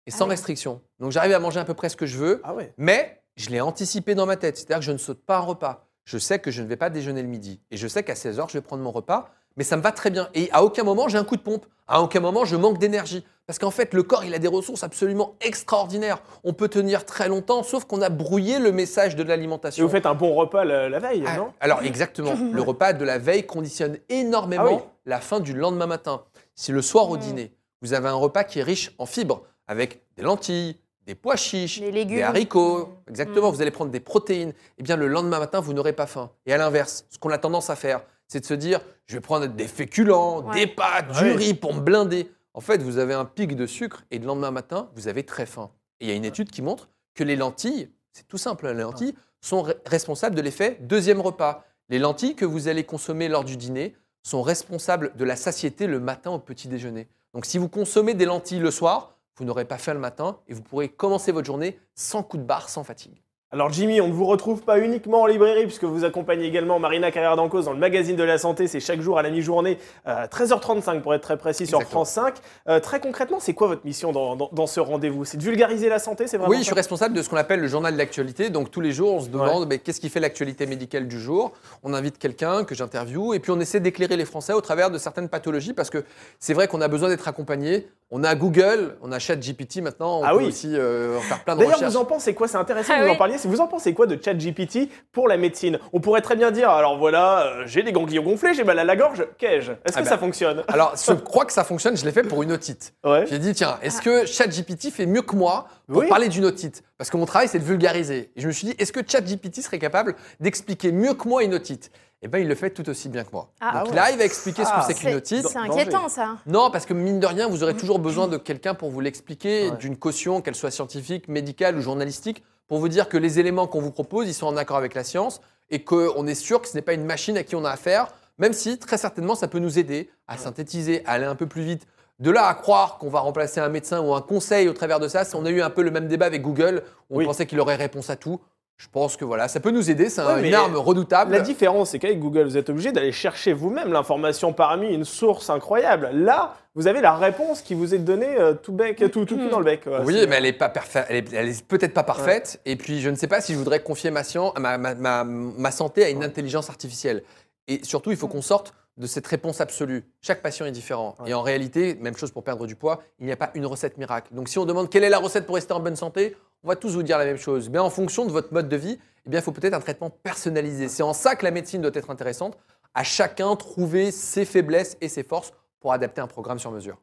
et 0.07 0.11
sans 0.13 0.21
Ah 0.21 0.25
oui. 0.29 0.31
restriction. 0.31 0.81
Donc 1.01 1.11
j'arrive 1.11 1.33
à 1.33 1.39
manger 1.41 1.59
à 1.61 1.65
peu 1.65 1.75
près 1.75 1.89
ce 1.89 1.97
que 1.97 2.07
je 2.07 2.17
veux, 2.17 2.41
Ah 2.45 2.55
ouais. 2.55 2.73
mais 2.79 3.21
je 3.37 3.51
l'ai 3.51 3.61
anticipé 3.61 4.15
dans 4.15 4.27
ma 4.27 4.37
tête. 4.37 4.57
C'est-à-dire 4.57 4.79
que 4.79 4.85
je 4.85 4.93
ne 4.93 4.99
saute 4.99 5.25
pas 5.27 5.39
un 5.39 5.41
repas. 5.41 5.87
Je 6.05 6.19
sais 6.19 6.39
que 6.39 6.51
je 6.53 6.63
ne 6.63 6.69
vais 6.69 6.77
pas 6.77 6.89
déjeuner 6.89 7.23
le 7.23 7.29
midi. 7.29 7.61
Et 7.73 7.77
je 7.77 7.89
sais 7.89 8.03
qu'à 8.05 8.15
16h, 8.15 8.47
je 8.49 8.53
vais 8.55 8.63
prendre 8.63 8.83
mon 8.83 8.93
repas, 8.93 9.31
mais 9.57 9.65
ça 9.65 9.77
me 9.77 9.83
va 9.83 9.93
très 9.93 10.11
bien. 10.11 10.29
Et 10.35 10.49
à 10.53 10.63
aucun 10.65 10.83
moment, 10.85 11.09
j'ai 11.09 11.19
un 11.19 11.25
coup 11.25 11.37
de 11.37 11.43
pompe. 11.43 11.67
À 11.87 12.01
aucun 12.03 12.21
moment, 12.21 12.45
je 12.45 12.57
manque 12.57 12.79
d'énergie. 12.79 13.25
Parce 13.47 13.59
qu'en 13.59 13.71
fait, 13.71 13.93
le 13.93 14.03
corps, 14.03 14.25
il 14.25 14.33
a 14.35 14.39
des 14.39 14.49
ressources 14.49 14.85
absolument 14.85 15.35
extraordinaires. 15.43 16.23
On 16.45 16.55
peut 16.55 16.69
tenir 16.69 17.05
très 17.05 17.29
longtemps, 17.29 17.63
sauf 17.63 17.85
qu'on 17.85 18.01
a 18.01 18.09
brouillé 18.09 18.59
le 18.59 18.73
message 18.73 19.17
de 19.17 19.23
Et 19.23 19.27
l'alimentation. 19.27 19.85
vous 19.85 19.91
faites 19.93 20.07
un 20.07 20.15
bon 20.15 20.35
repas 20.35 20.65
la, 20.65 20.89
la 20.89 20.99
veille, 20.99 21.25
Ah, 21.27 21.37
non? 21.37 21.53
Alors 21.61 21.83
exactement, 21.83 22.33
le 22.53 22.63
repas 22.63 22.95
de 22.95 23.05
la 23.05 23.19
veille 23.19 23.45
conditionne 23.47 23.99
énormément 24.09 24.65
Ah 24.67 24.73
oui. 24.73 24.79
la 25.05 25.21
fin 25.21 25.41
du 25.41 25.53
lendemain 25.53 25.87
matin. 25.87 26.23
Si 26.55 26.73
le 26.73 26.81
soir 26.81 27.11
au 27.11 27.17
dîner, 27.19 27.53
vous 27.83 27.93
avez 27.93 28.09
un 28.09 28.15
repas 28.15 28.45
qui 28.45 28.61
est 28.61 28.63
riche 28.63 28.93
en 28.99 29.05
fibres, 29.05 29.43
avec 29.69 30.01
des 30.17 30.23
lentilles, 30.23 30.77
des 31.07 31.15
pois 31.15 31.37
chiches, 31.37 31.81
Des 31.81 31.91
légumes. 31.91 32.17
des 32.17 32.23
haricots, 32.23 32.89
exactement, 33.09 33.51
Mm. 33.51 33.55
vous 33.55 33.61
allez 33.63 33.71
prendre 33.71 33.91
des 33.91 34.01
protéines, 34.01 34.55
eh 34.79 34.83
bien 34.83 34.97
le 34.97 35.07
lendemain 35.07 35.39
matin, 35.39 35.61
vous 35.61 35.75
n'aurez 35.75 35.93
pas 35.93 36.07
faim. 36.07 36.31
Et 36.47 36.55
à 36.55 36.57
l'inverse, 36.57 37.05
ce 37.11 37.19
qu'on 37.19 37.29
a 37.31 37.37
tendance 37.37 37.69
à 37.69 37.77
faire, 37.77 38.01
c'est 38.29 38.41
de 38.41 38.47
se 38.47 38.55
dire, 38.55 38.81
je 39.07 39.15
vais 39.17 39.21
prendre 39.21 39.47
des 39.47 39.69
féculents, 39.69 40.43
Ouais. 40.47 40.55
des 40.55 40.67
pâtes, 40.67 41.15
Ouais. 41.17 41.31
du 41.31 41.37
riz 41.37 41.55
pour 41.55 41.75
me 41.75 41.81
blinder. 41.81 42.31
En 42.55 42.61
fait, 42.61 42.83
vous 42.83 42.99
avez 42.99 43.15
un 43.15 43.25
pic 43.25 43.57
de 43.57 43.67
sucre 43.67 44.05
et 44.11 44.19
le 44.19 44.27
lendemain 44.27 44.51
matin, 44.51 44.89
vous 44.95 45.09
avez 45.09 45.25
très 45.25 45.47
faim. 45.47 45.71
Et 46.01 46.07
il 46.07 46.09
y 46.09 46.13
a 46.13 46.15
une 46.15 46.25
étude 46.25 46.51
qui 46.51 46.63
montre 46.63 46.89
que 47.15 47.25
les 47.25 47.37
lentilles, 47.37 47.91
c'est 48.13 48.27
tout 48.29 48.39
simple, 48.39 48.67
les 48.69 48.83
lentilles 48.83 49.15
sont 49.41 49.63
re- 49.65 49.77
responsables 49.87 50.35
de 50.37 50.41
l'effet 50.43 50.79
deuxième 50.81 51.21
repas. 51.21 51.65
Les 51.89 51.99
lentilles 51.99 52.35
que 52.37 52.45
vous 52.45 52.69
allez 52.69 52.85
consommer 52.85 53.29
lors 53.29 53.45
du 53.45 53.57
dîner 53.57 53.95
sont 54.23 54.41
responsables 54.43 55.15
de 55.17 55.25
la 55.25 55.37
satiété 55.37 55.87
le 55.87 56.01
matin 56.01 56.31
au 56.31 56.39
petit 56.39 56.69
déjeuner. 56.69 57.09
Donc 57.35 57.45
si 57.45 57.59
vous 57.59 57.69
consommez 57.69 58.15
des 58.15 58.25
lentilles 58.25 58.61
le 58.61 58.71
soir, 58.71 59.17
vous 59.37 59.45
n'aurez 59.45 59.65
pas 59.65 59.77
faim 59.79 59.93
le 59.95 60.01
matin 60.01 60.39
et 60.49 60.55
vous 60.55 60.63
pourrez 60.63 60.89
commencer 60.89 61.33
votre 61.33 61.47
journée 61.47 61.79
sans 61.97 62.23
coup 62.23 62.39
de 62.39 62.45
barre, 62.45 62.69
sans 62.69 62.85
fatigue. 62.85 63.21
Alors 63.55 63.71
Jimmy, 63.73 64.01
on 64.01 64.09
ne 64.09 64.13
vous 64.13 64.25
retrouve 64.27 64.63
pas 64.63 64.81
uniquement 64.81 65.23
en 65.23 65.27
librairie 65.27 65.63
puisque 65.63 65.85
vous 65.85 66.05
accompagnez 66.05 66.45
également 66.45 66.81
Marina 66.81 67.13
Carrière 67.13 67.37
d'Encause 67.37 67.67
dans 67.67 67.73
le 67.73 67.79
magazine 67.79 68.17
de 68.17 68.25
la 68.25 68.37
santé. 68.37 68.67
C'est 68.67 68.81
chaque 68.81 69.01
jour 69.01 69.17
à 69.17 69.23
la 69.23 69.31
mi-journée, 69.31 69.79
euh, 70.09 70.27
13h35 70.27 71.01
pour 71.03 71.15
être 71.15 71.21
très 71.23 71.37
précis 71.37 71.65
sur. 71.69 71.81
France 71.85 72.11
5. 72.11 72.35
Euh, 72.69 72.81
très 72.81 72.99
concrètement, 72.99 73.39
c'est 73.39 73.55
quoi 73.55 73.69
votre 73.69 73.85
mission 73.85 74.11
dans, 74.11 74.35
dans- 74.35 74.49
dans 74.51 74.67
ce 74.67 74.81
rendez-vous? 74.81 75.25
C'est 75.25 75.37
de 75.37 75.43
vulgariser 75.45 75.89
la 75.89 76.01
santé, 76.01 76.27
c'est 76.27 76.37
vraiment 76.37 76.51
Oui, 76.51 76.59
je 76.59 76.65
suis 76.65 76.75
responsable 76.75 77.15
de 77.15 77.23
ce 77.23 77.29
qu'on 77.29 77.37
appelle 77.37 77.61
le 77.61 77.69
journal 77.69 77.93
de 77.93 77.99
l'actualité. 77.99 78.51
Donc 78.51 78.73
tous 78.73 78.81
les 78.81 78.91
jours, 78.91 79.15
on 79.15 79.21
se 79.21 79.29
demande 79.29 79.69
mais 79.69 79.79
qu'est-ce 79.79 80.01
qui 80.01 80.09
fait 80.09 80.19
l'actualité 80.19 80.67
médicale 80.67 81.07
du 81.07 81.21
jour? 81.21 81.53
On 81.85 81.95
invite 81.95 82.19
quelqu'un 82.19 82.65
que 82.65 82.75
j'interviewe 82.75 83.35
et 83.37 83.39
puis 83.39 83.53
on 83.53 83.61
essaie 83.61 83.79
d'éclairer 83.79 84.17
les 84.17 84.25
Français 84.25 84.53
au 84.53 84.61
travers 84.63 84.91
de 84.91 84.99
certaines 84.99 85.29
pathologies 85.29 85.75
parce 85.75 85.91
que 85.91 86.05
c'est 86.41 86.55
vrai 86.55 86.67
qu'on 86.67 86.81
a 86.81 86.89
besoin 86.89 87.09
d'être 87.09 87.29
accompagné. 87.29 87.87
On 88.11 88.23
a 88.25 88.35
Google, 88.35 88.97
on 89.03 89.11
a 89.13 89.19
ChatGPT 89.19 89.81
maintenant, 89.81 90.21
on 90.21 90.25
Ah 90.25 90.31
peut 90.33 90.39
oui. 90.39 90.47
aussi 90.49 90.71
euh, 90.75 91.19
en 91.19 91.21
faire 91.21 91.43
plein 91.43 91.55
de 91.57 91.61
D'ailleurs, 91.61 91.83
vous 91.83 91.97
en 91.97 92.05
pensez 92.05 92.35
quoi? 92.35 92.47
C'est 92.49 92.59
intéressant 92.59 92.93
Ah 92.95 92.99
que 92.99 93.05
vous 93.05 93.09
en 93.09 93.13
oui. 93.13 93.19
Vous 93.47 93.61
en 93.61 93.67
pensez 93.67 93.95
quoi 93.95 94.07
de 94.07 94.19
ChatGPT 94.23 94.89
pour 95.13 95.29
la 95.29 95.37
médecine? 95.37 95.79
On 95.93 96.01
pourrait 96.01 96.21
très 96.21 96.37
bien 96.37 96.51
dire, 96.51 96.71
alors 96.71 96.99
voilà, 96.99 97.47
euh, 97.47 97.63
j'ai 97.67 97.83
des 97.83 97.93
ganglions 97.93 98.23
gonflés, 98.23 98.55
j'ai 98.55 98.65
mal 98.65 98.79
à 98.79 98.85
la 98.85 98.97
gorge, 98.97 99.27
qu'ai-je? 99.39 99.73
Est-ce 99.73 99.79
Ah 99.89 99.99
que 100.01 100.05
ben. 100.05 100.11
ça 100.11 100.19
fonctionne? 100.19 100.63
Alors, 100.69 100.95
je 100.97 101.13
crois 101.13 101.45
que 101.45 101.53
ça 101.53 101.65
fonctionne, 101.65 101.97
je 101.97 102.05
l'ai 102.05 102.13
fait 102.13 102.23
pour 102.23 102.43
une 102.43 102.53
otite. 102.53 102.95
Ouais. 103.05 103.25
J'ai 103.29 103.39
dit, 103.39 103.53
tiens, 103.55 103.79
est-ce 103.83 104.01
que 104.03 104.27
ChatGPT 104.27 104.91
fait 104.91 105.07
mieux 105.07 105.23
que 105.23 105.37
moi 105.37 105.67
pour 105.89 105.99
Oui. 106.03 106.09
parler 106.09 106.29
d'une 106.29 106.45
otite? 106.45 106.83
Parce 106.99 107.11
que 107.11 107.17
mon 107.17 107.27
travail, 107.27 107.49
c'est 107.49 107.59
de 107.59 107.65
vulgariser. 107.65 108.31
Et 108.37 108.41
je 108.41 108.47
me 108.47 108.53
suis 108.53 108.67
dit, 108.69 108.75
est-ce 108.79 108.93
que 108.93 109.01
ChatGPT 109.07 109.61
serait 109.63 109.79
capable 109.79 110.15
d'expliquer 110.41 110.93
mieux 110.93 111.15
que 111.15 111.29
moi 111.29 111.43
une 111.43 111.55
otite? 111.55 111.91
Eh 112.23 112.29
bien, 112.29 112.41
il 112.41 112.49
le 112.49 112.55
fait 112.55 112.71
tout 112.71 112.89
aussi 112.89 113.11
bien 113.11 113.23
que 113.23 113.29
moi. 113.35 113.51
Ah. 113.61 113.81
Donc 113.81 113.89
Ah 113.89 113.91
il 113.93 113.99
arrive 113.99 114.21
à 114.23 114.25
expliquer 114.25 114.65
ce 114.65 114.71
Ah. 114.73 114.81
que 114.81 114.87
c'est 114.87 114.99
qu'une 114.99 115.15
otite. 115.15 115.47
C'est 115.47 115.59
inquiétant, 115.59 116.09
ça. 116.09 116.37
Non, 116.47 116.71
parce 116.71 116.87
que 116.87 116.95
mine 116.95 117.21
de 117.21 117.27
rien, 117.27 117.49
vous 117.49 117.63
aurez 117.63 117.75
toujours 117.75 117.99
besoin 117.99 118.29
de 118.29 118.39
quelqu'un 118.39 118.73
pour 118.73 118.89
vous 118.91 119.01
l'expliquer, 119.01 119.69
Ouais. 119.71 119.77
d'une 119.77 119.97
caution, 119.99 120.41
qu'elle 120.41 120.55
soit 120.55 120.71
scientifique, 120.71 121.29
médicale 121.29 121.77
ou 121.77 121.83
journalistique, 121.83 122.43
pour 122.69 122.79
vous 122.79 122.89
dire 122.89 123.09
que 123.09 123.17
les 123.17 123.39
éléments 123.39 123.67
qu'on 123.67 123.81
vous 123.81 123.91
propose, 123.91 124.29
ils 124.29 124.35
sont 124.35 124.47
en 124.47 124.57
accord 124.57 124.77
avec 124.77 124.95
la 124.95 125.05
science 125.05 125.41
et 125.71 125.83
qu'on 125.85 126.27
est 126.27 126.35
sûr 126.35 126.61
que 126.61 126.69
ce 126.69 126.75
n'est 126.75 126.83
pas 126.83 126.95
une 126.95 127.05
machine 127.05 127.37
à 127.37 127.43
qui 127.43 127.57
on 127.57 127.65
a 127.65 127.71
affaire, 127.71 128.09
même 128.39 128.53
si 128.53 128.79
très 128.79 128.99
certainement 128.99 129.35
ça 129.35 129.49
peut 129.49 129.59
nous 129.59 129.79
aider 129.79 130.11
à 130.29 130.37
synthétiser, 130.39 131.03
à 131.07 131.13
aller 131.13 131.25
un 131.27 131.35
peu 131.37 131.47
plus 131.47 131.63
vite. 131.63 131.87
De 132.21 132.31
là 132.31 132.47
à 132.47 132.55
croire 132.55 132.99
qu'on 132.99 133.09
va 133.11 133.21
remplacer 133.21 133.61
un 133.61 133.69
médecin 133.69 134.01
ou 134.01 134.15
un 134.15 134.21
conseil 134.21 134.69
au 134.69 134.73
travers 134.73 135.01
de 135.01 135.09
ça, 135.09 135.25
on 135.35 135.45
a 135.47 135.51
eu 135.51 135.63
un 135.63 135.71
peu 135.71 135.83
le 135.83 135.91
même 135.91 136.07
débat 136.07 136.27
avec 136.27 136.43
Google, 136.43 136.83
on 137.11 137.19
Oui. 137.19 137.25
pensait 137.25 137.47
qu'il 137.47 137.59
aurait 137.61 137.75
réponse 137.75 138.09
à 138.09 138.17
tout. 138.17 138.41
Je 138.77 138.89
pense 138.91 139.17
que 139.17 139.25
voilà, 139.25 139.47
ça 139.47 139.61
peut 139.61 139.71
nous 139.71 139.89
aider, 139.89 140.09
c'est 140.11 140.21
Ouais, 140.25 140.49
une 140.49 140.55
arme 140.55 140.75
redoutable. 140.77 141.31
La 141.31 141.41
différence, 141.41 141.91
c'est 141.91 142.01
qu'avec 142.01 142.19
Google, 142.19 142.43
vous 142.45 142.57
êtes 142.57 142.69
obligé 142.71 142.91
d'aller 142.91 143.13
chercher 143.13 143.53
vous-même 143.53 143.93
l'information 143.93 144.53
parmi 144.53 144.89
une 144.93 145.05
source 145.05 145.49
incroyable. 145.49 146.11
Là, 146.13 146.55
vous 146.75 146.89
avez 146.89 147.01
la 147.01 147.15
réponse 147.15 147.63
qui 147.63 147.75
vous 147.75 147.95
est 147.95 147.99
donnée 147.99 148.37
euh, 148.37 148.53
tout 148.55 148.73
bec, 148.73 148.97
tout, 149.13 149.25
tout 149.25 149.37
cul 149.37 149.49
dans 149.49 149.61
le 149.61 149.65
bec. 149.65 149.83
Oui, 150.05 150.27
mais 150.29 150.37
elle 150.37 150.47
est 150.47 150.53
pas 150.53 150.69
parfaite. 150.69 151.07
Elle 151.09 151.17
est, 151.17 151.33
elle 151.33 151.49
est 151.51 151.65
peut-être 151.65 151.95
pas 151.95 152.03
parfaite. 152.03 152.61
Et 152.67 152.75
puis, 152.75 153.01
je 153.01 153.11
ne 153.11 153.15
sais 153.15 153.29
pas 153.29 153.41
si 153.41 153.53
je 153.53 153.59
voudrais 153.59 153.81
confier 153.81 154.11
ma, 154.11 154.23
scien- 154.23 154.53
ma, 154.59 154.77
ma- 154.77 154.95
ma- 154.95 155.23
ma 155.25 155.71
santé 155.71 156.05
à 156.05 156.09
une 156.11 156.25
intelligence 156.25 156.69
artificielle. 156.69 157.23
Et 157.69 157.81
surtout, 157.85 158.11
il 158.11 158.17
faut 158.17 158.29
qu'on 158.29 158.43
sorte 158.43 158.75
de 158.97 159.07
cette 159.07 159.27
réponse 159.29 159.61
absolue. 159.61 160.05
Chaque 160.21 160.43
patient 160.43 160.67
est 160.67 160.73
différent. 160.73 161.15
Ouais. 161.21 161.31
Et 161.31 161.35
en 161.35 161.43
réalité, 161.43 161.95
même 162.01 162.17
chose 162.17 162.33
pour 162.33 162.43
perdre 162.43 162.67
du 162.67 162.75
poids, 162.75 163.03
il 163.21 163.27
n'y 163.27 163.33
a 163.33 163.37
pas 163.37 163.51
une 163.55 163.67
recette 163.67 163.99
miracle. 163.99 164.35
Donc, 164.35 164.49
si 164.49 164.59
on 164.59 164.65
demande 164.67 164.91
quelle 164.91 165.05
est 165.05 165.09
la 165.11 165.19
recette 165.19 165.47
pour 165.47 165.55
rester 165.55 165.73
en 165.73 165.81
bonne 165.81 165.97
santé, 165.97 166.37
on 166.65 166.69
va 166.69 166.77
tous 166.77 166.95
vous 166.95 167.03
dire 167.03 167.19
la 167.19 167.27
même 167.27 167.37
chose. 167.37 167.69
Mais 167.69 167.79
en 167.79 167.91
fonction 167.91 168.25
de 168.25 168.33
votre 168.33 168.53
mode 168.53 168.69
de 168.69 168.77
vie, 168.77 168.99
eh 169.27 169.31
bien, 169.31 169.41
il 169.41 169.43
faut 169.43 169.53
peut-être 169.53 169.75
un 169.75 169.81
traitement 169.81 170.11
personnalisé. 170.11 170.89
C'est 170.89 171.03
en 171.03 171.13
ça 171.13 171.37
que 171.37 171.45
la 171.45 171.51
médecine 171.51 171.83
doit 171.83 171.91
être 171.95 172.11
intéressante. 172.11 172.57
À 172.95 173.05
chacun 173.05 173.55
trouver 173.55 174.11
ses 174.11 174.45
faiblesses 174.45 174.97
et 175.01 175.09
ses 175.09 175.23
forces 175.23 175.53
pour 175.81 175.93
adapter 175.93 176.23
un 176.23 176.27
programme 176.27 176.59
sur 176.59 176.71
mesure. 176.71 176.99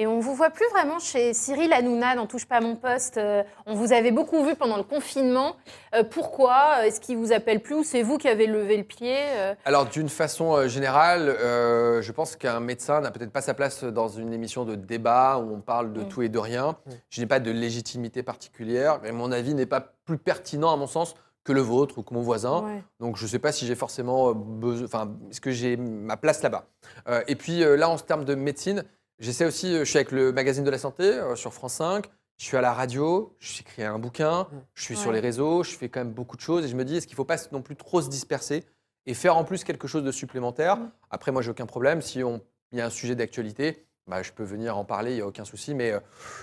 Et 0.00 0.06
on 0.06 0.20
vous 0.20 0.32
voit 0.32 0.50
plus 0.50 0.66
vraiment 0.70 1.00
chez 1.00 1.34
Cyril 1.34 1.72
Hanouna 1.72 2.14
dans 2.14 2.28
Touche 2.28 2.46
pas 2.46 2.58
à 2.58 2.60
mon 2.60 2.76
poste. 2.76 3.16
Euh, 3.16 3.42
on 3.66 3.74
vous 3.74 3.92
avait 3.92 4.12
beaucoup 4.12 4.44
vu 4.44 4.54
pendant 4.54 4.76
le 4.76 4.84
confinement. 4.84 5.56
Euh, 5.92 6.04
pourquoi? 6.04 6.86
Est-ce 6.86 7.00
qu'il 7.00 7.16
vous 7.16 7.32
appelle 7.32 7.60
plus 7.60 7.74
ou 7.74 7.82
c'est 7.82 8.02
vous 8.04 8.16
qui 8.16 8.28
avez 8.28 8.46
levé 8.46 8.76
le 8.76 8.84
pied 8.84 9.16
Euh, 9.18 9.54
Alors, 9.64 9.86
d'une 9.86 10.08
façon 10.08 10.68
générale, 10.68 11.28
euh, 11.28 12.00
je 12.00 12.12
pense 12.12 12.36
qu'un 12.36 12.60
médecin 12.60 13.00
n'a 13.00 13.10
peut-être 13.10 13.32
pas 13.32 13.40
sa 13.40 13.54
place 13.54 13.82
dans 13.82 14.06
une 14.06 14.32
émission 14.32 14.64
de 14.64 14.76
débat 14.76 15.38
où 15.38 15.52
on 15.56 15.60
parle 15.60 15.92
de 15.92 16.02
Mm. 16.02 16.08
tout 16.08 16.22
et 16.22 16.28
de 16.28 16.38
rien. 16.38 16.76
Mm. 16.86 16.90
Je 17.10 17.20
n'ai 17.20 17.26
pas 17.26 17.40
de 17.40 17.50
légitimité 17.50 18.22
particulière, 18.22 19.00
mais 19.02 19.10
mon 19.10 19.32
avis 19.32 19.54
n'est 19.54 19.66
pas 19.66 19.80
plus 20.04 20.18
pertinent, 20.18 20.72
à 20.72 20.76
mon 20.76 20.86
sens, 20.86 21.16
que 21.42 21.52
le 21.52 21.60
vôtre 21.60 21.98
ou 21.98 22.02
que 22.04 22.14
mon 22.14 22.20
voisin. 22.22 22.62
ouais. 22.62 22.82
Donc, 23.00 23.16
je 23.16 23.24
ne 23.24 23.28
sais 23.28 23.38
pas 23.40 23.50
si 23.50 23.66
j'ai 23.66 23.74
forcément 23.74 24.32
besoin. 24.32 24.84
Enfin, 24.86 25.10
est-ce 25.30 25.40
que 25.40 25.50
j'ai 25.50 25.76
ma 25.76 26.16
place 26.16 26.42
là-bas 26.42 26.66
Euh, 27.08 27.22
Et 27.26 27.34
puis, 27.34 27.64
euh, 27.64 27.76
là, 27.76 27.88
en 27.88 27.96
termes 27.96 28.24
de 28.24 28.34
médecine, 28.36 28.84
j'essaie 29.18 29.44
aussi. 29.44 29.74
euh, 29.74 29.80
je 29.80 29.90
suis 29.90 29.98
avec 29.98 30.12
le 30.12 30.32
magazine 30.32 30.64
de 30.64 30.70
la 30.70 30.78
santé 30.78 31.04
euh, 31.04 31.36
sur 31.36 31.52
France 31.52 31.74
5. 31.74 32.06
Je 32.38 32.44
suis 32.44 32.56
à 32.56 32.60
la 32.60 32.72
radio, 32.72 33.34
j'ai 33.40 33.62
écrit 33.62 33.82
un 33.82 33.98
bouquin, 33.98 34.46
je 34.74 34.84
suis 34.84 34.96
sur 34.96 35.10
les 35.10 35.18
réseaux, 35.18 35.64
je 35.64 35.74
fais 35.74 35.88
quand 35.88 35.98
même 35.98 36.12
beaucoup 36.12 36.36
de 36.36 36.40
choses 36.40 36.64
et 36.64 36.68
je 36.68 36.76
me 36.76 36.84
dis, 36.84 36.96
est-ce 36.96 37.08
qu'il 37.08 37.14
ne 37.14 37.16
faut 37.16 37.24
pas 37.24 37.36
non 37.50 37.62
plus 37.62 37.74
trop 37.74 38.00
se 38.00 38.08
disperser 38.08 38.64
et 39.06 39.14
faire 39.14 39.36
en 39.36 39.42
plus 39.42 39.64
quelque 39.64 39.88
chose 39.88 40.04
de 40.04 40.12
supplémentaire? 40.12 40.76
Mm. 40.76 40.90
Après, 41.10 41.32
moi, 41.32 41.42
j'ai 41.42 41.50
aucun 41.50 41.66
problème. 41.66 42.00
Si 42.00 42.22
on- 42.22 42.40
il 42.70 42.78
y 42.78 42.80
a 42.80 42.86
un 42.86 42.90
sujet 42.90 43.16
d'actualité, 43.16 43.84
bah, 44.06 44.22
je 44.22 44.30
peux 44.30 44.44
venir 44.44 44.78
en 44.78 44.84
parler, 44.84 45.12
il 45.12 45.14
n'y 45.16 45.20
a 45.20 45.26
aucun 45.26 45.44
souci. 45.44 45.74
Mais 45.74 45.90
euh, 45.90 45.98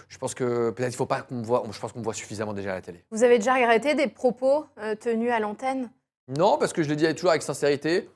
je 0.09 0.17
pense 0.17 0.33
que 0.33 0.69
peut-être 0.71 0.89
il 0.89 0.95
ne 0.95 0.97
faut 0.97 1.05
pas 1.05 1.21
qu'on 1.21 1.35
me 1.35 1.45
voit. 1.45 1.63
Je 1.71 1.79
pense 1.79 1.93
qu'on 1.93 1.99
me 1.99 2.03
voit 2.03 2.13
suffisamment 2.13 2.53
déjà 2.53 2.73
à 2.73 2.75
la 2.75 2.81
télé. 2.81 3.05
Vous 3.11 3.23
avez 3.23 3.38
déjà 3.38 3.53
regretté 3.53 3.95
des 3.95 4.07
propos 4.07 4.65
euh, 4.79 4.95
tenus 4.95 5.31
à 5.31 5.39
l'antenne? 5.39 5.89
Non, 6.27 6.57
parce 6.57 6.73
que 6.73 6.83
je 6.83 6.89
le 6.89 6.97
dis 6.97 7.15
toujours 7.15 7.29
avec 7.29 7.41
sincérité. 7.43 8.09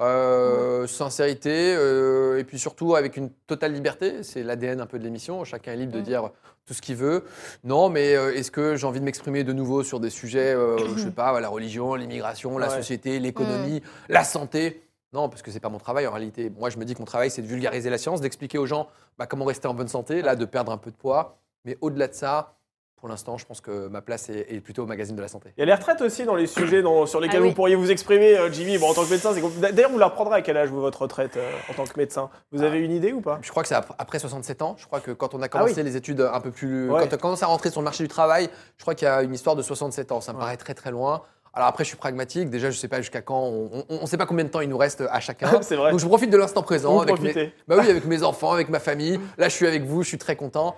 Euh, 0.00 0.86
Sincérité, 0.86 1.74
euh, 1.76 2.38
et 2.38 2.44
puis 2.44 2.58
surtout 2.58 2.96
avec 2.96 3.16
une 3.16 3.30
totale 3.46 3.72
liberté. 3.72 4.22
C'est 4.22 4.42
l'ADN 4.42 4.80
un 4.80 4.86
peu 4.86 4.98
de 4.98 5.04
l'émission. 5.04 5.44
Chacun 5.44 5.72
est 5.72 5.76
libre 5.76 5.92
de 5.92 6.00
dire 6.00 6.30
tout 6.66 6.74
ce 6.74 6.82
qu'il 6.82 6.96
veut. 6.96 7.24
Non, 7.62 7.88
mais 7.90 8.16
euh, 8.16 8.34
est-ce 8.34 8.50
que 8.50 8.74
j'ai 8.76 8.86
envie 8.86 9.00
de 9.00 9.04
m'exprimer 9.04 9.44
de 9.44 9.52
nouveau 9.52 9.82
sur 9.84 10.00
des 10.00 10.10
sujets, 10.10 10.54
je 10.96 11.02
sais 11.02 11.10
pas, 11.10 11.38
la 11.40 11.48
religion, 11.48 11.94
l'immigration, 11.94 12.58
la 12.58 12.68
Ouais. 12.68 12.76
société, 12.76 13.18
l'économie, 13.20 13.82
la 14.08 14.24
santé? 14.24 14.82
Non, 15.12 15.28
parce 15.28 15.42
que 15.42 15.52
c'est 15.52 15.60
pas 15.60 15.68
mon 15.68 15.78
travail 15.78 16.08
en 16.08 16.12
réalité. 16.12 16.50
Moi, 16.50 16.70
je 16.70 16.76
me 16.78 16.84
dis 16.84 16.94
que 16.94 16.98
mon 16.98 17.04
travail, 17.04 17.30
c'est 17.30 17.42
de 17.42 17.46
vulgariser 17.46 17.88
la 17.88 17.98
science, 17.98 18.20
d'expliquer 18.20 18.58
aux 18.58 18.66
gens 18.66 18.88
bah, 19.16 19.26
comment 19.26 19.44
rester 19.44 19.68
en 19.68 19.74
bonne 19.74 19.86
santé, 19.88 20.22
là, 20.22 20.34
de 20.34 20.44
perdre 20.44 20.72
un 20.72 20.76
peu 20.76 20.90
de 20.90 20.96
poids. 20.96 21.38
Mais 21.64 21.78
au-delà 21.80 22.08
de 22.08 22.14
ça, 22.14 22.56
pour 23.04 23.10
l'instant, 23.10 23.36
je 23.36 23.44
pense 23.44 23.60
que 23.60 23.88
ma 23.88 24.00
place 24.00 24.30
est, 24.30 24.46
est 24.48 24.60
plutôt 24.62 24.84
au 24.84 24.86
magazine 24.86 25.14
de 25.14 25.20
la 25.20 25.28
santé. 25.28 25.50
Il 25.58 25.60
y 25.60 25.62
a 25.62 25.66
les 25.66 25.74
retraites 25.74 26.00
aussi 26.00 26.24
dans 26.24 26.34
les 26.36 26.46
sujets 26.46 26.80
dans- 26.80 27.04
sur 27.04 27.20
lesquels 27.20 27.40
Ah 27.40 27.42
oui. 27.42 27.48
vous 27.50 27.54
pourriez 27.54 27.76
vous 27.76 27.90
exprimer, 27.90 28.38
euh, 28.38 28.50
Jimmy. 28.50 28.78
Bon, 28.78 28.88
en 28.88 28.94
tant 28.94 29.04
que 29.04 29.10
médecin, 29.10 29.34
c'est 29.34 29.42
D'ailleurs, 29.74 29.90
vous 29.90 29.98
la 29.98 30.06
reprendrez 30.06 30.36
à 30.36 30.40
quel 30.40 30.56
âge, 30.56 30.70
vous, 30.70 30.80
votre 30.80 31.02
retraite, 31.02 31.36
euh, 31.36 31.50
en 31.68 31.74
tant 31.74 31.84
que 31.84 31.98
médecin? 31.98 32.30
Vous 32.50 32.62
avez 32.62 32.78
une 32.78 32.92
idée 32.92 33.12
ou 33.12 33.20
pas? 33.20 33.40
Je 33.42 33.50
crois 33.50 33.62
que 33.62 33.68
c'est 33.68 33.74
ap- 33.74 33.94
après 33.98 34.18
67 34.18 34.62
ans. 34.62 34.74
Je 34.78 34.86
crois 34.86 35.00
que 35.00 35.10
quand 35.10 35.34
on 35.34 35.42
a 35.42 35.48
commencé 35.48 35.74
Ah 35.76 35.80
oui. 35.80 35.84
les 35.84 35.96
études 35.98 36.22
un 36.22 36.40
peu 36.40 36.50
plus. 36.50 36.88
Ouais. 36.90 37.02
Quand 37.06 37.14
on 37.14 37.18
commence 37.18 37.42
à 37.42 37.46
rentrer 37.46 37.70
sur 37.70 37.82
le 37.82 37.84
marché 37.84 38.02
du 38.02 38.08
travail, 38.08 38.48
je 38.78 38.82
crois 38.84 38.94
qu'il 38.94 39.04
y 39.06 39.10
a 39.10 39.20
une 39.22 39.34
histoire 39.34 39.54
de 39.54 39.60
67 39.60 40.10
ans. 40.10 40.22
Ça 40.22 40.32
me 40.32 40.38
Ouais. 40.38 40.44
paraît 40.44 40.56
très 40.56 40.72
très 40.72 40.90
loin. 40.90 41.24
Alors 41.52 41.68
après, 41.68 41.84
je 41.84 41.88
suis 41.88 41.98
pragmatique. 41.98 42.48
Déjà, 42.48 42.70
je 42.70 42.76
ne 42.76 42.80
sais 42.80 42.88
pas 42.88 43.02
jusqu'à 43.02 43.20
quand. 43.20 43.42
On 43.90 44.00
ne 44.00 44.06
sait 44.06 44.16
pas 44.16 44.24
combien 44.24 44.44
de 44.46 44.48
temps 44.48 44.62
il 44.62 44.70
nous 44.70 44.78
reste 44.78 45.02
à 45.10 45.20
chacun. 45.20 45.50
C'est 45.60 45.76
vrai. 45.76 45.90
Donc 45.90 46.00
je 46.00 46.06
profite 46.06 46.30
de 46.30 46.38
l'instant 46.38 46.62
présent 46.62 46.94
Vous 46.94 47.02
avec 47.02 47.20
mes, 47.20 47.32
profitez. 47.32 47.52
bah 47.68 47.76
oui, 47.78 47.90
avec 47.90 48.06
mes 48.06 48.22
enfants, 48.22 48.52
avec 48.52 48.70
ma 48.70 48.80
famille. 48.80 49.20
Là, 49.36 49.50
je 49.50 49.54
suis 49.54 49.66
avec 49.66 49.82
vous, 49.84 50.02
je 50.02 50.08
suis 50.08 50.16
très 50.18 50.36
content. 50.36 50.74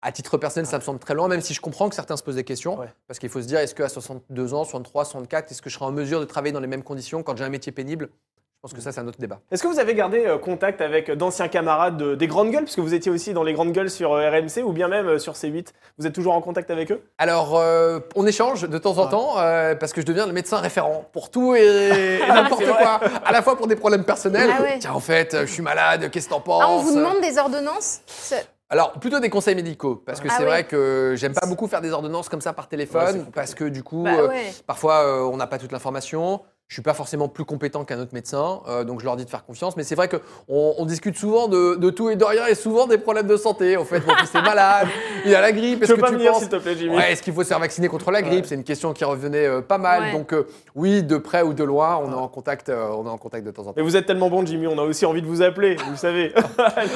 À 0.00 0.12
titre 0.12 0.36
personnel, 0.38 0.66
ça 0.66 0.78
me 0.78 0.82
semble 0.82 1.00
très 1.00 1.14
loin, 1.14 1.26
même 1.26 1.40
si 1.40 1.54
je 1.54 1.60
comprends 1.60 1.88
que 1.88 1.94
certains 1.96 2.16
se 2.16 2.22
posent 2.22 2.36
des 2.36 2.44
questions. 2.44 2.78
Ouais. 2.78 2.86
Parce 3.08 3.18
qu'il 3.18 3.28
faut 3.28 3.42
se 3.42 3.46
dire, 3.48 3.58
est-ce 3.58 3.74
qu'à 3.74 3.88
62 3.88 4.54
ans, 4.54 4.62
63, 4.64 5.04
64, 5.04 5.50
est-ce 5.50 5.60
que 5.60 5.68
je 5.70 5.74
serai 5.74 5.86
en 5.86 5.90
mesure 5.92 6.20
de 6.20 6.24
travailler 6.24 6.52
dans 6.52 6.60
les 6.60 6.68
mêmes 6.68 6.84
conditions 6.84 7.22
quand 7.24 7.36
j'ai 7.36 7.44
un 7.44 7.48
métier 7.48 7.72
pénible? 7.72 8.08
Je 8.10 8.60
pense 8.62 8.72
que 8.74 8.80
ça, 8.80 8.90
c'est 8.90 9.00
un 9.00 9.06
autre 9.06 9.20
débat. 9.20 9.40
Est-ce 9.52 9.62
que 9.62 9.68
vous 9.68 9.78
avez 9.78 9.94
gardé 9.94 10.24
euh, 10.26 10.36
contact 10.36 10.80
avec 10.80 11.10
d'anciens 11.12 11.46
camarades 11.46 11.96
de- 11.96 12.14
des 12.16 12.26
grandes 12.26 12.50
gueules, 12.50 12.64
puisque 12.64 12.80
vous 12.80 12.92
étiez 12.94 13.10
aussi 13.10 13.32
dans 13.32 13.44
les 13.44 13.52
grandes 13.52 13.70
gueules 13.72 13.88
sur 13.90 14.12
euh, 14.12 14.28
RMC 14.30 14.62
ou 14.64 14.72
bien 14.72 14.88
même 14.88 15.06
euh, 15.06 15.18
sur 15.20 15.34
C8 15.34 15.68
Vous 15.98 16.06
êtes 16.08 16.12
toujours 16.12 16.34
en 16.34 16.40
contact 16.40 16.70
avec 16.72 16.90
eux? 16.90 17.00
Alors, 17.18 17.56
euh, 17.56 18.00
on 18.16 18.26
échange 18.26 18.68
de 18.68 18.78
temps 18.78 18.98
en 18.98 19.04
Ouais. 19.04 19.10
temps 19.10 19.38
euh, 19.38 19.76
parce 19.76 19.92
que 19.92 20.00
je 20.00 20.06
deviens 20.06 20.26
le 20.26 20.32
médecin 20.32 20.58
référent 20.58 21.08
pour 21.12 21.30
tout 21.30 21.54
et, 21.54 21.60
et 22.22 22.26
n'importe 22.28 22.64
vrai. 22.64 22.82
quoi. 22.82 23.00
À 23.24 23.30
la 23.30 23.42
fois 23.42 23.56
pour 23.56 23.68
des 23.68 23.76
problèmes 23.76 24.04
personnels. 24.04 24.50
Ah 24.52 24.62
ouais. 24.62 24.78
Tiens, 24.80 24.92
en 24.92 25.00
fait, 25.00 25.36
je 25.40 25.46
suis 25.52 25.62
malade, 25.62 26.10
qu'est-ce 26.10 26.26
que 26.26 26.34
t'en 26.34 26.40
penses 26.40 26.62
Ah, 26.66 26.70
on 26.70 26.78
vous 26.78 26.96
demande 26.96 27.20
des 27.20 27.38
ordonnances? 27.38 28.00
Alors, 28.70 28.92
plutôt 28.92 29.18
des 29.18 29.30
conseils 29.30 29.54
médicaux, 29.54 29.96
parce 30.04 30.20
que 30.20 30.28
Ah 30.30 30.34
c'est 30.36 30.42
oui. 30.42 30.48
vrai 30.50 30.64
que 30.64 31.14
j'aime 31.16 31.32
pas 31.32 31.46
beaucoup 31.46 31.66
faire 31.68 31.80
des 31.80 31.90
ordonnances 31.90 32.28
comme 32.28 32.42
ça 32.42 32.52
par 32.52 32.68
téléphone, 32.68 33.26
parce 33.34 33.54
que 33.54 33.64
du 33.64 33.82
coup, 33.82 34.02
Bah 34.02 34.10
euh, 34.18 34.28
ouais. 34.28 34.52
parfois, 34.66 35.04
euh, 35.06 35.22
on 35.22 35.38
n'a 35.38 35.46
pas 35.46 35.56
toute 35.58 35.72
l'information. 35.72 36.42
Je 36.66 36.74
suis 36.74 36.82
pas 36.82 36.92
forcément 36.92 37.28
plus 37.30 37.46
compétent 37.46 37.86
qu'un 37.86 37.98
autre 37.98 38.12
médecin, 38.12 38.60
euh, 38.68 38.84
donc 38.84 39.00
je 39.00 39.06
leur 39.06 39.16
dis 39.16 39.24
de 39.24 39.30
faire 39.30 39.46
confiance. 39.46 39.74
Mais 39.78 39.84
c'est 39.84 39.94
vrai 39.94 40.06
qu'on 40.10 40.20
on 40.76 40.84
discute 40.84 41.16
souvent 41.16 41.48
de, 41.48 41.76
de 41.76 41.88
tout 41.88 42.10
et 42.10 42.16
de 42.16 42.24
rien, 42.24 42.44
et 42.46 42.54
souvent 42.54 42.86
des 42.86 42.98
problèmes 42.98 43.26
de 43.26 43.38
santé. 43.38 43.78
En 43.78 43.86
fait, 43.86 44.06
mon 44.06 44.14
fils 44.16 44.34
est 44.34 44.42
malade, 44.42 44.86
il 45.24 45.34
a 45.34 45.40
la 45.40 45.52
grippe. 45.52 45.82
Est-ce 45.82 45.92
peux 45.92 45.96
que 45.96 46.02
pas 46.02 46.08
tu 46.08 46.14
venir, 46.14 46.32
penses 46.32 46.40
s'il 46.40 46.48
te 46.48 46.56
plaît, 46.56 46.74
Jimmy 46.76 46.96
Ouais, 46.96 47.12
est-ce 47.12 47.22
qu'il 47.22 47.32
faut 47.32 47.42
se 47.42 47.48
faire 47.48 47.58
vacciner 47.58 47.88
contre 47.88 48.10
la 48.10 48.22
grippe? 48.22 48.42
Ouais. 48.42 48.48
C'est 48.48 48.54
une 48.54 48.64
question 48.64 48.92
qui 48.92 49.04
revenait 49.04 49.46
euh, 49.46 49.60
pas 49.60 49.78
mal. 49.78 50.02
Ouais. 50.02 50.12
Donc 50.12 50.32
euh, 50.32 50.46
oui, 50.74 51.02
de 51.02 51.16
près 51.16 51.42
ou 51.42 51.52
de 51.54 51.64
loin, 51.64 52.00
on 52.04 52.10
est 52.10 52.14
en 52.14 52.28
contact, 52.28 52.68
euh, 52.68 52.88
on 52.96 53.06
est 53.06 53.10
en 53.10 53.18
contact 53.18 53.44
de 53.44 53.50
temps 53.50 53.62
en 53.62 53.66
temps. 53.66 53.74
Mais 53.76 53.82
vous 53.82 53.96
êtes 53.96 54.06
tellement 54.06 54.30
bon, 54.30 54.44
Jimmy, 54.44 54.66
on 54.66 54.78
a 54.78 54.82
aussi 54.82 55.06
envie 55.06 55.22
de 55.22 55.26
vous 55.26 55.42
appeler, 55.42 55.76
vous 55.88 55.96
savez. 55.96 56.32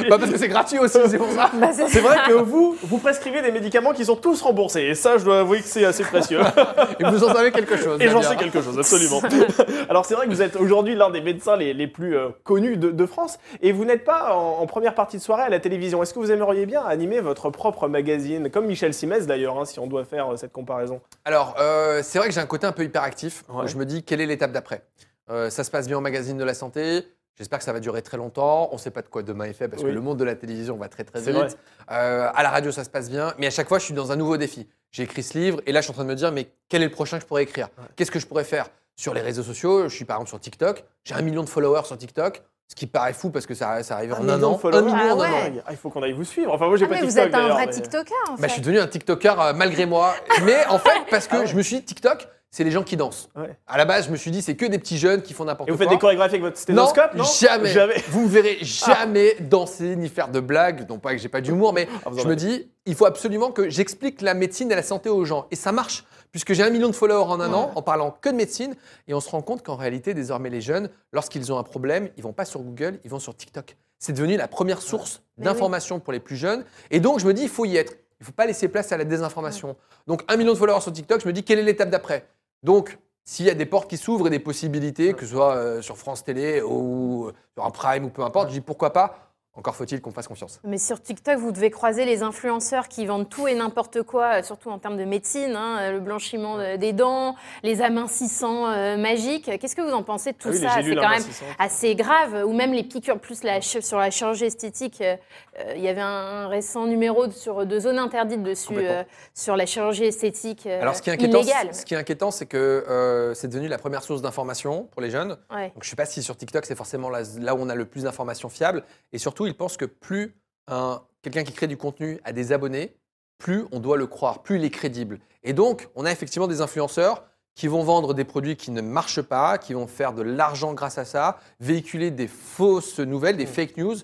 Bah, 0.08 0.18
parce 0.18 0.30
que 0.30 0.38
c'est 0.38 0.48
gratuit 0.48 0.78
aussi, 0.78 0.98
c'est 1.06 1.18
pour 1.18 1.30
ça. 1.30 1.50
Bah, 1.54 1.68
c'est 1.72 1.88
C'est 1.88 2.00
vrai 2.00 2.18
que 2.26 2.32
vous, 2.32 2.76
vous 2.82 2.98
prescrivez 2.98 3.40
des 3.40 3.52
médicaments 3.52 3.92
qui 3.92 4.04
sont 4.04 4.16
tous 4.16 4.42
remboursés. 4.42 4.82
Et 4.82 4.94
ça, 4.94 5.16
je 5.16 5.24
dois 5.24 5.40
avouer 5.40 5.60
que 5.60 5.66
c'est 5.66 5.84
assez 5.84 6.02
précieux. 6.02 6.40
Et 7.00 7.04
vous 7.04 7.24
en 7.24 7.32
savez 7.32 7.52
quelque 7.52 7.76
chose. 7.76 8.00
Et 8.00 8.08
j'en 8.08 8.22
sais 8.22 8.36
quelque 8.36 8.60
chose, 8.60 8.78
absolument. 8.78 9.20
Alors 9.88 10.04
c'est 10.04 10.14
vrai 10.14 10.26
que 10.26 10.30
vous 10.32 10.42
êtes 10.42 10.56
aujourd'hui 10.56 10.94
l'un 10.94 11.10
des 11.10 11.20
médecins 11.20 11.56
les, 11.56 11.72
les 11.72 11.86
plus 11.86 12.16
euh, 12.16 12.28
connus 12.44 12.76
de, 12.76 12.90
de 12.90 13.06
France. 13.06 13.38
Et 13.62 13.72
vous 13.72 13.84
n'êtes 13.84 14.04
pas 14.04 14.34
en, 14.34 14.60
en 14.60 14.66
première 14.66 14.94
partie 14.94 15.16
de 15.16 15.22
soirée 15.22 15.42
à 15.44 15.48
la 15.48 15.60
télévision. 15.60 16.02
Est-ce 16.02 16.12
que 16.12 16.18
vous 16.18 16.30
aimeriez 16.32 16.66
bien 16.66 16.82
animer 16.84 17.20
votre 17.20 17.50
propre 17.50 17.88
magazine 17.88 18.11
Comme 18.52 18.66
Michel 18.66 18.92
Simès 18.94 19.26
d'ailleurs, 19.26 19.58
hein, 19.58 19.64
si 19.64 19.78
on 19.78 19.86
doit 19.86 20.04
faire 20.04 20.32
euh, 20.32 20.36
cette 20.36 20.52
comparaison. 20.52 21.00
Alors, 21.24 21.54
euh, 21.58 22.00
c'est 22.02 22.18
vrai 22.18 22.28
que 22.28 22.34
j'ai 22.34 22.40
un 22.40 22.46
côté 22.46 22.66
un 22.66 22.72
peu 22.72 22.84
hyperactif. 22.84 23.44
Ouais. 23.48 23.66
Je 23.68 23.76
me 23.76 23.84
dis, 23.86 24.02
quelle 24.02 24.20
est 24.20 24.26
l'étape 24.26 24.52
d'après? 24.52 24.82
Euh, 25.30 25.50
Ça 25.50 25.64
se 25.64 25.70
passe 25.70 25.86
bien 25.86 25.98
au 25.98 26.00
magazine 26.00 26.36
de 26.38 26.44
la 26.44 26.54
santé. 26.54 27.06
J'espère 27.38 27.58
que 27.58 27.64
ça 27.64 27.72
va 27.72 27.80
durer 27.80 28.02
très 28.02 28.18
longtemps. 28.18 28.68
On 28.72 28.74
ne 28.74 28.80
sait 28.80 28.90
pas 28.90 29.00
de 29.02 29.08
quoi 29.08 29.22
demain 29.22 29.46
est 29.46 29.54
fait 29.54 29.66
parce 29.68 29.82
Oui. 29.82 29.88
que 29.88 29.94
le 29.94 30.00
monde 30.02 30.18
de 30.18 30.24
la 30.24 30.34
télévision 30.34 30.76
va 30.76 30.88
très 30.88 31.02
très 31.04 31.20
C'est 31.20 31.32
vite. 31.32 31.56
Euh, 31.90 32.28
à 32.34 32.42
la 32.42 32.50
radio, 32.50 32.70
ça 32.72 32.84
se 32.84 32.90
passe 32.90 33.08
bien. 33.08 33.32
Mais 33.38 33.46
à 33.46 33.50
chaque 33.50 33.68
fois, 33.68 33.78
je 33.78 33.84
suis 33.84 33.94
dans 33.94 34.12
un 34.12 34.16
nouveau 34.16 34.36
défi. 34.36 34.68
J'ai 34.90 35.04
écrit 35.04 35.22
ce 35.22 35.38
livre 35.38 35.62
et 35.64 35.72
là, 35.72 35.80
je 35.80 35.84
suis 35.84 35.92
en 35.92 35.94
train 35.94 36.04
de 36.04 36.10
me 36.10 36.14
dire, 36.14 36.30
mais 36.30 36.48
quel 36.68 36.82
est 36.82 36.86
le 36.86 36.90
prochain 36.90 37.16
que 37.16 37.22
je 37.22 37.26
pourrais 37.26 37.44
écrire? 37.44 37.68
Qu'est-ce 37.96 38.10
que 38.10 38.18
je 38.18 38.26
pourrais 38.26 38.44
faire? 38.44 38.66
Sur 38.94 39.14
les 39.14 39.22
réseaux 39.22 39.42
sociaux 39.42 39.88
Je 39.88 39.94
suis 39.96 40.04
par 40.04 40.16
exemple 40.18 40.28
sur 40.28 40.38
TikTok. 40.40 40.84
J'ai 41.04 41.14
un 41.14 41.22
million 41.22 41.42
de 41.42 41.48
followers 41.48 41.84
sur 41.86 41.96
TikTok. 41.96 42.42
Ce 42.72 42.74
qui 42.74 42.86
paraît 42.86 43.12
fou 43.12 43.28
parce 43.28 43.44
que 43.44 43.52
ça, 43.52 43.82
ça 43.82 43.96
arrive 43.96 44.14
en 44.14 44.26
un 44.26 44.42
an. 44.42 44.58
Un 44.64 44.80
million 44.80 44.96
Ah 44.98 45.14
en 45.14 45.20
un 45.20 45.24
an. 45.28 45.52
Ah, 45.66 45.72
il 45.72 45.76
faut 45.76 45.90
qu'on 45.90 46.02
aille 46.02 46.14
vous 46.14 46.24
suivre. 46.24 46.54
Enfin, 46.54 46.68
moi, 46.68 46.78
j'ai 46.78 46.86
Ah, 46.86 46.88
pas 46.88 46.94
mais 46.94 47.00
TikTok. 47.02 47.12
vous 47.12 47.28
êtes 47.28 47.34
un 47.34 47.48
vrai 47.48 47.66
mais- 47.66 47.72
TikToker 47.72 48.14
en 48.30 48.36
fait. 48.36 48.40
Bah, 48.42 48.48
je 48.48 48.52
suis 48.54 48.62
devenu 48.62 48.80
un 48.80 48.86
TikToker 48.86 49.38
euh, 49.42 49.52
malgré 49.52 49.84
moi. 49.84 50.14
Mais 50.46 50.64
en 50.70 50.78
fait, 50.78 50.90
parce 51.10 51.26
que 51.26 51.36
Ah 51.36 51.40
ouais. 51.40 51.46
je 51.46 51.54
me 51.54 51.60
suis 51.60 51.76
dit, 51.76 51.82
TikTok, 51.82 52.26
c'est 52.50 52.64
les 52.64 52.70
gens 52.70 52.82
qui 52.82 52.96
dansent. 52.96 53.28
Ouais. 53.36 53.54
À 53.66 53.76
la 53.76 53.84
base, 53.84 54.06
je 54.06 54.10
me 54.10 54.16
suis 54.16 54.30
dit, 54.30 54.40
c'est 54.40 54.56
que 54.56 54.64
des 54.64 54.78
petits 54.78 54.96
jeunes 54.96 55.20
qui 55.20 55.34
font 55.34 55.44
n'importe 55.44 55.68
Et 55.68 55.72
quoi. 55.72 55.76
vous 55.76 55.82
faites 55.82 55.90
des 55.90 55.98
chorégraphies 55.98 56.36
avec 56.36 56.42
votre 56.44 56.56
stéthoscope 56.56 57.12
non, 57.14 57.24
Non, 57.24 57.30
jamais. 57.38 57.68
Jamais. 57.68 58.02
Vous 58.08 58.22
me 58.22 58.28
verrez 58.28 58.56
jamais 58.62 59.36
danser 59.40 59.94
ni 59.96 60.08
faire 60.08 60.28
de 60.28 60.40
blagues. 60.40 60.86
Non 60.88 60.98
pas 60.98 61.12
que 61.12 61.18
j'ai 61.20 61.28
pas 61.28 61.42
d'humour, 61.42 61.74
mais 61.74 61.88
Ah, 62.06 62.10
je 62.16 62.26
me 62.26 62.34
dis, 62.36 62.70
il 62.86 62.94
faut 62.94 63.04
absolument 63.06 63.50
que 63.50 63.68
j'explique 63.68 64.22
la 64.22 64.32
médecine 64.32 64.72
et 64.72 64.74
la 64.74 64.82
santé 64.82 65.10
aux 65.10 65.26
gens. 65.26 65.46
Et 65.50 65.56
ça 65.56 65.72
marche, 65.72 66.04
puisque 66.32 66.54
j'ai 66.54 66.62
un 66.62 66.70
million 66.70 66.88
de 66.88 66.94
followers 66.94 67.30
en 67.30 67.40
un 67.40 67.52
an 67.52 67.70
en 67.74 67.82
parlant 67.82 68.10
que 68.10 68.30
de 68.30 68.34
médecine. 68.34 68.74
Et 69.06 69.14
on 69.14 69.20
se 69.20 69.30
rend 69.30 69.42
compte 69.42 69.62
qu'en 69.62 69.76
réalité, 69.76 70.14
désormais, 70.14 70.50
les 70.50 70.60
jeunes, 70.60 70.90
lorsqu'ils 71.12 71.52
ont 71.52 71.58
un 71.58 71.62
problème, 71.62 72.08
ils 72.16 72.22
vont 72.22 72.32
pas 72.32 72.44
sur 72.44 72.60
Google, 72.60 72.98
ils 73.04 73.10
vont 73.10 73.20
sur 73.20 73.36
TikTok. 73.36 73.76
C'est 73.98 74.14
devenu 74.14 74.36
la 74.36 74.48
première 74.48 74.82
source 74.82 75.22
oui. 75.38 75.44
d'information 75.44 76.00
pour 76.00 76.12
les 76.12 76.20
plus 76.20 76.36
jeunes. 76.36 76.64
Et 76.90 76.98
donc, 76.98 77.20
je 77.20 77.26
me 77.26 77.34
dis, 77.34 77.42
il 77.42 77.48
faut 77.48 77.66
y 77.66 77.76
être. 77.76 77.94
Il 78.20 78.26
faut 78.26 78.32
pas 78.32 78.46
laisser 78.46 78.68
place 78.68 78.92
à 78.92 78.96
la 78.96 79.04
désinformation. 79.04 79.76
Donc, 80.06 80.22
un 80.28 80.36
million 80.36 80.52
de 80.52 80.58
followers 80.58 80.80
sur 80.80 80.92
TikTok, 80.92 81.20
je 81.20 81.26
me 81.28 81.32
dis, 81.32 81.44
quelle 81.44 81.58
est 81.58 81.64
l'étape 81.64 81.90
d'après? 81.90 82.26
Donc, 82.62 82.98
s'il 83.24 83.46
y 83.46 83.50
a 83.50 83.54
des 83.54 83.66
portes 83.66 83.88
qui 83.88 83.96
s'ouvrent 83.96 84.26
et 84.26 84.30
des 84.30 84.38
possibilités, 84.38 85.12
que 85.14 85.26
ce 85.26 85.32
soit 85.32 85.54
euh, 85.54 85.82
sur 85.82 85.96
France 85.96 86.24
Télé 86.24 86.60
ou 86.60 87.26
euh, 87.26 87.32
sur 87.54 87.64
un 87.64 87.70
Prime 87.70 88.04
ou 88.04 88.10
peu 88.10 88.22
importe, 88.22 88.48
je 88.48 88.54
dis 88.54 88.60
pourquoi 88.60 88.92
pas. 88.92 89.31
Encore 89.54 89.76
faut-il 89.76 90.00
qu'on 90.00 90.12
fasse 90.12 90.28
confiance. 90.28 90.60
Mais 90.64 90.78
sur 90.78 91.02
TikTok, 91.02 91.36
vous 91.36 91.52
devez 91.52 91.70
croiser 91.70 92.06
les 92.06 92.22
influenceurs 92.22 92.88
qui 92.88 93.04
vendent 93.04 93.28
tout 93.28 93.46
et 93.48 93.54
n'importe 93.54 94.02
quoi, 94.02 94.38
euh, 94.38 94.42
surtout 94.42 94.70
en 94.70 94.78
termes 94.78 94.96
de 94.96 95.04
médecine, 95.04 95.54
hein, 95.54 95.92
le 95.92 96.00
blanchiment 96.00 96.56
de- 96.56 96.76
des 96.76 96.94
dents, 96.94 97.34
les 97.62 97.82
amincissants 97.82 98.66
euh, 98.70 98.96
magiques. 98.96 99.50
Qu'est-ce 99.60 99.76
que 99.76 99.82
vous 99.82 99.92
en 99.92 100.02
pensez 100.02 100.32
de 100.32 100.38
tout 100.38 100.48
Ah 100.48 100.52
oui, 100.52 100.58
ça 100.58 100.70
C'est 100.82 100.94
quand 100.94 101.08
même 101.08 101.22
assez 101.58 101.94
grave. 101.94 102.44
Ou 102.46 102.54
même 102.54 102.72
les 102.72 102.82
piqûres, 102.82 103.18
plus 103.18 103.42
la, 103.44 103.60
sur 103.60 103.98
la 103.98 104.10
chirurgie 104.10 104.46
esthétique. 104.46 105.02
euh, 105.02 105.16
euh, 105.60 105.74
Il 105.76 105.82
y 105.82 105.88
avait 105.88 106.00
un, 106.00 106.48
récent 106.48 106.86
numéro 106.86 107.26
de- 107.26 107.32
sur 107.32 107.66
de 107.66 107.78
zones 107.78 107.98
interdites 107.98 108.42
dessus, 108.42 108.72
euh, 108.78 109.04
sur 109.34 109.56
la 109.56 109.66
chirurgie 109.66 110.04
esthétique 110.04 110.66
euh, 110.66 110.80
Alors, 110.80 110.96
ce 110.96 111.02
qui 111.02 111.10
est 111.10 111.12
inquiétant, 111.12 111.40
illégale. 111.42 111.74
ce 111.74 111.84
qui 111.84 111.92
est 111.92 111.98
inquiétant, 111.98 112.30
c'est 112.30 112.46
que 112.46 112.56
euh, 112.88 113.34
c'est 113.34 113.48
devenu 113.48 113.68
la 113.68 113.76
première 113.76 114.02
source 114.02 114.22
d'information 114.22 114.84
pour 114.92 115.02
les 115.02 115.10
jeunes. 115.10 115.36
Ouais. 115.54 115.68
Donc, 115.74 115.82
je 115.82 115.86
ne 115.88 115.90
sais 115.90 115.96
pas 115.96 116.06
si 116.06 116.22
sur 116.22 116.36
TikTok, 116.38 116.64
c'est 116.64 116.74
forcément 116.74 117.10
là, 117.10 117.20
là 117.38 117.54
où 117.54 117.58
on 117.60 117.68
a 117.68 117.74
le 117.74 117.84
plus 117.84 118.04
d'informations 118.04 118.48
fiables. 118.48 118.82
Et 119.12 119.18
surtout, 119.18 119.41
ils 119.46 119.56
pensent 119.56 119.76
que 119.76 119.84
plus 119.84 120.34
un- 120.68 121.02
quelqu'un 121.22 121.44
qui 121.44 121.52
crée 121.52 121.66
du 121.66 121.76
contenu 121.76 122.20
a 122.24 122.32
des 122.32 122.52
abonnés, 122.52 122.96
plus 123.38 123.64
on 123.72 123.80
doit 123.80 123.96
le 123.96 124.06
croire, 124.06 124.42
plus 124.42 124.56
il 124.56 124.64
est 124.64 124.70
crédible. 124.70 125.18
Et 125.42 125.52
donc, 125.52 125.88
on 125.94 126.04
a 126.04 126.12
effectivement 126.12 126.46
des 126.46 126.60
influenceurs 126.60 127.24
qui 127.54 127.66
vont 127.68 127.82
vendre 127.82 128.14
des 128.14 128.24
produits 128.24 128.56
qui 128.56 128.70
ne 128.70 128.80
marchent 128.80 129.20
pas, 129.20 129.58
qui 129.58 129.74
vont 129.74 129.86
faire 129.86 130.12
de 130.12 130.22
l'argent 130.22 130.72
grâce 130.72 130.96
à 130.98 131.04
ça, 131.04 131.38
véhiculer 131.60 132.10
des 132.10 132.28
fausses 132.28 132.98
nouvelles, 132.98 133.36
des 133.36 133.46
fake 133.46 133.76
news. 133.76 133.96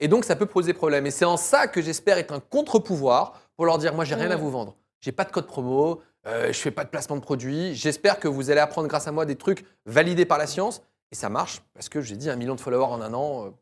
Et 0.00 0.08
donc, 0.08 0.24
ça 0.24 0.36
peut 0.36 0.46
poser 0.46 0.72
problème. 0.72 1.06
Et 1.06 1.10
c'est 1.10 1.24
en 1.24 1.36
ça 1.36 1.66
que 1.66 1.82
j'espère 1.82 2.18
être 2.18 2.32
un 2.32 2.40
contre-pouvoir 2.40 3.40
pour 3.56 3.66
leur 3.66 3.78
dire, 3.78 3.94
moi, 3.94 4.04
j'ai 4.04 4.14
rien 4.14 4.30
à 4.30 4.36
vous 4.36 4.50
vendre. 4.50 4.76
J'ai 5.00 5.12
pas 5.12 5.24
de 5.24 5.30
code 5.30 5.46
promo, 5.46 6.00
euh, 6.26 6.46
je 6.52 6.58
fais 6.58 6.70
pas 6.70 6.84
de 6.84 6.88
placement 6.88 7.16
de 7.16 7.20
produits. 7.20 7.74
J'espère 7.74 8.18
que 8.18 8.26
vous 8.26 8.50
allez 8.50 8.60
apprendre 8.60 8.88
grâce 8.88 9.06
à 9.06 9.12
moi 9.12 9.26
des 9.26 9.36
trucs 9.36 9.66
validés 9.84 10.24
par 10.24 10.38
la 10.38 10.46
science. 10.46 10.82
Et 11.12 11.14
ça 11.14 11.28
marche 11.28 11.60
parce 11.74 11.88
que 11.90 12.00
j'ai 12.00 12.16
dit 12.16 12.30
un 12.30 12.36
million 12.36 12.54
de 12.54 12.60
followers 12.60 12.86
en 12.86 13.02
un 13.02 13.12
an. 13.12 13.52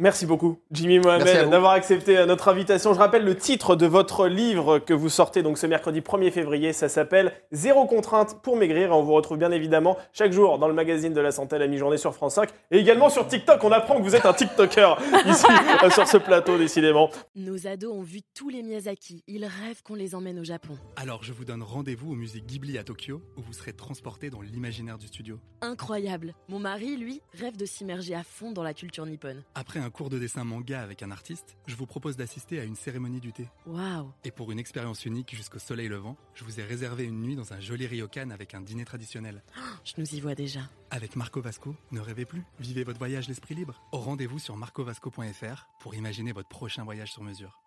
Merci 0.00 0.26
beaucoup, 0.26 0.58
Jimmy 0.72 0.98
Mohamed, 0.98 1.50
d'avoir 1.50 1.70
accepté 1.70 2.18
euh, 2.18 2.26
notre 2.26 2.48
invitation. 2.48 2.92
Je 2.94 2.98
rappelle 2.98 3.24
le 3.24 3.36
titre 3.36 3.76
de 3.76 3.86
votre 3.86 4.26
livre 4.26 4.80
que 4.80 4.92
vous 4.92 5.08
sortez 5.08 5.44
donc 5.44 5.56
ce 5.56 5.68
mercredi 5.68 6.00
1er 6.00 6.32
février. 6.32 6.72
Ça 6.72 6.88
s'appelle 6.88 7.32
Zéro 7.52 7.86
contrainte 7.86 8.42
pour 8.42 8.56
maigrir. 8.56 8.88
Et 8.88 8.92
on 8.92 9.04
vous 9.04 9.12
retrouve 9.12 9.38
bien 9.38 9.52
évidemment 9.52 9.96
chaque 10.12 10.32
jour 10.32 10.58
dans 10.58 10.66
le 10.66 10.74
magazine 10.74 11.12
de 11.12 11.20
la 11.20 11.30
santé 11.30 11.54
à 11.54 11.58
la 11.60 11.68
mi-journée 11.68 11.96
sur 11.96 12.12
France 12.12 12.34
5 12.34 12.48
et 12.72 12.78
également 12.78 13.08
sur 13.08 13.28
TikTok. 13.28 13.62
On 13.62 13.70
apprend 13.70 13.98
que 13.98 14.02
vous 14.02 14.16
êtes 14.16 14.26
un 14.26 14.32
TikToker 14.32 14.98
ici 15.26 15.46
euh, 15.84 15.90
sur 15.90 16.08
ce 16.08 16.16
plateau, 16.16 16.58
décidément. 16.58 17.08
Nos 17.36 17.68
ados 17.68 17.94
ont 17.94 18.02
vu 18.02 18.22
tous 18.34 18.48
les 18.48 18.64
Miyazaki. 18.64 19.22
Ils 19.28 19.44
rêvent 19.44 19.84
qu'on 19.84 19.94
les 19.94 20.16
emmène 20.16 20.40
au 20.40 20.44
Japon. 20.44 20.76
Alors 20.96 21.22
je 21.22 21.32
vous 21.32 21.44
donne 21.44 21.62
rendez-vous 21.62 22.10
au 22.10 22.16
musée 22.16 22.40
Ghibli 22.40 22.78
à 22.78 22.82
Tokyo 22.82 23.22
où 23.36 23.42
vous 23.42 23.52
serez 23.52 23.72
transporté 23.72 24.28
dans 24.28 24.40
l'imaginaire 24.40 24.98
du 24.98 25.06
studio. 25.06 25.38
Incroyable. 25.60 26.34
Mon 26.48 26.58
mari, 26.58 26.96
lui, 26.96 27.22
rêve 27.38 27.56
de 27.56 27.64
s'immerger 27.64 28.16
à 28.16 28.24
fond 28.24 28.50
dans 28.50 28.64
la 28.64 28.74
culture 28.74 29.06
nippone. 29.06 29.44
Après 29.54 29.83
un 29.84 29.90
cours 29.90 30.10
de 30.10 30.18
dessin 30.18 30.44
manga 30.44 30.82
avec 30.82 31.02
un 31.02 31.10
artiste, 31.10 31.56
je 31.66 31.76
vous 31.76 31.86
propose 31.86 32.16
d'assister 32.16 32.58
à 32.58 32.64
une 32.64 32.74
cérémonie 32.74 33.20
du 33.20 33.32
thé. 33.32 33.48
Waouh. 33.66 34.10
Et 34.24 34.30
pour 34.30 34.50
une 34.50 34.58
expérience 34.58 35.04
unique 35.04 35.34
jusqu'au 35.34 35.58
soleil 35.58 35.88
levant, 35.88 36.16
je 36.34 36.44
vous 36.44 36.58
ai 36.58 36.62
réservé 36.64 37.04
une 37.04 37.20
nuit 37.20 37.36
dans 37.36 37.52
un 37.52 37.60
joli 37.60 37.86
ryokan 37.86 38.30
avec 38.30 38.54
un 38.54 38.60
dîner 38.60 38.84
traditionnel. 38.84 39.42
Je 39.84 39.92
nous 39.98 40.14
y 40.14 40.20
vois 40.20 40.34
déjà. 40.34 40.60
Avec 40.90 41.16
Marco 41.16 41.40
Vasco, 41.40 41.76
ne 41.92 42.00
rêvez 42.00 42.24
plus, 42.24 42.44
vivez 42.58 42.84
votre 42.84 42.98
voyage 42.98 43.28
l'esprit 43.28 43.54
libre. 43.54 43.82
Au 43.92 43.98
rendez-vous 43.98 44.38
sur 44.38 44.56
marcovasco.fr 44.56 45.68
pour 45.80 45.94
imaginer 45.94 46.32
votre 46.32 46.48
prochain 46.48 46.84
voyage 46.84 47.12
sur 47.12 47.22
mesure. 47.22 47.63